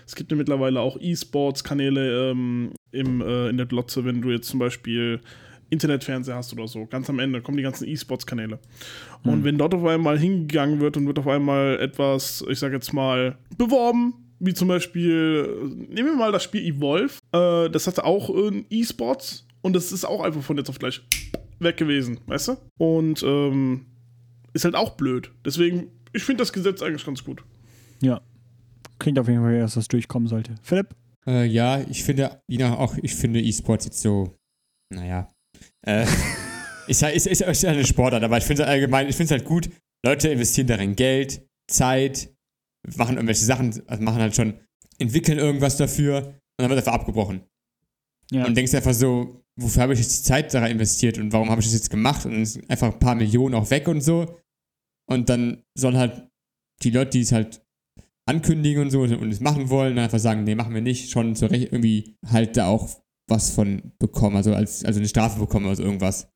[0.06, 4.48] es gibt ja mittlerweile auch E-Sports-Kanäle ähm, im, äh, in der Glotze, wenn du jetzt
[4.48, 5.20] zum Beispiel
[5.70, 6.86] Internetfernseher hast oder so.
[6.86, 8.58] Ganz am Ende kommen die ganzen E-Sports-Kanäle.
[9.22, 12.92] Und wenn dort auf einmal hingegangen wird und wird auf einmal etwas, ich sag jetzt
[12.92, 18.04] mal, beworben, wie zum Beispiel, äh, nehmen wir mal das Spiel Evolve, äh, das hatte
[18.04, 21.00] auch äh, E-Sports und das ist auch einfach von jetzt auf gleich
[21.60, 22.56] weg gewesen, weißt du?
[22.78, 23.86] Und ähm,
[24.52, 25.32] ist halt auch blöd.
[25.44, 27.42] Deswegen, ich finde das Gesetz eigentlich ganz gut.
[28.00, 28.20] Ja.
[28.98, 30.54] Klingt auf jeden Fall, dass das durchkommen sollte.
[30.62, 30.94] Philipp?
[31.26, 34.36] Äh, ja, ich finde, Ina, auch ich finde E-Sports jetzt so,
[34.94, 35.28] naja,
[35.86, 36.06] äh,
[36.86, 39.34] ist, halt- ist, ist, ist halt eine Sportart, aber ich finde es allgemein, ich finde
[39.34, 39.68] es halt gut,
[40.04, 42.30] Leute investieren darin Geld, Zeit,
[42.96, 44.54] machen irgendwelche Sachen, also machen halt schon,
[44.98, 47.42] entwickeln irgendwas dafür und dann wird einfach abgebrochen.
[48.30, 48.44] Ja.
[48.44, 51.60] Und denkst einfach so, wofür habe ich jetzt die Zeit daran investiert und warum habe
[51.60, 54.38] ich das jetzt gemacht und dann ist einfach ein paar Millionen auch weg und so.
[55.06, 56.28] Und dann sollen halt
[56.82, 57.64] die Leute, die es halt
[58.26, 61.34] ankündigen und so und es machen wollen, dann einfach sagen, nee, machen wir nicht, schon
[61.34, 62.88] zu Recht irgendwie halt da auch
[63.26, 66.28] was von bekommen, also als also eine Strafe bekommen oder so irgendwas.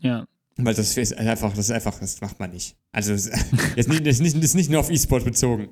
[0.00, 0.26] ja.
[0.56, 2.76] Weil das ist einfach, das ist einfach, das macht man nicht.
[2.92, 5.68] Also das ist nicht, das ist nicht, das ist nicht nur auf E-Sport bezogen.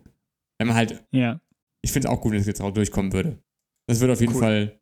[0.58, 1.40] Wenn man halt, Ja.
[1.82, 3.38] ich finde es auch gut, wenn es jetzt auch durchkommen würde.
[3.86, 4.40] Das würde auf jeden Cool.
[4.40, 4.80] Fall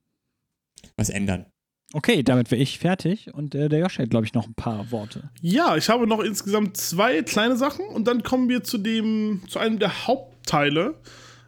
[0.96, 1.46] was ändern.
[1.92, 4.90] Okay, damit wäre ich fertig und äh, der Josh hat, glaube ich, noch ein paar
[4.92, 5.28] Worte.
[5.42, 9.58] Ja, ich habe noch insgesamt zwei kleine Sachen und dann kommen wir zu dem, zu
[9.58, 10.94] einem der Hauptteile,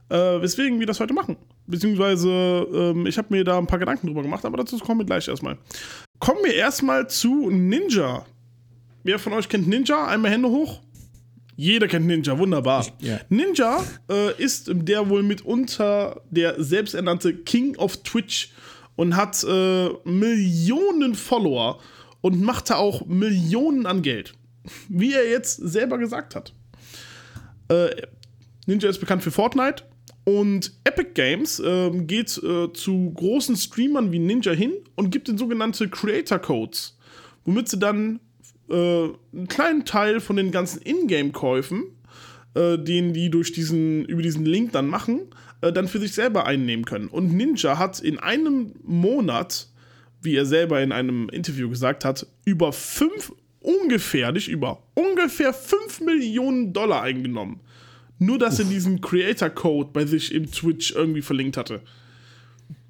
[0.08, 1.36] äh, weswegen wir das heute machen.
[1.66, 2.28] Beziehungsweise,
[2.74, 5.28] ähm, ich habe mir da ein paar Gedanken drüber gemacht, aber dazu kommen wir gleich
[5.28, 5.56] erstmal.
[6.18, 8.26] Kommen wir erstmal zu Ninja.
[9.04, 10.06] Wer von euch kennt Ninja?
[10.06, 10.80] Einmal Hände hoch.
[11.56, 12.86] Jeder kennt Ninja, wunderbar.
[13.00, 13.20] ja.
[13.28, 18.52] Ninja äh, ist der wohl mitunter der selbsternannte King of Twitch
[18.96, 21.78] und hat äh, Millionen Follower
[22.20, 24.34] und machte auch Millionen an Geld.
[24.88, 26.52] Wie er jetzt selber gesagt hat.
[27.68, 27.90] Äh,
[28.66, 29.84] Ninja ist bekannt für Fortnite
[30.24, 35.38] und Epic Games ähm, geht äh, zu großen Streamern wie Ninja hin und gibt ihnen
[35.38, 36.96] sogenannte Creator Codes,
[37.44, 38.20] womit sie dann
[38.72, 41.84] äh, einen kleinen Teil von den ganzen Ingame-Käufen,
[42.54, 45.20] äh, den die durch diesen, über diesen Link dann machen,
[45.60, 47.08] äh, dann für sich selber einnehmen können.
[47.08, 49.68] Und Ninja hat in einem Monat,
[50.20, 56.00] wie er selber in einem Interview gesagt hat, über fünf, ungefähr, nicht über, ungefähr 5
[56.00, 57.60] Millionen Dollar eingenommen.
[58.18, 61.80] Nur, dass er diesen Creator-Code bei sich im Twitch irgendwie verlinkt hatte.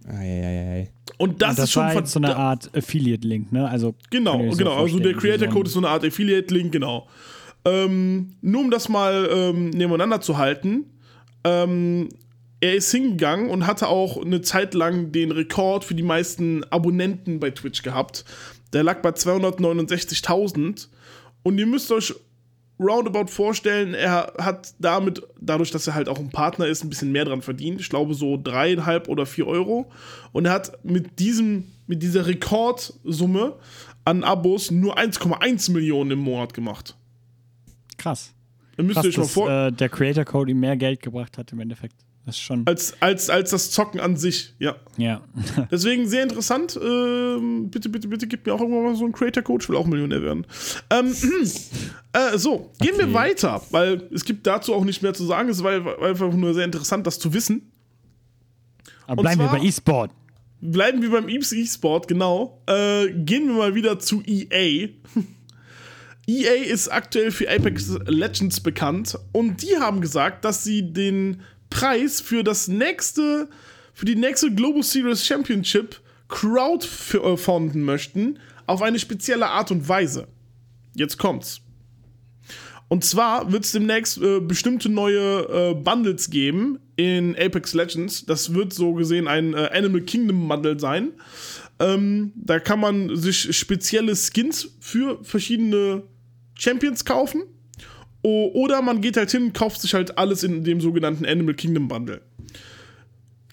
[0.06, 0.90] Eieiei.
[1.22, 3.68] Und das, und das ist schon war jetzt so eine Art Affiliate-Link, ne?
[3.68, 4.48] Also Genau, genau.
[4.48, 7.08] Also der vorstellen, Creator wie Code ist so eine Art Affiliate-Link, genau.
[7.64, 10.86] Ähm, nur um das mal ähm, nebeneinander zu halten,
[11.44, 12.08] ähm,
[12.60, 17.38] er ist hingegangen und hatte auch eine Zeit lang den Rekord für die meisten Abonnenten
[17.38, 18.24] bei Twitch gehabt.
[18.72, 20.88] Der lag bei 269.000.
[21.44, 22.14] Und ihr müsst euch
[22.82, 27.12] roundabout vorstellen, er hat damit, dadurch, dass er halt auch ein Partner ist, ein bisschen
[27.12, 27.80] mehr dran verdient.
[27.80, 29.90] Ich glaube so dreieinhalb oder vier Euro.
[30.32, 33.54] Und er hat mit diesem, mit dieser Rekordsumme
[34.04, 36.96] an Abos nur 1,1 Millionen im Monat gemacht.
[37.98, 38.34] Krass.
[38.76, 41.38] Ihr müsst Krass, euch mal dass vor, äh, der Creator Code ihm mehr Geld gebracht
[41.38, 41.96] hat im Endeffekt.
[42.24, 42.62] Das schon.
[42.66, 44.76] als, als, als das Zocken an sich, ja.
[44.96, 45.22] Ja.
[45.72, 46.78] Deswegen sehr interessant.
[46.80, 49.62] Ähm, bitte, bitte, bitte gib mir auch irgendwann mal so einen Creator Code.
[49.64, 50.46] Ich will auch Millionär werden.
[50.90, 51.12] Ähm,
[52.12, 53.14] äh, so, gehen wir Okay.
[53.14, 55.48] weiter, weil es gibt dazu auch nicht mehr zu sagen.
[55.48, 57.72] Es war einfach nur sehr interessant, das zu wissen.
[59.06, 60.10] Aber Und bleiben wir zwar- bei E-Sport.
[60.60, 62.62] Bleiben wir beim E-Sport, genau.
[62.68, 64.90] Äh, gehen wir mal wieder zu EA.
[66.28, 71.40] EA ist aktuell für Apex Legends bekannt und die haben gesagt, dass sie den
[71.72, 73.48] Preis für das nächste,
[73.94, 80.28] für die nächste Global Series Championship crowdfunden möchten auf eine spezielle Art und Weise.
[80.94, 81.60] Jetzt kommt's.
[82.88, 88.26] Und zwar wird es demnächst äh, bestimmte neue äh, Bundles geben in Apex Legends.
[88.26, 91.12] Das wird so gesehen ein äh, Animal Kingdom Bundle sein.
[91.78, 96.02] Ähm, da kann man sich spezielle Skins für verschiedene
[96.54, 97.44] Champions kaufen.
[98.22, 101.88] Oder man geht halt hin und kauft sich halt alles in dem sogenannten Animal Kingdom
[101.88, 102.22] Bundle.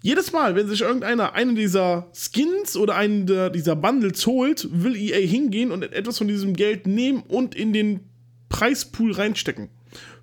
[0.01, 4.95] Jedes Mal, wenn sich irgendeiner einen dieser Skins oder einen der, dieser Bundles holt, will
[4.95, 8.01] EA hingehen und etwas von diesem Geld nehmen und in den
[8.47, 9.69] Preispool reinstecken.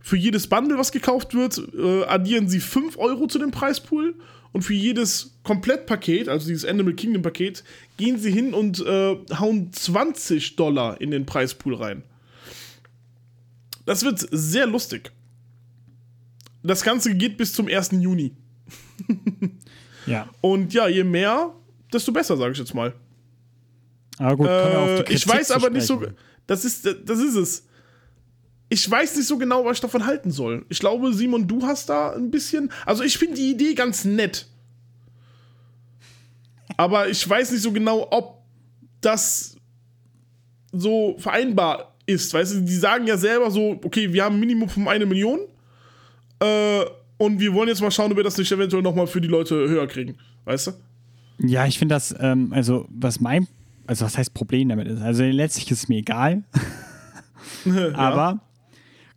[0.00, 4.14] Für jedes Bundle, was gekauft wird, äh, addieren sie 5 Euro zu dem Preispool
[4.52, 7.62] und für jedes Komplettpaket, also dieses Animal Kingdom Paket,
[7.98, 12.02] gehen sie hin und äh, hauen 20 Dollar in den Preispool rein.
[13.86, 15.12] Das wird sehr lustig.
[16.62, 17.92] Das Ganze geht bis zum 1.
[17.92, 18.36] Juni.
[20.06, 20.28] Ja.
[20.40, 21.52] Und ja, je mehr,
[21.92, 22.94] desto besser, sage ich jetzt mal.
[24.18, 26.00] Aber gut, auf die Äh, ich weiß aber nicht so.
[26.46, 27.66] Das ist, das ist es.
[28.68, 30.64] Ich weiß nicht so genau, was ich davon halten soll.
[30.68, 32.70] Ich glaube, Simon, du hast da ein bisschen.
[32.84, 34.46] Also, ich finde die Idee ganz nett.
[36.76, 38.42] Aber ich weiß nicht so genau, ob
[39.00, 39.56] das
[40.72, 42.32] so vereinbar ist.
[42.32, 45.40] Weißt du, die sagen ja selber so: Okay, wir haben ein Minimum von eine Million.
[46.40, 46.84] Äh,
[47.18, 49.54] und wir wollen jetzt mal schauen, ob wir das nicht eventuell nochmal für die Leute
[49.54, 50.16] höher kriegen.
[50.44, 50.72] Weißt du?
[51.38, 53.46] Ja, ich finde das, ähm, also was mein,
[53.86, 55.00] also was heißt Problem damit ist.
[55.00, 56.44] Also letztlich ist es mir egal,
[57.94, 58.40] aber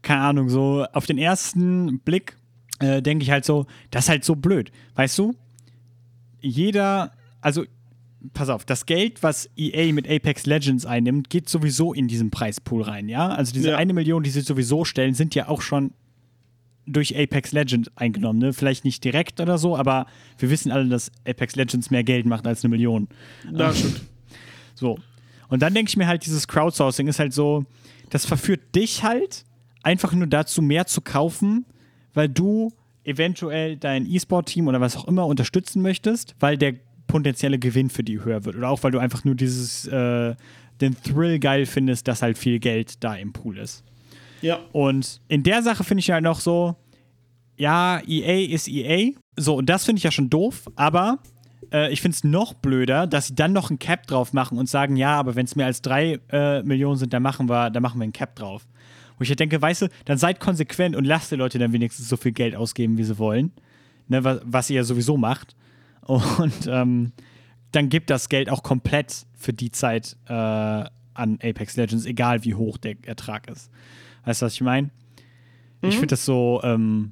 [0.02, 2.38] keine Ahnung, so auf den ersten Blick
[2.80, 4.72] äh, denke ich halt so, das ist halt so blöd.
[4.96, 5.36] Weißt du,
[6.42, 7.12] jeder,
[7.42, 7.66] also
[8.34, 12.82] pass auf, das Geld, was EA mit Apex Legends einnimmt, geht sowieso in diesen Preispool
[12.82, 13.30] rein, ja?
[13.30, 13.78] Also diese Ja.
[13.78, 15.92] eine Million, die sie sowieso stellen, sind ja auch schon
[16.86, 18.52] durch Apex Legends eingenommen, ne?
[18.54, 20.06] Vielleicht nicht direkt oder so, aber
[20.38, 23.08] wir wissen alle, dass Apex Legends mehr Geld macht als eine Million.
[23.54, 24.02] Ja, stimmt.
[24.76, 24.98] So.
[25.50, 27.66] Und dann denke ich mir halt, dieses Crowdsourcing ist halt so,
[28.10, 29.46] das verführt dich halt
[29.84, 31.66] einfach nur dazu, mehr zu kaufen,
[32.14, 32.72] weil du
[33.04, 36.74] eventuell dein E-Sport-Team oder was auch immer unterstützen möchtest, weil der
[37.10, 38.56] potenzielle Gewinn für die höher wird.
[38.56, 40.36] Oder auch, weil du einfach nur dieses, äh,
[40.80, 43.84] den Thrill geil findest, dass halt viel Geld da im Pool ist.
[44.42, 44.60] Ja.
[44.72, 46.78] Und in der Sache finde ich halt noch so,
[47.58, 49.12] ja, EA ist EA.
[49.36, 51.20] So, und das finde ich ja schon doof, aber
[51.74, 54.70] äh, ich finde es noch blöder, dass sie dann noch ein Cap drauf machen und
[54.70, 57.84] sagen, ja, aber wenn es mehr als drei äh, Millionen sind, dann machen wir, dann
[57.84, 58.66] machen wir ein Cap drauf.
[59.18, 62.08] Wo ich halt denke, weißt du, dann seid konsequent und lasst die Leute dann wenigstens
[62.08, 63.52] so viel Geld ausgeben, wie sie wollen.
[64.08, 65.56] Ne, was, was ihr ja sowieso macht.
[66.10, 67.12] Und ähm,
[67.72, 70.90] dann gibt das Geld auch komplett für die Zeit äh, an
[71.44, 73.70] Apex Legends, egal wie hoch der Ertrag ist.
[74.26, 74.90] Weißt du, was ich meine?
[75.82, 77.12] Ich finde das so, ähm,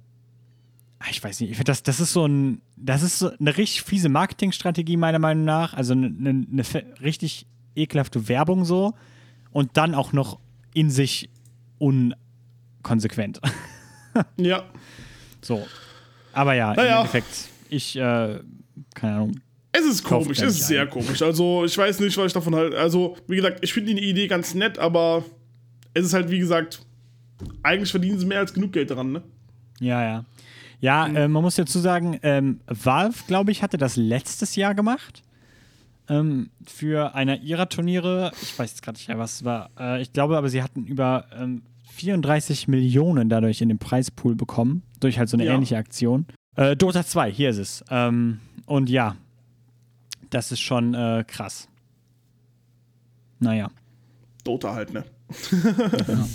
[0.99, 3.55] ah, ich weiß nicht, ich finde das, das ist so ein, das ist so eine
[3.55, 5.73] richtig fiese Marketingstrategie meiner Meinung nach.
[5.73, 6.07] Also eine,
[6.51, 7.45] eine, fe- richtig
[7.75, 8.93] ekelhafte Werbung so
[9.51, 10.39] und dann auch noch
[10.73, 11.29] in sich
[11.77, 13.39] unkonsequent.
[14.37, 14.63] Ja.
[15.43, 15.67] so.
[16.33, 16.89] Aber ja, Naja.
[16.93, 18.39] im Endeffekt, ich, äh,
[18.95, 19.39] keine Ahnung,
[19.71, 20.89] Es ist komisch, es ist sehr ein.
[20.89, 21.21] komisch.
[21.21, 22.77] Also, ich weiß nicht, was ich davon halte.
[22.79, 25.23] Also, wie gesagt, ich finde die Idee ganz nett, aber
[25.93, 26.81] es ist halt, wie gesagt,
[27.63, 29.21] eigentlich verdienen sie mehr als genug Geld daran, ne?
[29.79, 30.25] Ja, ja.
[30.79, 35.23] Ja, äh, man muss dazu sagen, ähm, Valve, glaube ich, hatte das letztes Jahr gemacht.
[36.09, 38.31] Ähm, für einer ihrer Turniere.
[38.41, 39.71] Ich weiß jetzt gerade nicht was es war.
[39.77, 44.83] Äh, ich glaube aber, sie hatten über ähm, 34 Millionen dadurch in den Preispool bekommen.
[44.99, 45.53] Durch halt so eine Ja.
[45.53, 46.25] ähnliche Aktion.
[46.55, 47.83] Äh, Dota 2, hier ist es.
[47.89, 49.15] Ähm, und ja,
[50.29, 51.67] das ist schon äh, krass.
[53.39, 53.69] Naja.
[54.43, 55.03] Dota halt, ne?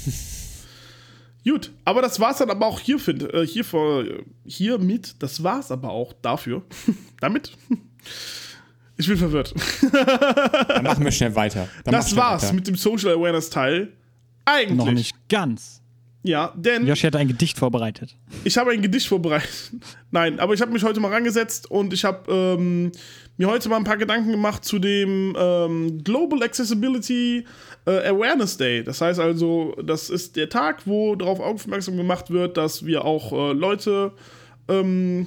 [1.45, 4.05] Gut, aber das war's dann aber auch hier, find, äh, hier, vor,
[4.45, 5.21] hier mit.
[5.23, 6.63] Das war's aber auch dafür.
[7.21, 7.57] Damit.
[8.99, 9.55] Ich bin verwirrt.
[10.69, 11.67] Dann machen wir schnell weiter.
[11.83, 12.53] Dann Das schnell war's weiter.
[12.53, 13.95] mit dem Social Awareness Teil.
[14.45, 14.77] Eigentlich.
[14.77, 15.82] Noch nicht ganz.
[16.25, 18.17] Ja, denn Joshi hat ein Gedicht vorbereitet.
[18.45, 19.73] ich habe ein Gedicht vorbereitet.
[20.13, 22.93] Nein, aber ich habe mich heute mal rangesetzt und ich habe ähm,
[23.37, 27.45] mir heute mal ein paar Gedanken gemacht zu dem ähm, Global Accessibility
[27.87, 28.85] äh, Awareness Day.
[28.85, 33.33] Das heißt also, das ist der Tag, wo darauf aufmerksam gemacht wird, dass wir auch
[33.33, 34.13] äh, Leute
[34.69, 35.27] ähm,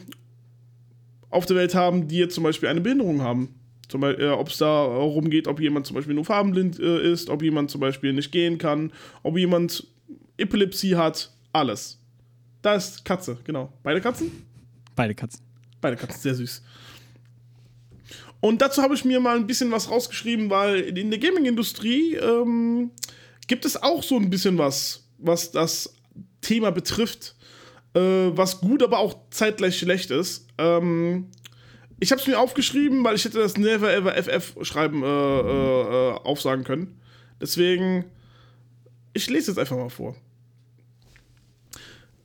[1.30, 3.53] auf der Welt haben, die jetzt zum Beispiel eine Behinderung haben.
[3.89, 7.30] Zum Beispiel, äh, ob es darum geht, ob jemand zum Beispiel nur farbenblind äh, ist,
[7.30, 8.93] ob jemand zum Beispiel nicht gehen kann,
[9.23, 9.88] ob jemand
[10.38, 11.99] Epilepsie hat, alles.
[12.62, 13.72] Da ist Katze, genau.
[13.84, 14.32] Beide Katzen?
[14.95, 15.41] Beide Katzen.
[15.82, 16.64] Beide Katzen, sehr süß.
[18.40, 22.91] Und dazu habe ich mir mal ein bisschen was rausgeschrieben, weil in der Gaming-Industrie ähm,
[23.48, 25.95] gibt es auch so ein bisschen was, was das
[26.41, 27.36] Thema betrifft,
[27.94, 30.48] äh, was gut, aber auch zeitgleich schlecht ist.
[30.57, 31.28] Ähm,
[31.99, 36.10] ich habe es mir aufgeschrieben, weil ich hätte das Never Ever FF schreiben äh, äh,
[36.10, 36.99] äh, aufsagen können.
[37.41, 38.06] Deswegen,
[39.14, 40.16] ich lese jetzt einfach mal vor.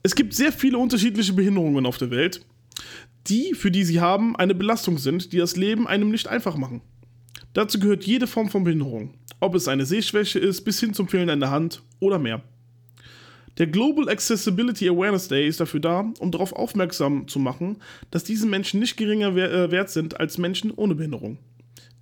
[0.03, 2.45] Es gibt sehr viele unterschiedliche Behinderungen auf der Welt
[3.27, 6.81] die, für die sie haben, eine Belastung sind, die das Leben einem nicht einfach machen.
[7.53, 11.29] Dazu gehört jede Form von Behinderung, ob es eine Sehschwäche ist, bis hin zum Fehlen
[11.29, 12.41] einer Hand oder mehr.
[13.57, 17.77] Der Global Accessibility Awareness Day ist dafür da, um darauf aufmerksam zu machen,
[18.09, 21.37] dass diese Menschen nicht geringer äh, wert sind als Menschen ohne Behinderung.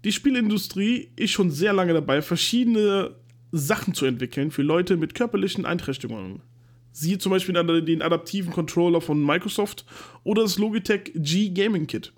[0.03, 3.15] Die Spielindustrie ist schon sehr lange dabei, verschiedene
[3.51, 6.43] Sachen zu entwickeln für Leute mit körperlichen Einträchtigungen.
[6.91, 7.53] Siehe zum Beispiel
[7.84, 9.86] den adaptiven Controller von Microsoft
[10.24, 12.14] oder das Logitech G Gaming Kit.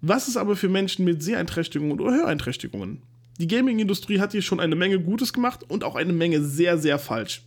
[0.00, 3.02] Was ist aber für Menschen mit Seheinträchtigungen oder Höreinträchtigungen?
[3.38, 6.98] Die Gaming-Industrie hat hier schon eine Menge Gutes gemacht und auch eine Menge sehr, sehr
[6.98, 7.42] falsch.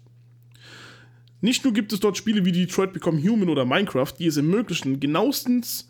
[1.42, 5.00] Nicht nur gibt es dort Spiele wie Detroit Become Human oder Minecraft, die es ermöglichen,
[5.00, 5.90] genauestens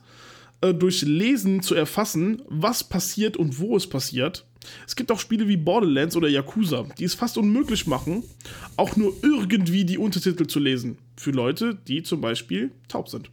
[0.61, 4.45] äh, durch Lesen zu erfassen, was passiert und wo es passiert.
[4.87, 8.23] Es gibt auch Spiele wie Borderlands oder Yakuza, die es fast unmöglich machen,
[8.77, 10.97] auch nur irgendwie die Untertitel zu lesen.
[11.17, 13.29] Für Leute, die zum Beispiel taub sind.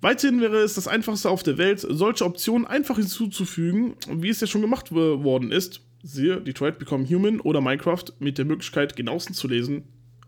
[0.00, 4.46] Weiterhin wäre es das einfachste auf der Welt, solche Optionen einfach hinzuzufügen, wie es ja
[4.46, 5.80] schon gemacht worden ist.
[6.02, 9.84] Siehe Detroit Become Human oder Minecraft mit der Möglichkeit, genauestens zu lesen,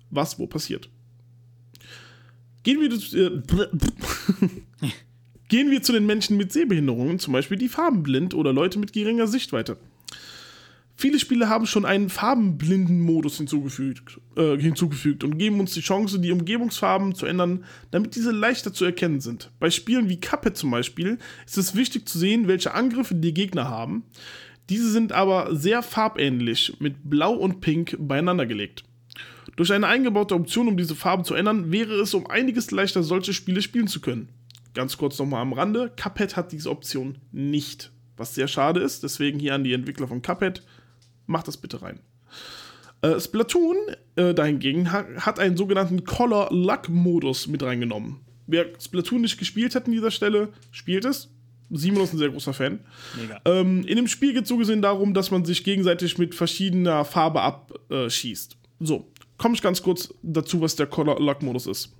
[0.08, 0.88] was wo passiert.
[2.62, 3.42] Gehen wir, äh,
[5.48, 9.26] Gehen wir zu den Menschen mit Sehbehinderungen, zum Beispiel die farbenblind oder Leute mit geringer
[9.26, 9.76] Sichtweite.
[10.98, 16.32] Viele Spiele haben schon einen Farbenblinden-Modus hinzugefügt, äh, hinzugefügt und geben uns die Chance, die
[16.32, 19.50] Umgebungsfarben zu ändern, damit diese leichter zu erkennen sind.
[19.60, 23.68] Bei Spielen wie Cuphead zum Beispiel ist es wichtig zu sehen, welche Angriffe die Gegner
[23.68, 24.04] haben.
[24.70, 28.82] Diese sind aber sehr farbähnlich mit Blau und Pink beieinander gelegt.
[29.56, 33.34] Durch eine eingebaute Option, um diese Farben zu ändern, wäre es um einiges leichter, solche
[33.34, 34.30] Spiele spielen zu können.
[34.76, 37.92] Ganz kurz nochmal am Rande: Cuphead hat diese Option nicht.
[38.18, 40.62] Was sehr schade ist, deswegen hier an die Entwickler von Cuphead:
[41.24, 42.00] macht das bitte rein.
[43.00, 43.76] Äh, Splatoon
[44.16, 48.20] äh, dahingegen ha hat einen sogenannten Color Luck Modus mit reingenommen.
[48.46, 51.30] Wer Splatoon nicht gespielt hat an dieser Stelle, spielt es.
[51.70, 52.80] Simon ist ein sehr großer Fan.
[53.46, 57.06] Ähm, in dem Spiel geht es so gesehen darum, dass man sich gegenseitig mit verschiedener
[57.06, 58.58] Farbe abschießt.
[58.80, 61.95] so, komme ich ganz kurz dazu, was der Color Lock Modus ist.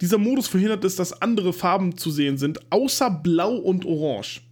[0.00, 4.42] Dieser Modus verhindert es, dass andere Farben zu sehen sind, außer Blau und Orange.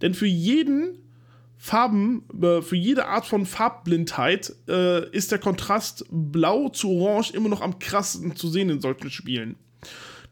[0.00, 0.98] Denn für jeden
[1.56, 7.48] Farben, äh, für jede Art von Farbblindheit äh, ist der Kontrast Blau zu Orange immer
[7.48, 9.56] noch am krassesten zu sehen in solchen Spielen.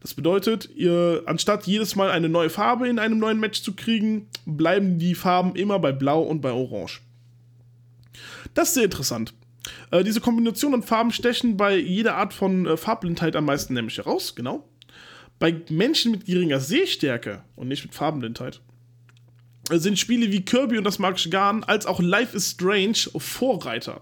[0.00, 4.28] Das bedeutet, ihr, anstatt jedes Mal eine neue Farbe in einem neuen Match zu kriegen,
[4.44, 7.00] bleiben die Farben immer bei Blau und bei Orange.
[8.54, 9.34] Das ist sehr interessant.
[9.90, 13.98] Äh, diese Kombination an Farben stechen bei jeder Art von äh, Farbblindheit am meisten nämlich
[13.98, 14.68] heraus, genau.
[15.38, 18.60] Bei Menschen mit geringer Sehstärke und nicht mit Farbenblindheit
[19.70, 24.00] äh, sind Spiele wie Kirby und das Magische Garn als auch Life is Strange Vorreiter.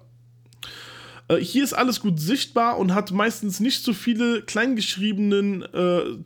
[1.28, 5.64] Äh, hier ist alles gut sichtbar und hat meistens nicht so viele kleingeschriebenen,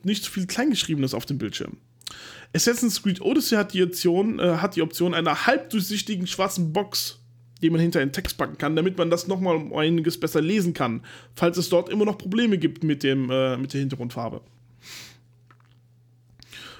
[0.02, 1.78] nicht so viel Kleingeschriebenes auf dem Bildschirm.
[2.54, 7.18] Assassin's Creed Odyssey hat die Option, hat die Option einer halbdurchsichtigen schwarzen Box
[7.62, 10.74] den man hinter einen Text packen kann, damit man das nochmal um einiges besser lesen
[10.74, 11.02] kann,
[11.34, 14.40] falls es dort immer noch Probleme gibt mit, dem, äh, mit der Hintergrundfarbe.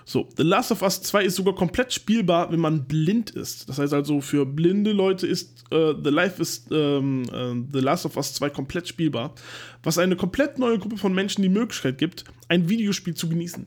[0.09, 3.69] So, The Last of Us 2 ist sogar komplett spielbar, wenn man blind ist.
[3.69, 8.07] Das heißt also, für blinde Leute ist äh, The Life is ähm, äh, The Last
[8.07, 9.35] of Us 2 komplett spielbar,
[9.83, 13.67] was eine komplett neue Gruppe von Menschen die Möglichkeit gibt, ein Videospiel zu genießen.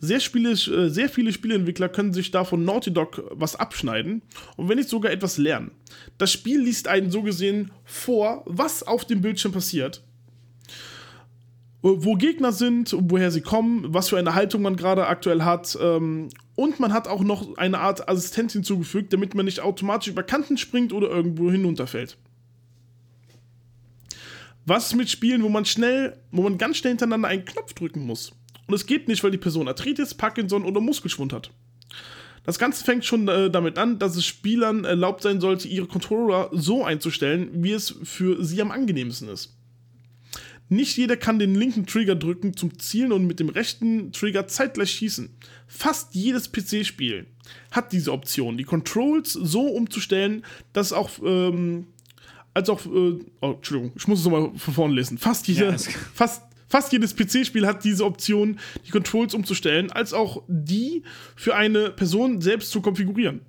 [0.00, 4.22] Sehr, Spiele, äh, sehr viele Spieleentwickler können sich davon Naughty Dog was abschneiden
[4.56, 5.70] und wenn nicht sogar etwas lernen.
[6.18, 10.02] Das Spiel liest einen so gesehen vor, was auf dem Bildschirm passiert.
[11.82, 15.78] Äh, wo Gegner sind, woher sie kommen, was für eine Haltung man gerade aktuell hat.
[15.80, 20.22] Ähm, und man hat auch noch eine Art Assistent hinzugefügt, damit man nicht automatisch über
[20.22, 22.18] Kanten springt oder irgendwo hinunterfällt.
[24.66, 28.32] Was mit Spielen, wo man schnell, wo man ganz schnell hintereinander einen Knopf drücken muss?
[28.70, 31.50] Und es geht nicht, weil die Person Arthritis, Parkinson oder Muskelschwund hat.
[32.44, 36.50] Das Ganze fängt schon äh, damit an, dass es Spielern erlaubt sein sollte, ihre Controller
[36.52, 39.56] so einzustellen, wie es für sie am angenehmsten ist.
[40.68, 44.92] Nicht jeder kann den linken Trigger drücken zum Zielen und mit dem rechten Trigger zeitgleich
[44.92, 45.30] schießen.
[45.66, 47.26] Fast jedes PC-Spiel
[47.72, 51.88] hat diese Option, die Controls so umzustellen, dass auch ähm,
[52.54, 55.18] als auch, äh, oh, Entschuldigung, ich muss es nochmal von vorne lesen.
[55.18, 55.78] Fast jeder, ja,
[56.14, 61.02] fast, Fast jedes PC-Spiel hat diese Option, die Controls umzustellen, als auch die
[61.34, 63.40] für eine Person selbst zu konfigurieren.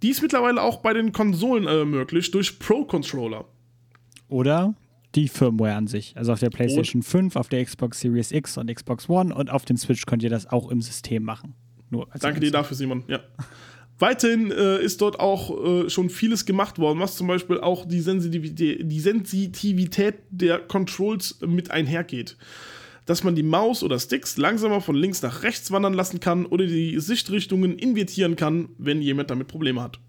[0.00, 3.46] Die ist mittlerweile auch bei den Konsolen äh, möglich durch Pro-Controller.
[4.28, 4.76] Oder
[5.16, 6.16] die Firmware an sich.
[6.16, 7.06] Also auf der PlayStation und?
[7.06, 10.30] 5, auf der Xbox Series X und Xbox One und auf dem Switch könnt ihr
[10.30, 11.54] das auch im System machen.
[12.20, 13.02] Danke dir dafür, Simon.
[13.08, 13.20] Ja.
[13.98, 18.00] Weiterhin äh, ist dort auch äh, schon vieles gemacht worden, was zum Beispiel auch die
[18.00, 22.36] Sensitivität, die Sensitivität der Controls mit einhergeht.
[23.06, 26.66] Dass man die Maus oder Sticks langsamer von links nach rechts wandern lassen kann oder
[26.66, 30.00] die Sichtrichtungen invertieren kann, wenn jemand damit Probleme hat.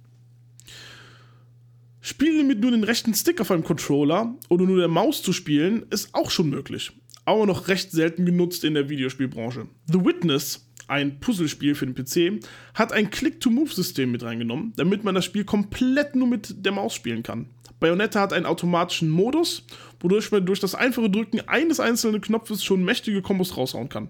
[2.01, 5.85] Spiele mit nur den rechten Stick auf einem Controller oder nur der Maus zu spielen,
[5.89, 6.91] ist auch schon möglich.
[7.25, 9.67] Aber noch recht selten genutzt in der Videospielbranche.
[9.87, 15.25] The Witness, ein Puzzlespiel für den PC, hat ein Click-to-Move-System mit reingenommen, damit man das
[15.25, 17.47] Spiel komplett nur mit der Maus spielen kann.
[17.79, 19.63] Bayonetta hat einen automatischen Modus,
[19.99, 24.09] wodurch man durch das einfache Drücken eines einzelnen Knopfes schon mächtige Kombos raushauen kann.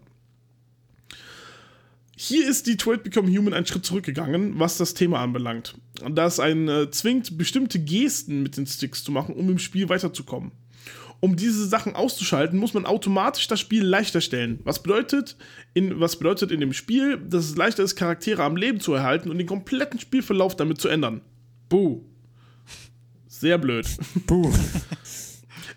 [2.18, 5.76] Hier ist Detroit Become Human einen Schritt zurückgegangen, was das Thema anbelangt.
[6.10, 9.90] Da es einen äh, zwingt, bestimmte Gesten mit den Sticks zu machen, um im Spiel
[9.90, 10.52] weiterzukommen.
[11.20, 14.60] Um diese Sachen auszuschalten, muss man automatisch das Spiel leichter stellen.
[14.64, 15.38] Was bedeutet
[15.74, 19.30] in, was bedeutet in dem Spiel, dass es leichter ist, Charaktere am Leben zu erhalten
[19.32, 21.22] und den kompletten Spielverlauf damit zu ändern.
[21.70, 22.02] Buh.
[23.28, 23.88] Sehr blöd.
[24.28, 24.52] Puh.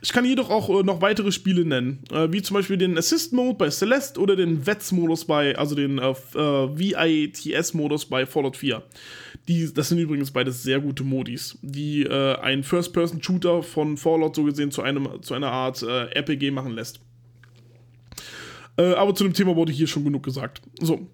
[0.01, 3.59] Ich kann jedoch auch äh, noch weitere Spiele nennen, äh, wie zum Beispiel den Assist-Mode
[3.59, 8.83] bei Celeste oder den VETS-Modus bei, also den äh, äh, VITS-Modus bei Fallout 4.
[9.49, 14.45] Die, das sind übrigens beides sehr gute Modis, die äh, einen First-Person-Shooter von Fallout so
[14.45, 17.01] gesehen zu, einem, zu einer Art äh, RPG machen lässt.
[18.77, 20.61] Äh, aber zu dem Thema wurde hier schon genug gesagt.
[20.81, 21.09] So,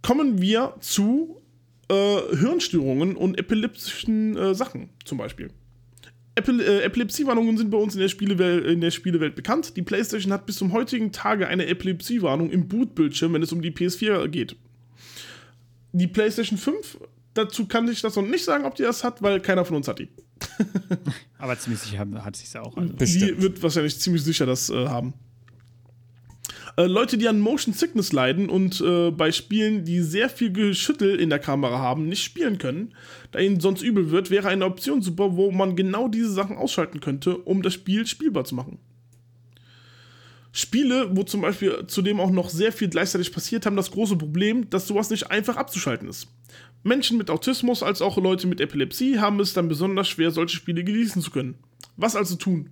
[0.00, 1.42] kommen wir zu
[1.88, 5.50] äh, Hirnstörungen und epileptischen äh, Sachen zum Beispiel.
[6.36, 9.76] Äh, Epilepsiewarnungen sind bei uns in der, in der Spielewelt bekannt.
[9.76, 13.70] Die PlayStation hat bis zum heutigen Tage eine Epilepsiewarnung im Bootbildschirm, wenn es um die
[13.70, 14.56] PS4 geht.
[15.92, 16.98] Die PlayStation 5,
[17.34, 19.88] dazu kann ich das noch nicht sagen, ob die das hat, weil keiner von uns
[19.88, 20.08] hat die.
[21.38, 22.76] Aber ziemlich sicher hat sich auch.
[22.76, 22.92] Also.
[22.92, 25.14] Die wird wahrscheinlich ziemlich sicher das äh, haben.
[26.76, 31.20] Äh, Leute, die an Motion Sickness leiden und äh, bei Spielen, die sehr viel Geschüttel
[31.20, 32.94] in der Kamera haben, nicht spielen können,
[33.30, 37.00] da ihnen sonst übel wird, wäre eine Option super, wo man genau diese Sachen ausschalten
[37.00, 38.78] könnte, um das Spiel spielbar zu machen.
[40.52, 44.70] Spiele, wo zum Beispiel zudem auch noch sehr viel gleichzeitig passiert, haben das große Problem,
[44.70, 46.28] dass sowas nicht einfach abzuschalten ist.
[46.84, 50.84] Menschen mit Autismus als auch Leute mit Epilepsie haben es dann besonders schwer, solche Spiele
[50.84, 51.56] genießen zu können.
[51.96, 52.70] Was also tun?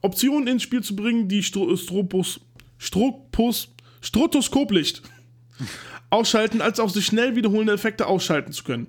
[0.00, 2.40] Optionen ins Spiel zu bringen, die Stro Stropus,
[2.78, 5.02] Stropus, Strotoskoplicht
[6.10, 8.86] ausschalten, als auch sich schnell wiederholende Effekte ausschalten zu können.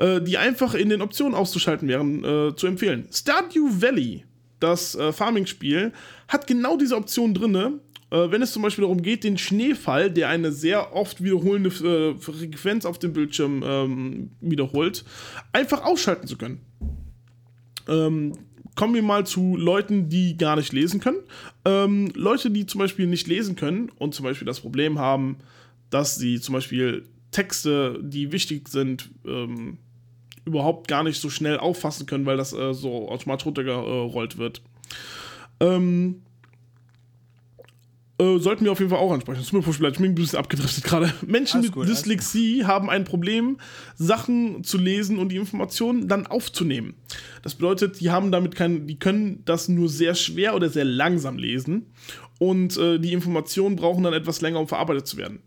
[0.00, 3.06] Äh, die einfach in den Optionen auszuschalten wären äh, zu empfehlen.
[3.12, 4.24] Stardew Valley,
[4.58, 5.92] das äh, Farming-Spiel,
[6.26, 7.80] hat genau diese Option drinne.
[8.10, 12.18] Äh, wenn es zum Beispiel darum geht, den Schneefall, der eine sehr oft wiederholende äh,
[12.18, 15.04] Frequenz auf dem Bildschirm ähm, wiederholt,
[15.52, 16.60] einfach ausschalten zu können.
[17.88, 18.34] Ähm,
[18.74, 21.18] kommen wir mal zu Leuten, die gar nicht lesen können.
[21.64, 25.36] Ähm, Leute, die zum Beispiel nicht lesen können und zum Beispiel das Problem haben,
[25.90, 29.78] dass sie zum Beispiel Texte, die wichtig sind, ähm,
[30.44, 34.62] überhaupt gar nicht so schnell auffassen können, weil das äh, so automatisch runtergerollt wird.
[35.60, 36.22] Ähm,
[38.20, 39.40] äh, sollten wir auf jeden Fall auch ansprechen.
[39.40, 41.12] Das tut mir leid, ich bin ein bisschen abgedriftet gerade.
[41.26, 43.58] Menschen Alles mit gut, Dyslexie haben ein Problem,
[43.96, 46.94] Sachen zu lesen und die Informationen dann aufzunehmen.
[47.42, 51.38] Das bedeutet, die haben damit kein, die können das nur sehr schwer oder sehr langsam
[51.38, 51.86] lesen
[52.38, 55.40] und äh, die Informationen brauchen dann etwas länger, um verarbeitet zu werden.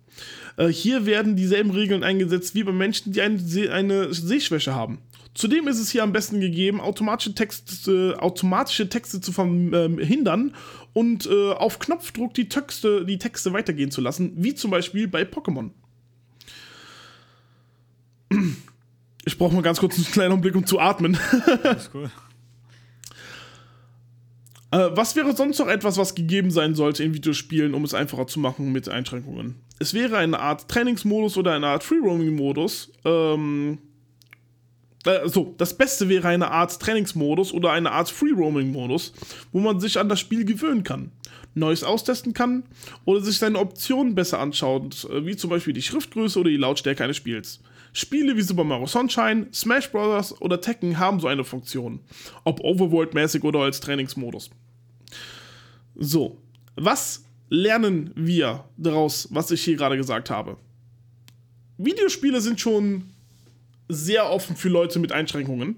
[0.57, 4.99] Äh, hier werden dieselben Regeln eingesetzt wie bei Menschen, die eine, Se eine Sehschwäche haben.
[5.33, 10.55] Zudem ist es hier am besten gegeben, automatische Texte, automatische Texte zu verhindern
[10.93, 15.23] und äh, auf Knopfdruck die Texte, die Texte weitergehen zu lassen, wie zum Beispiel bei
[15.23, 15.71] Pokémon.
[19.25, 21.17] Ich brauche mal ganz kurz einen kleinen Blick, um zu atmen.
[21.63, 22.11] Das ist cool.
[24.73, 28.25] Äh, was wäre sonst noch etwas, was gegeben sein sollte in Videospielen, um es einfacher
[28.25, 29.61] zu machen mit Einschränkungen?
[29.77, 32.91] Es wäre eine Art Trainingsmodus oder eine Art Free-Roaming-Modus.
[33.05, 33.77] Ähm,
[35.05, 39.13] äh, so, das Beste wäre eine Art Trainingsmodus oder eine Art Free-Roaming-Modus,
[39.51, 41.11] wo man sich an das Spiel gewöhnen kann,
[41.55, 42.63] Neues austesten kann
[43.05, 47.03] oder sich seine Optionen besser anschaut, äh, wie zum Beispiel die Schriftgröße oder die Lautstärke
[47.03, 47.59] eines Spiels.
[47.93, 50.41] Spiele wie Super Mario Sunshine, Smash Bros.
[50.41, 51.99] oder Tekken haben so eine Funktion,
[52.43, 54.49] ob Overworld-mäßig oder als Trainingsmodus.
[55.95, 56.41] So,
[56.75, 60.57] was lernen wir daraus, was ich hier gerade gesagt habe?
[61.77, 63.12] Videospiele sind schon
[63.93, 65.77] sehr offen für Leute mit Einschränkungen.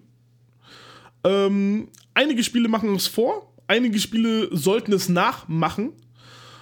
[1.24, 5.94] Ähm, einige Spiele machen es vor, einige Spiele sollten es nachmachen.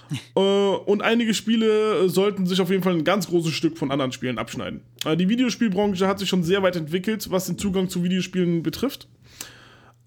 [0.36, 4.12] äh, und einige Spiele sollten sich auf jeden Fall ein ganz großes Stück von anderen
[4.12, 4.82] Spielen abschneiden.
[5.06, 9.08] Äh, die Videospielbranche hat sich schon sehr weit entwickelt, was den Zugang zu Videospielen betrifft.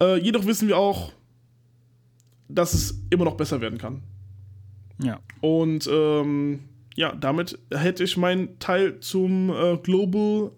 [0.03, 1.13] Äh, jedoch wissen wir auch,
[2.49, 4.03] dass es immer noch besser werden kann.
[5.03, 5.21] Ja.
[5.41, 6.61] Und ähm,
[6.95, 10.53] ja, damit hätte ich meinen Teil zum äh, Global.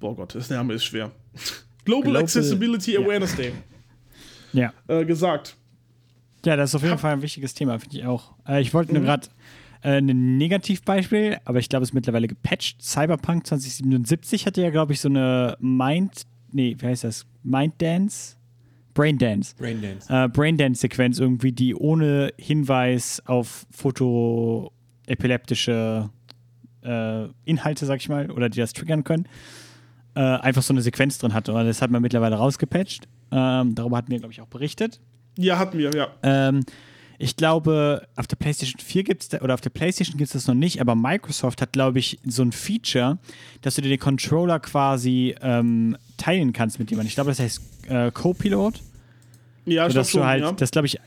[0.00, 1.10] Boah Gott, das Name ist schwer.
[1.84, 3.00] Global, Global- Accessibility ja.
[3.00, 3.52] Awareness Day
[4.52, 4.72] Ja.
[4.88, 5.56] äh, gesagt.
[6.44, 8.34] Ja, das ist auf jeden Hab- Fall ein wichtiges Thema, finde ich auch.
[8.46, 9.06] Äh, ich wollte nur Mhm.
[9.06, 9.28] gerade
[9.82, 12.82] äh, ein Negativbeispiel, aber ich glaube, es ist mittlerweile gepatcht.
[12.82, 17.26] Cyberpunk 2077 hatte ja, glaube ich, so eine Mind nee, wie heißt das?
[17.42, 18.34] Mind Dance?
[18.94, 19.54] Brain Dance.
[19.56, 20.08] Braindance.
[20.12, 26.10] Äh, Braindance-Sequenz irgendwie, die ohne Hinweis auf fotoepileptische
[26.82, 29.26] äh, Inhalte, sag ich mal, oder die das triggern können,
[30.18, 31.52] äh, einfach so eine Sequenz drin hatte.
[31.52, 33.06] Das hat man mittlerweile rausgepatcht.
[33.30, 35.00] Ähm, darüber hatten wir, glaube ich, auch berichtet.
[35.36, 36.08] Ja, hatten wir, ja.
[36.24, 36.64] Ähm,
[37.18, 40.48] ich glaube, auf der PlayStation 4 gibt es oder auf der PlayStation gibt es das
[40.48, 43.18] noch nicht, aber Microsoft hat, glaube ich, so ein Feature,
[43.62, 47.08] dass du dir den Controller quasi ähm, teilen kannst mit jemandem.
[47.08, 48.80] Ich glaube, das heißt äh, Co-Pilot.
[49.70, 50.52] Ja, So, dass du halt, ja.
[50.52, 50.98] das glaube ich,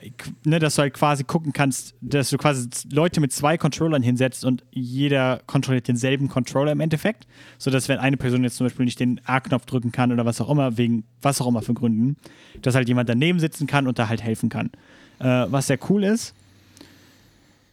[0.44, 4.46] ne, dass du halt quasi gucken kannst, dass du quasi Leute mit zwei Controllern hinsetzt
[4.46, 7.28] und jeder kontrolliert denselben Controller im Endeffekt.
[7.58, 10.42] So dass wenn eine Person jetzt zum Beispiel nicht den A-Knopf drücken kann oder was
[10.42, 12.18] auch immer, wegen was auch immer für Gründen,
[12.62, 14.72] dass halt jemand daneben sitzen kann und da halt helfen kann.
[15.20, 16.34] Äh, was sehr cool ist.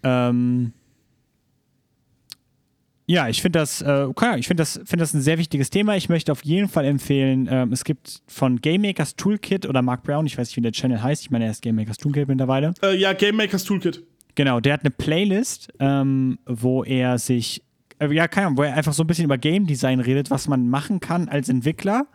[0.02, 0.72] Ähm,
[3.10, 5.96] ja, ich finde das, äh, okay, ich finde das, finde das ein sehr wichtiges Thema.
[5.96, 10.02] Ich möchte auf jeden Fall empfehlen, ähm, es gibt von Game Makers Toolkit oder Mark
[10.02, 12.28] Brown, ich weiß nicht, wie der Channel heißt, ich meine, er ist Game Makers Toolkit
[12.28, 12.74] mittlerweile.
[12.82, 14.04] Äh, ja, Game Makers Toolkit.
[14.34, 17.62] Genau, der hat eine Playlist, ähm, wo er sich,
[17.98, 20.46] äh, ja, keine Ahnung, wo er einfach so ein bisschen über Game Design redet, was
[20.46, 22.06] man machen kann als Entwickler,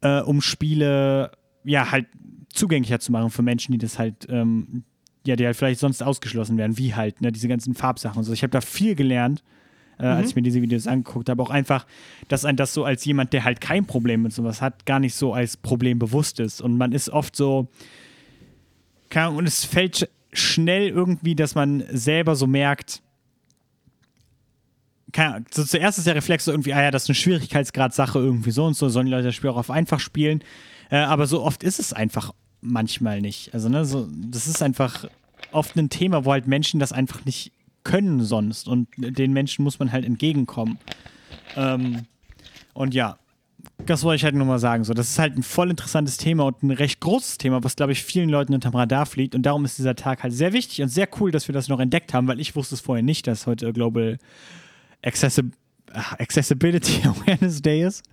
[0.00, 1.32] äh, um Spiele,
[1.64, 2.06] ja, halt
[2.48, 4.84] zugänglicher zu machen für Menschen, die das halt, ähm,
[5.26, 8.32] ja, die halt vielleicht sonst ausgeschlossen werden, wie halt, ne, diese ganzen Farbsachen und so.
[8.32, 9.44] Ich habe da viel gelernt,
[9.98, 11.42] äh, als ich mir diese Videos angeguckt habe.
[11.42, 11.86] Auch einfach,
[12.28, 15.14] dass ein das so als jemand, der halt kein Problem mit sowas hat, gar nicht
[15.14, 16.60] so als Problem bewusst ist.
[16.60, 17.68] Und man ist oft so,
[19.10, 23.02] keine Ahnung, und es fällt sch- schnell irgendwie, dass man selber so merkt,
[25.12, 28.18] keine Ahnung, so zuerst ist der Reflex so irgendwie, ah ja, das ist eine Schwierigkeitsgrad-Sache
[28.18, 30.42] irgendwie so und so, sollen die Leute das Spiel auch auf einfach spielen.
[30.90, 33.54] Äh, aber so oft ist es einfach manchmal nicht.
[33.54, 35.06] Also, ne, so, das ist einfach
[35.52, 37.52] oft ein Thema, wo halt Menschen das einfach nicht
[37.88, 40.78] können sonst und den Menschen muss man halt entgegenkommen.
[41.56, 42.04] Ähm,
[42.74, 43.18] und ja,
[43.86, 44.84] das wollte ich halt nur mal sagen.
[44.84, 47.92] So, das ist halt ein voll interessantes Thema und ein recht großes Thema, was, glaube
[47.92, 49.34] ich, vielen Leuten unterm Radar fliegt.
[49.34, 51.80] Und darum ist dieser Tag halt sehr wichtig und sehr cool, dass wir das noch
[51.80, 54.18] entdeckt haben, weil ich wusste es vorher nicht, dass heute Global
[55.02, 58.04] ach, Accessibility Awareness Day ist.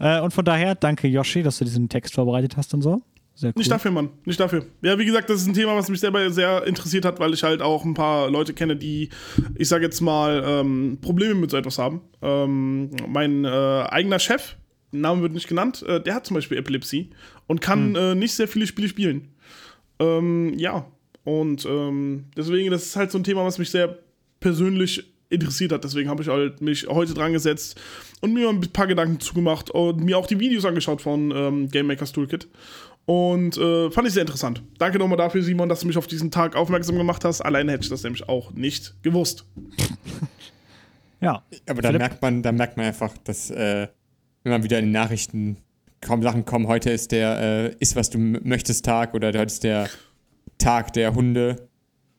[0.00, 3.02] Äh, und von daher, danke Yoshi, dass du diesen Text vorbereitet hast und so.
[3.40, 3.52] Cool.
[3.56, 4.10] Nicht dafür, Mann.
[4.24, 4.66] Nicht dafür.
[4.82, 7.42] Ja, wie gesagt, das ist ein Thema, was mich selber sehr interessiert hat, weil ich
[7.42, 9.08] halt auch ein paar Leute kenne, die,
[9.56, 12.02] ich sage jetzt mal, ähm, Probleme mit so etwas haben.
[12.20, 14.56] Ähm, mein äh, eigener Chef,
[14.92, 17.10] Name wird nicht genannt, äh, der hat zum Beispiel Epilepsie
[17.46, 19.28] und kann äh, nicht sehr viele Spiele spielen.
[19.98, 20.86] Ähm, ja,
[21.24, 23.98] und ähm, deswegen, das ist halt so ein Thema, was mich sehr
[24.40, 25.82] persönlich interessiert hat.
[25.82, 27.80] Deswegen habe ich halt mich heute dran gesetzt
[28.20, 31.86] und mir ein paar Gedanken zugemacht und mir auch die Videos angeschaut von ähm, Game
[31.86, 32.48] Makers Toolkit.
[33.04, 34.62] Und äh, fand ich sehr interessant.
[34.78, 37.40] Danke nochmal dafür, Simon, dass du mich auf diesen Tag aufmerksam gemacht hast.
[37.40, 39.46] Alleine hätte ich das nämlich auch nicht gewusst.
[41.20, 41.44] Ja.
[41.68, 42.00] Aber da Philipp?
[42.00, 43.86] merkt man, da merkt man einfach, dass äh,
[44.42, 45.56] wenn man wieder in den Nachrichten
[46.00, 49.62] kaum Sachen kommen, heute ist der äh, ist was du möchtest Tag oder heute ist
[49.62, 49.88] der
[50.58, 51.68] Tag der Hunde.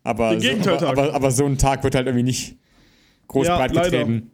[0.03, 2.57] Aber, so, aber, aber, aber so ein Tag wird halt irgendwie nicht
[3.27, 3.89] groß Ja, breit leider.
[3.89, 4.31] getreten.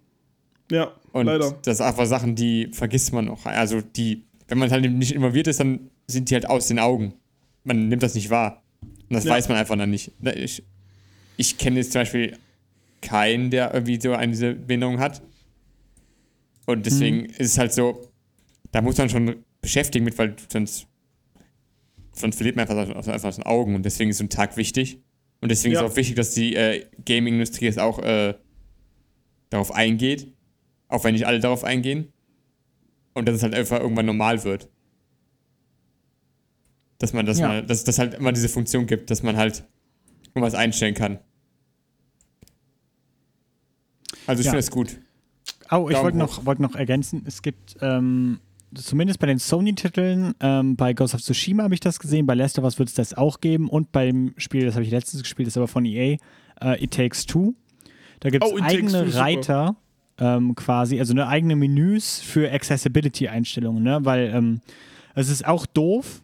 [0.72, 1.56] Ja, Und leider.
[1.64, 3.48] das sind einfach Sachen, die vergisst man auch.
[3.48, 7.14] Also die, wenn man halt nicht involviert ist, dann sind die halt aus den Augen.
[7.64, 8.64] Man nimmt das nicht wahr.
[8.82, 9.32] Und das Ja.
[9.32, 10.12] weiß man einfach dann nicht.
[10.22, 10.64] Ne, Ich,
[11.38, 12.38] ich kenne jetzt zum Beispiel
[13.02, 15.22] keinen, der irgendwie so eine diese Behinderung hat.
[16.66, 18.10] Und deswegen ist es halt so,
[18.72, 20.88] da muss man schon beschäftigen mit, weil sonst,
[22.14, 23.76] sonst verliert man einfach aus, einfach aus den Augen.
[23.76, 25.02] Und deswegen ist so ein Tag wichtig.
[25.42, 25.84] Und deswegen Ja.
[25.86, 28.36] ist auch wichtig, dass die äh, Gaming-Industrie jetzt auch äh,
[29.50, 30.32] darauf eingeht.
[30.90, 32.12] Auch wenn nicht alle darauf eingehen.
[33.14, 34.70] Und dass es halt einfach irgendwann normal wird.
[37.00, 37.48] Dass man, dass Ja.
[37.48, 39.64] man, dass das halt immer diese Funktion gibt, dass man halt
[40.36, 41.20] irgendwas einstellen kann.
[44.28, 44.52] Also ich Ja.
[44.52, 45.00] finde es gut.
[45.72, 48.40] Oh, ich wollte noch, wollte noch ergänzen, es gibt ähm,
[48.74, 52.58] zumindest bei den Sony-Titeln, ähm, bei Ghost of Tsushima habe ich das gesehen, bei Last
[52.58, 55.48] of Us wird es das auch geben und beim Spiel, das habe ich letztens gespielt,
[55.48, 56.18] das ist aber von EA,
[56.62, 57.54] äh, It Takes Two.
[58.20, 59.14] Da gibt es Oh, eigene.
[59.16, 59.76] Reiter
[60.18, 64.00] ähm, quasi, also eine eigene Menüs für Accessibility-Einstellungen, ne?
[64.04, 64.62] weil ähm,
[65.16, 66.22] es ist auch doof,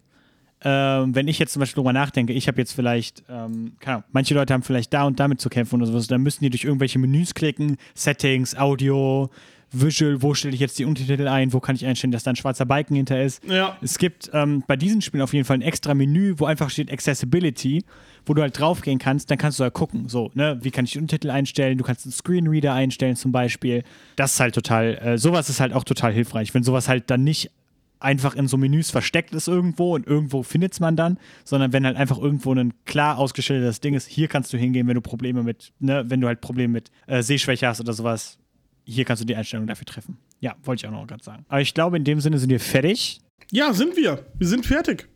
[0.63, 4.09] ähm, wenn ich jetzt zum Beispiel drüber nachdenke, ich habe jetzt vielleicht, ähm, keine Ahnung,
[4.11, 6.63] manche Leute haben vielleicht da und damit zu kämpfen oder sowas, dann müssen die durch
[6.63, 9.29] irgendwelche Menüs klicken, Settings, Audio,
[9.71, 12.35] Visual, wo stelle ich jetzt die Untertitel ein, wo kann ich einstellen, dass da ein
[12.35, 13.43] schwarzer Balken hinter ist.
[13.43, 13.77] Ja.
[13.81, 16.91] Es gibt ähm, bei diesen Spielen auf jeden Fall ein extra Menü, wo einfach steht
[16.91, 17.83] Accessibility,
[18.25, 20.91] wo du halt draufgehen kannst, dann kannst du halt gucken, so, ne, wie kann ich
[20.91, 23.83] die Untertitel einstellen, du kannst einen Screenreader einstellen zum Beispiel.
[24.15, 27.23] Das ist halt total, äh, sowas ist halt auch total hilfreich, wenn sowas halt dann
[27.23, 27.51] nicht
[27.99, 31.85] einfach in so Menüs versteckt ist irgendwo und irgendwo findet es man dann, sondern wenn
[31.85, 35.43] halt einfach irgendwo ein klar ausgestelltes Ding ist, hier kannst du hingehen, wenn du Probleme
[35.43, 38.37] mit, ne, wenn du halt Probleme mit äh, Sehschwäche hast oder sowas,
[38.83, 40.17] hier kannst du die Einstellung dafür treffen.
[40.39, 41.45] Ja, wollte ich auch noch gerade sagen.
[41.47, 43.19] Aber ich glaube, in dem Sinne sind wir fertig.
[43.51, 44.25] Ja, sind wir.
[44.37, 45.07] Wir sind fertig.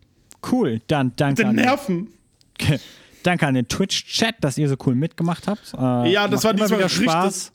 [0.52, 2.08] Cool, dann danke Den an, Nerven.
[3.24, 5.74] danke an den Twitch-Chat, dass ihr so cool mitgemacht habt.
[5.78, 7.52] Äh, Ja, das war diesmal wieder richtig- Spaß.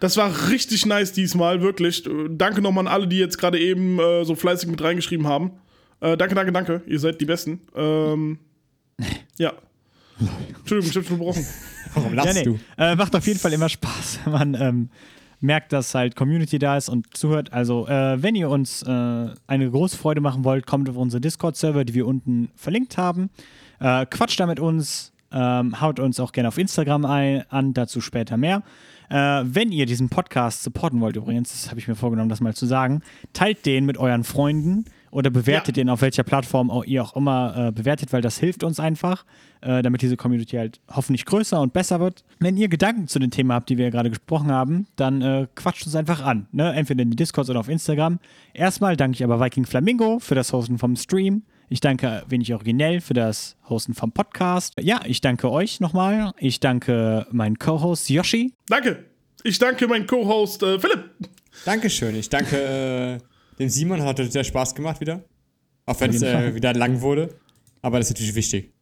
[0.00, 2.08] Das war richtig nice diesmal, wirklich.
[2.30, 5.52] Danke nochmal an alle, die jetzt gerade eben äh, so fleißig mit reingeschrieben haben.
[6.00, 6.82] Äh, danke, danke, danke.
[6.86, 7.60] Ihr seid die Besten.
[7.76, 8.38] Ähm,
[9.38, 9.52] ja.
[10.58, 11.46] Entschuldigung, ich hab's gebrochen.
[11.94, 12.44] Warum Ja, lachst nee.
[12.44, 12.58] du?
[12.78, 14.90] Äh, macht auf jeden Fall immer Spaß, wenn man ähm,
[15.40, 17.52] merkt, dass halt Community da ist und zuhört.
[17.52, 18.86] Also, äh, wenn ihr uns äh,
[19.46, 23.30] eine große Freude machen wollt, kommt auf unsere Discord-Server, die wir unten verlinkt haben.
[23.80, 28.00] Äh, quatscht da mit uns, ähm, haut uns auch gerne auf Instagram ein, an, dazu
[28.00, 28.62] später mehr.
[29.10, 32.54] Äh, wenn ihr diesen Podcast supporten wollt, übrigens, das habe ich mir vorgenommen, das mal
[32.54, 35.82] zu sagen, teilt den mit euren Freunden oder bewertet Ja.
[35.82, 39.24] den auf welcher Plattform auch ihr auch immer äh, bewertet, weil das hilft uns einfach,
[39.62, 42.24] äh, damit diese Community halt hoffentlich größer und besser wird.
[42.38, 45.84] Wenn ihr Gedanken zu den Themen habt, die wir gerade gesprochen haben, dann äh, quatscht
[45.84, 46.46] uns einfach an.
[46.52, 46.72] Ne?
[46.72, 48.20] Entweder in die Discords oder auf Instagram.
[48.54, 51.42] Erstmal danke ich aber Viking Flamingo für das Hosten vom Stream.
[51.72, 54.74] Ich danke Wenig Originell für das Hosten vom Podcast.
[54.80, 56.32] Ja, ich danke euch nochmal.
[56.38, 58.52] Ich danke meinen Co-Host Yoshi.
[58.68, 59.04] Danke.
[59.44, 61.10] Ich danke meinem Co-Host äh, Philipp.
[61.64, 62.16] Dankeschön.
[62.16, 63.18] Ich danke äh,
[63.60, 65.22] dem Simon, hat sehr Spaß gemacht wieder.
[65.86, 67.36] Auch wenn es äh, wieder lang wurde.
[67.82, 68.72] Aber das ist natürlich wichtig.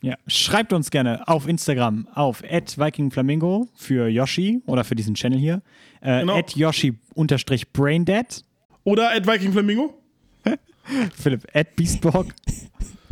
[0.00, 5.62] Ja, schreibt uns gerne auf Instagram auf @vikingflamingo für Yoshi oder für diesen Channel hier.
[6.00, 6.40] Äh, Genau.
[6.54, 8.44] @yoshi_braindead.
[8.84, 9.26] Oder at
[11.16, 11.46] Philipp
[11.76, 12.26] @beastborg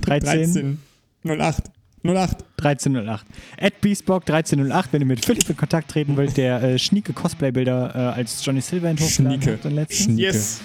[0.02, 0.78] 13
[1.24, 1.40] 13.
[1.40, 1.70] 08.
[2.04, 2.44] 08.
[2.62, 3.26] 1308.
[3.60, 7.92] At Beastborg 1308, wenn ihr mit Philipp in Kontakt treten wollt, der äh, schnieke Cosplay-Bilder
[7.94, 9.58] äh, als Johnny Silverhand hochgeladen Schnieke.
[9.80, 9.92] hat.
[9.92, 10.22] Schnieke.
[10.22, 10.60] Yes.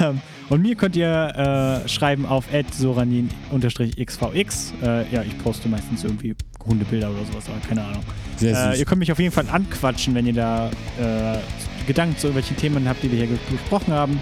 [0.00, 0.20] Ähm,
[0.50, 2.44] und mir könnt ihr äh, schreiben auf
[2.76, 4.72] soranin-xvx.
[4.82, 6.34] Äh, ja, ich poste meistens irgendwie
[6.66, 8.02] Hundebilder oder sowas, aber keine Ahnung.
[8.36, 8.78] Sehr Äh, süß.
[8.80, 10.68] ihr könnt mich auf jeden Fall anquatschen, wenn ihr da
[11.00, 11.38] äh,
[11.86, 14.20] Gedanken zu irgendwelchen Themen habt, die wir hier ge- besprochen haben.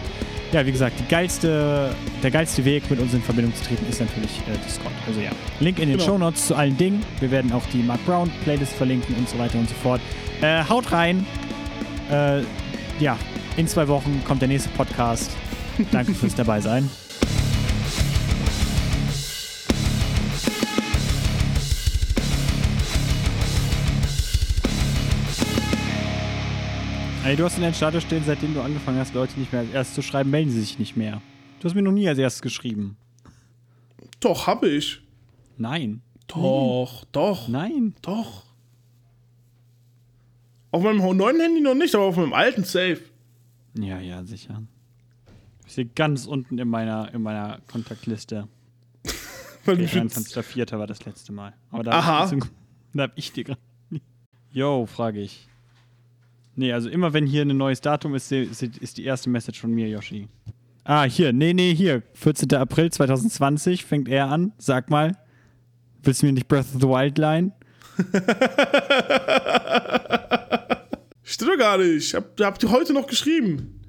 [0.52, 4.38] Ja, wie gesagt, geilste, der geilste Weg, mit uns in Verbindung zu treten, ist natürlich
[4.52, 4.92] äh, Discord.
[5.06, 6.10] Also ja, Link in den Genau.
[6.12, 7.04] Shownotes zu allen Dingen.
[7.20, 10.00] Wir werden auch die Mark Brown Playlist verlinken und so weiter und so fort.
[10.42, 11.24] Äh, haut rein.
[12.10, 12.40] Äh,
[12.98, 13.16] ja,
[13.56, 15.30] in zwei Wochen kommt der nächste Podcast.
[15.92, 16.60] Danke fürs dabei
[27.24, 29.70] Ey, du hast in deinem Status stehen, seitdem du angefangen hast, Leute nicht mehr als
[29.70, 31.20] erstes zu schreiben, melden sie sich nicht mehr.
[31.60, 32.96] Du hast mir noch nie als erstes geschrieben.
[34.20, 35.02] Doch, habe ich.
[35.58, 36.00] Nein.
[36.28, 37.94] Doch, doch, Nein.
[38.02, 38.44] doch.
[40.70, 43.00] Auf meinem neuen Handy noch nicht, aber auf meinem alten Safe.
[43.74, 44.62] Ja, ja, sicher.
[45.66, 48.48] Ich sehe ganz unten in meiner, in meiner Kontaktliste.
[49.64, 50.36] Weil Okay, du schützt.
[50.36, 50.78] 21.04.
[50.78, 51.52] war das letzte Mal.
[51.70, 52.20] Aber da Aha.
[52.20, 52.44] Hab ich,
[52.94, 53.60] da hab ich die gerade.
[54.52, 55.46] Yo, frage ich.
[56.56, 59.88] Nee, also immer wenn hier ein neues Datum ist, ist die erste Message von mir,
[59.88, 60.28] Yoshi.
[60.84, 62.02] Ah, hier, nee, nee, hier.
[62.14, 62.52] 14.
[62.54, 64.52] April 2020 fängt er an.
[64.58, 65.16] Sag mal,
[66.02, 67.52] willst du mir nicht Breath of the Wild leihen?
[71.22, 71.96] Stimmt doch gar nicht.
[72.06, 73.80] Ich hab, hab dir heute noch geschrieben.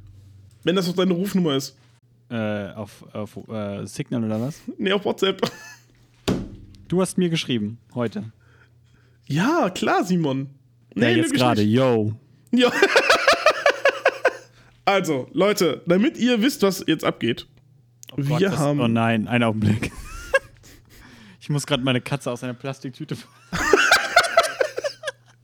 [0.64, 1.76] Wenn das noch deine Rufnummer ist.
[2.30, 4.62] Äh, auf, auf äh, Signal oder was?
[4.78, 5.42] Nee, auf WhatsApp.
[6.88, 8.32] Du hast mir geschrieben, heute.
[9.28, 10.50] Ja, klar, Simon.
[10.96, 12.14] Ja, Nee, jetzt lüg ich gerade, yo.
[12.52, 12.72] Ja.
[14.86, 17.48] also, Leute, damit ihr wisst, was jetzt abgeht.
[18.16, 18.80] wir Gott, das- haben.
[18.82, 19.92] Oh nein, einen Augenblick.
[21.40, 23.16] ich muss gerade meine Katze aus einer Plastiktüte.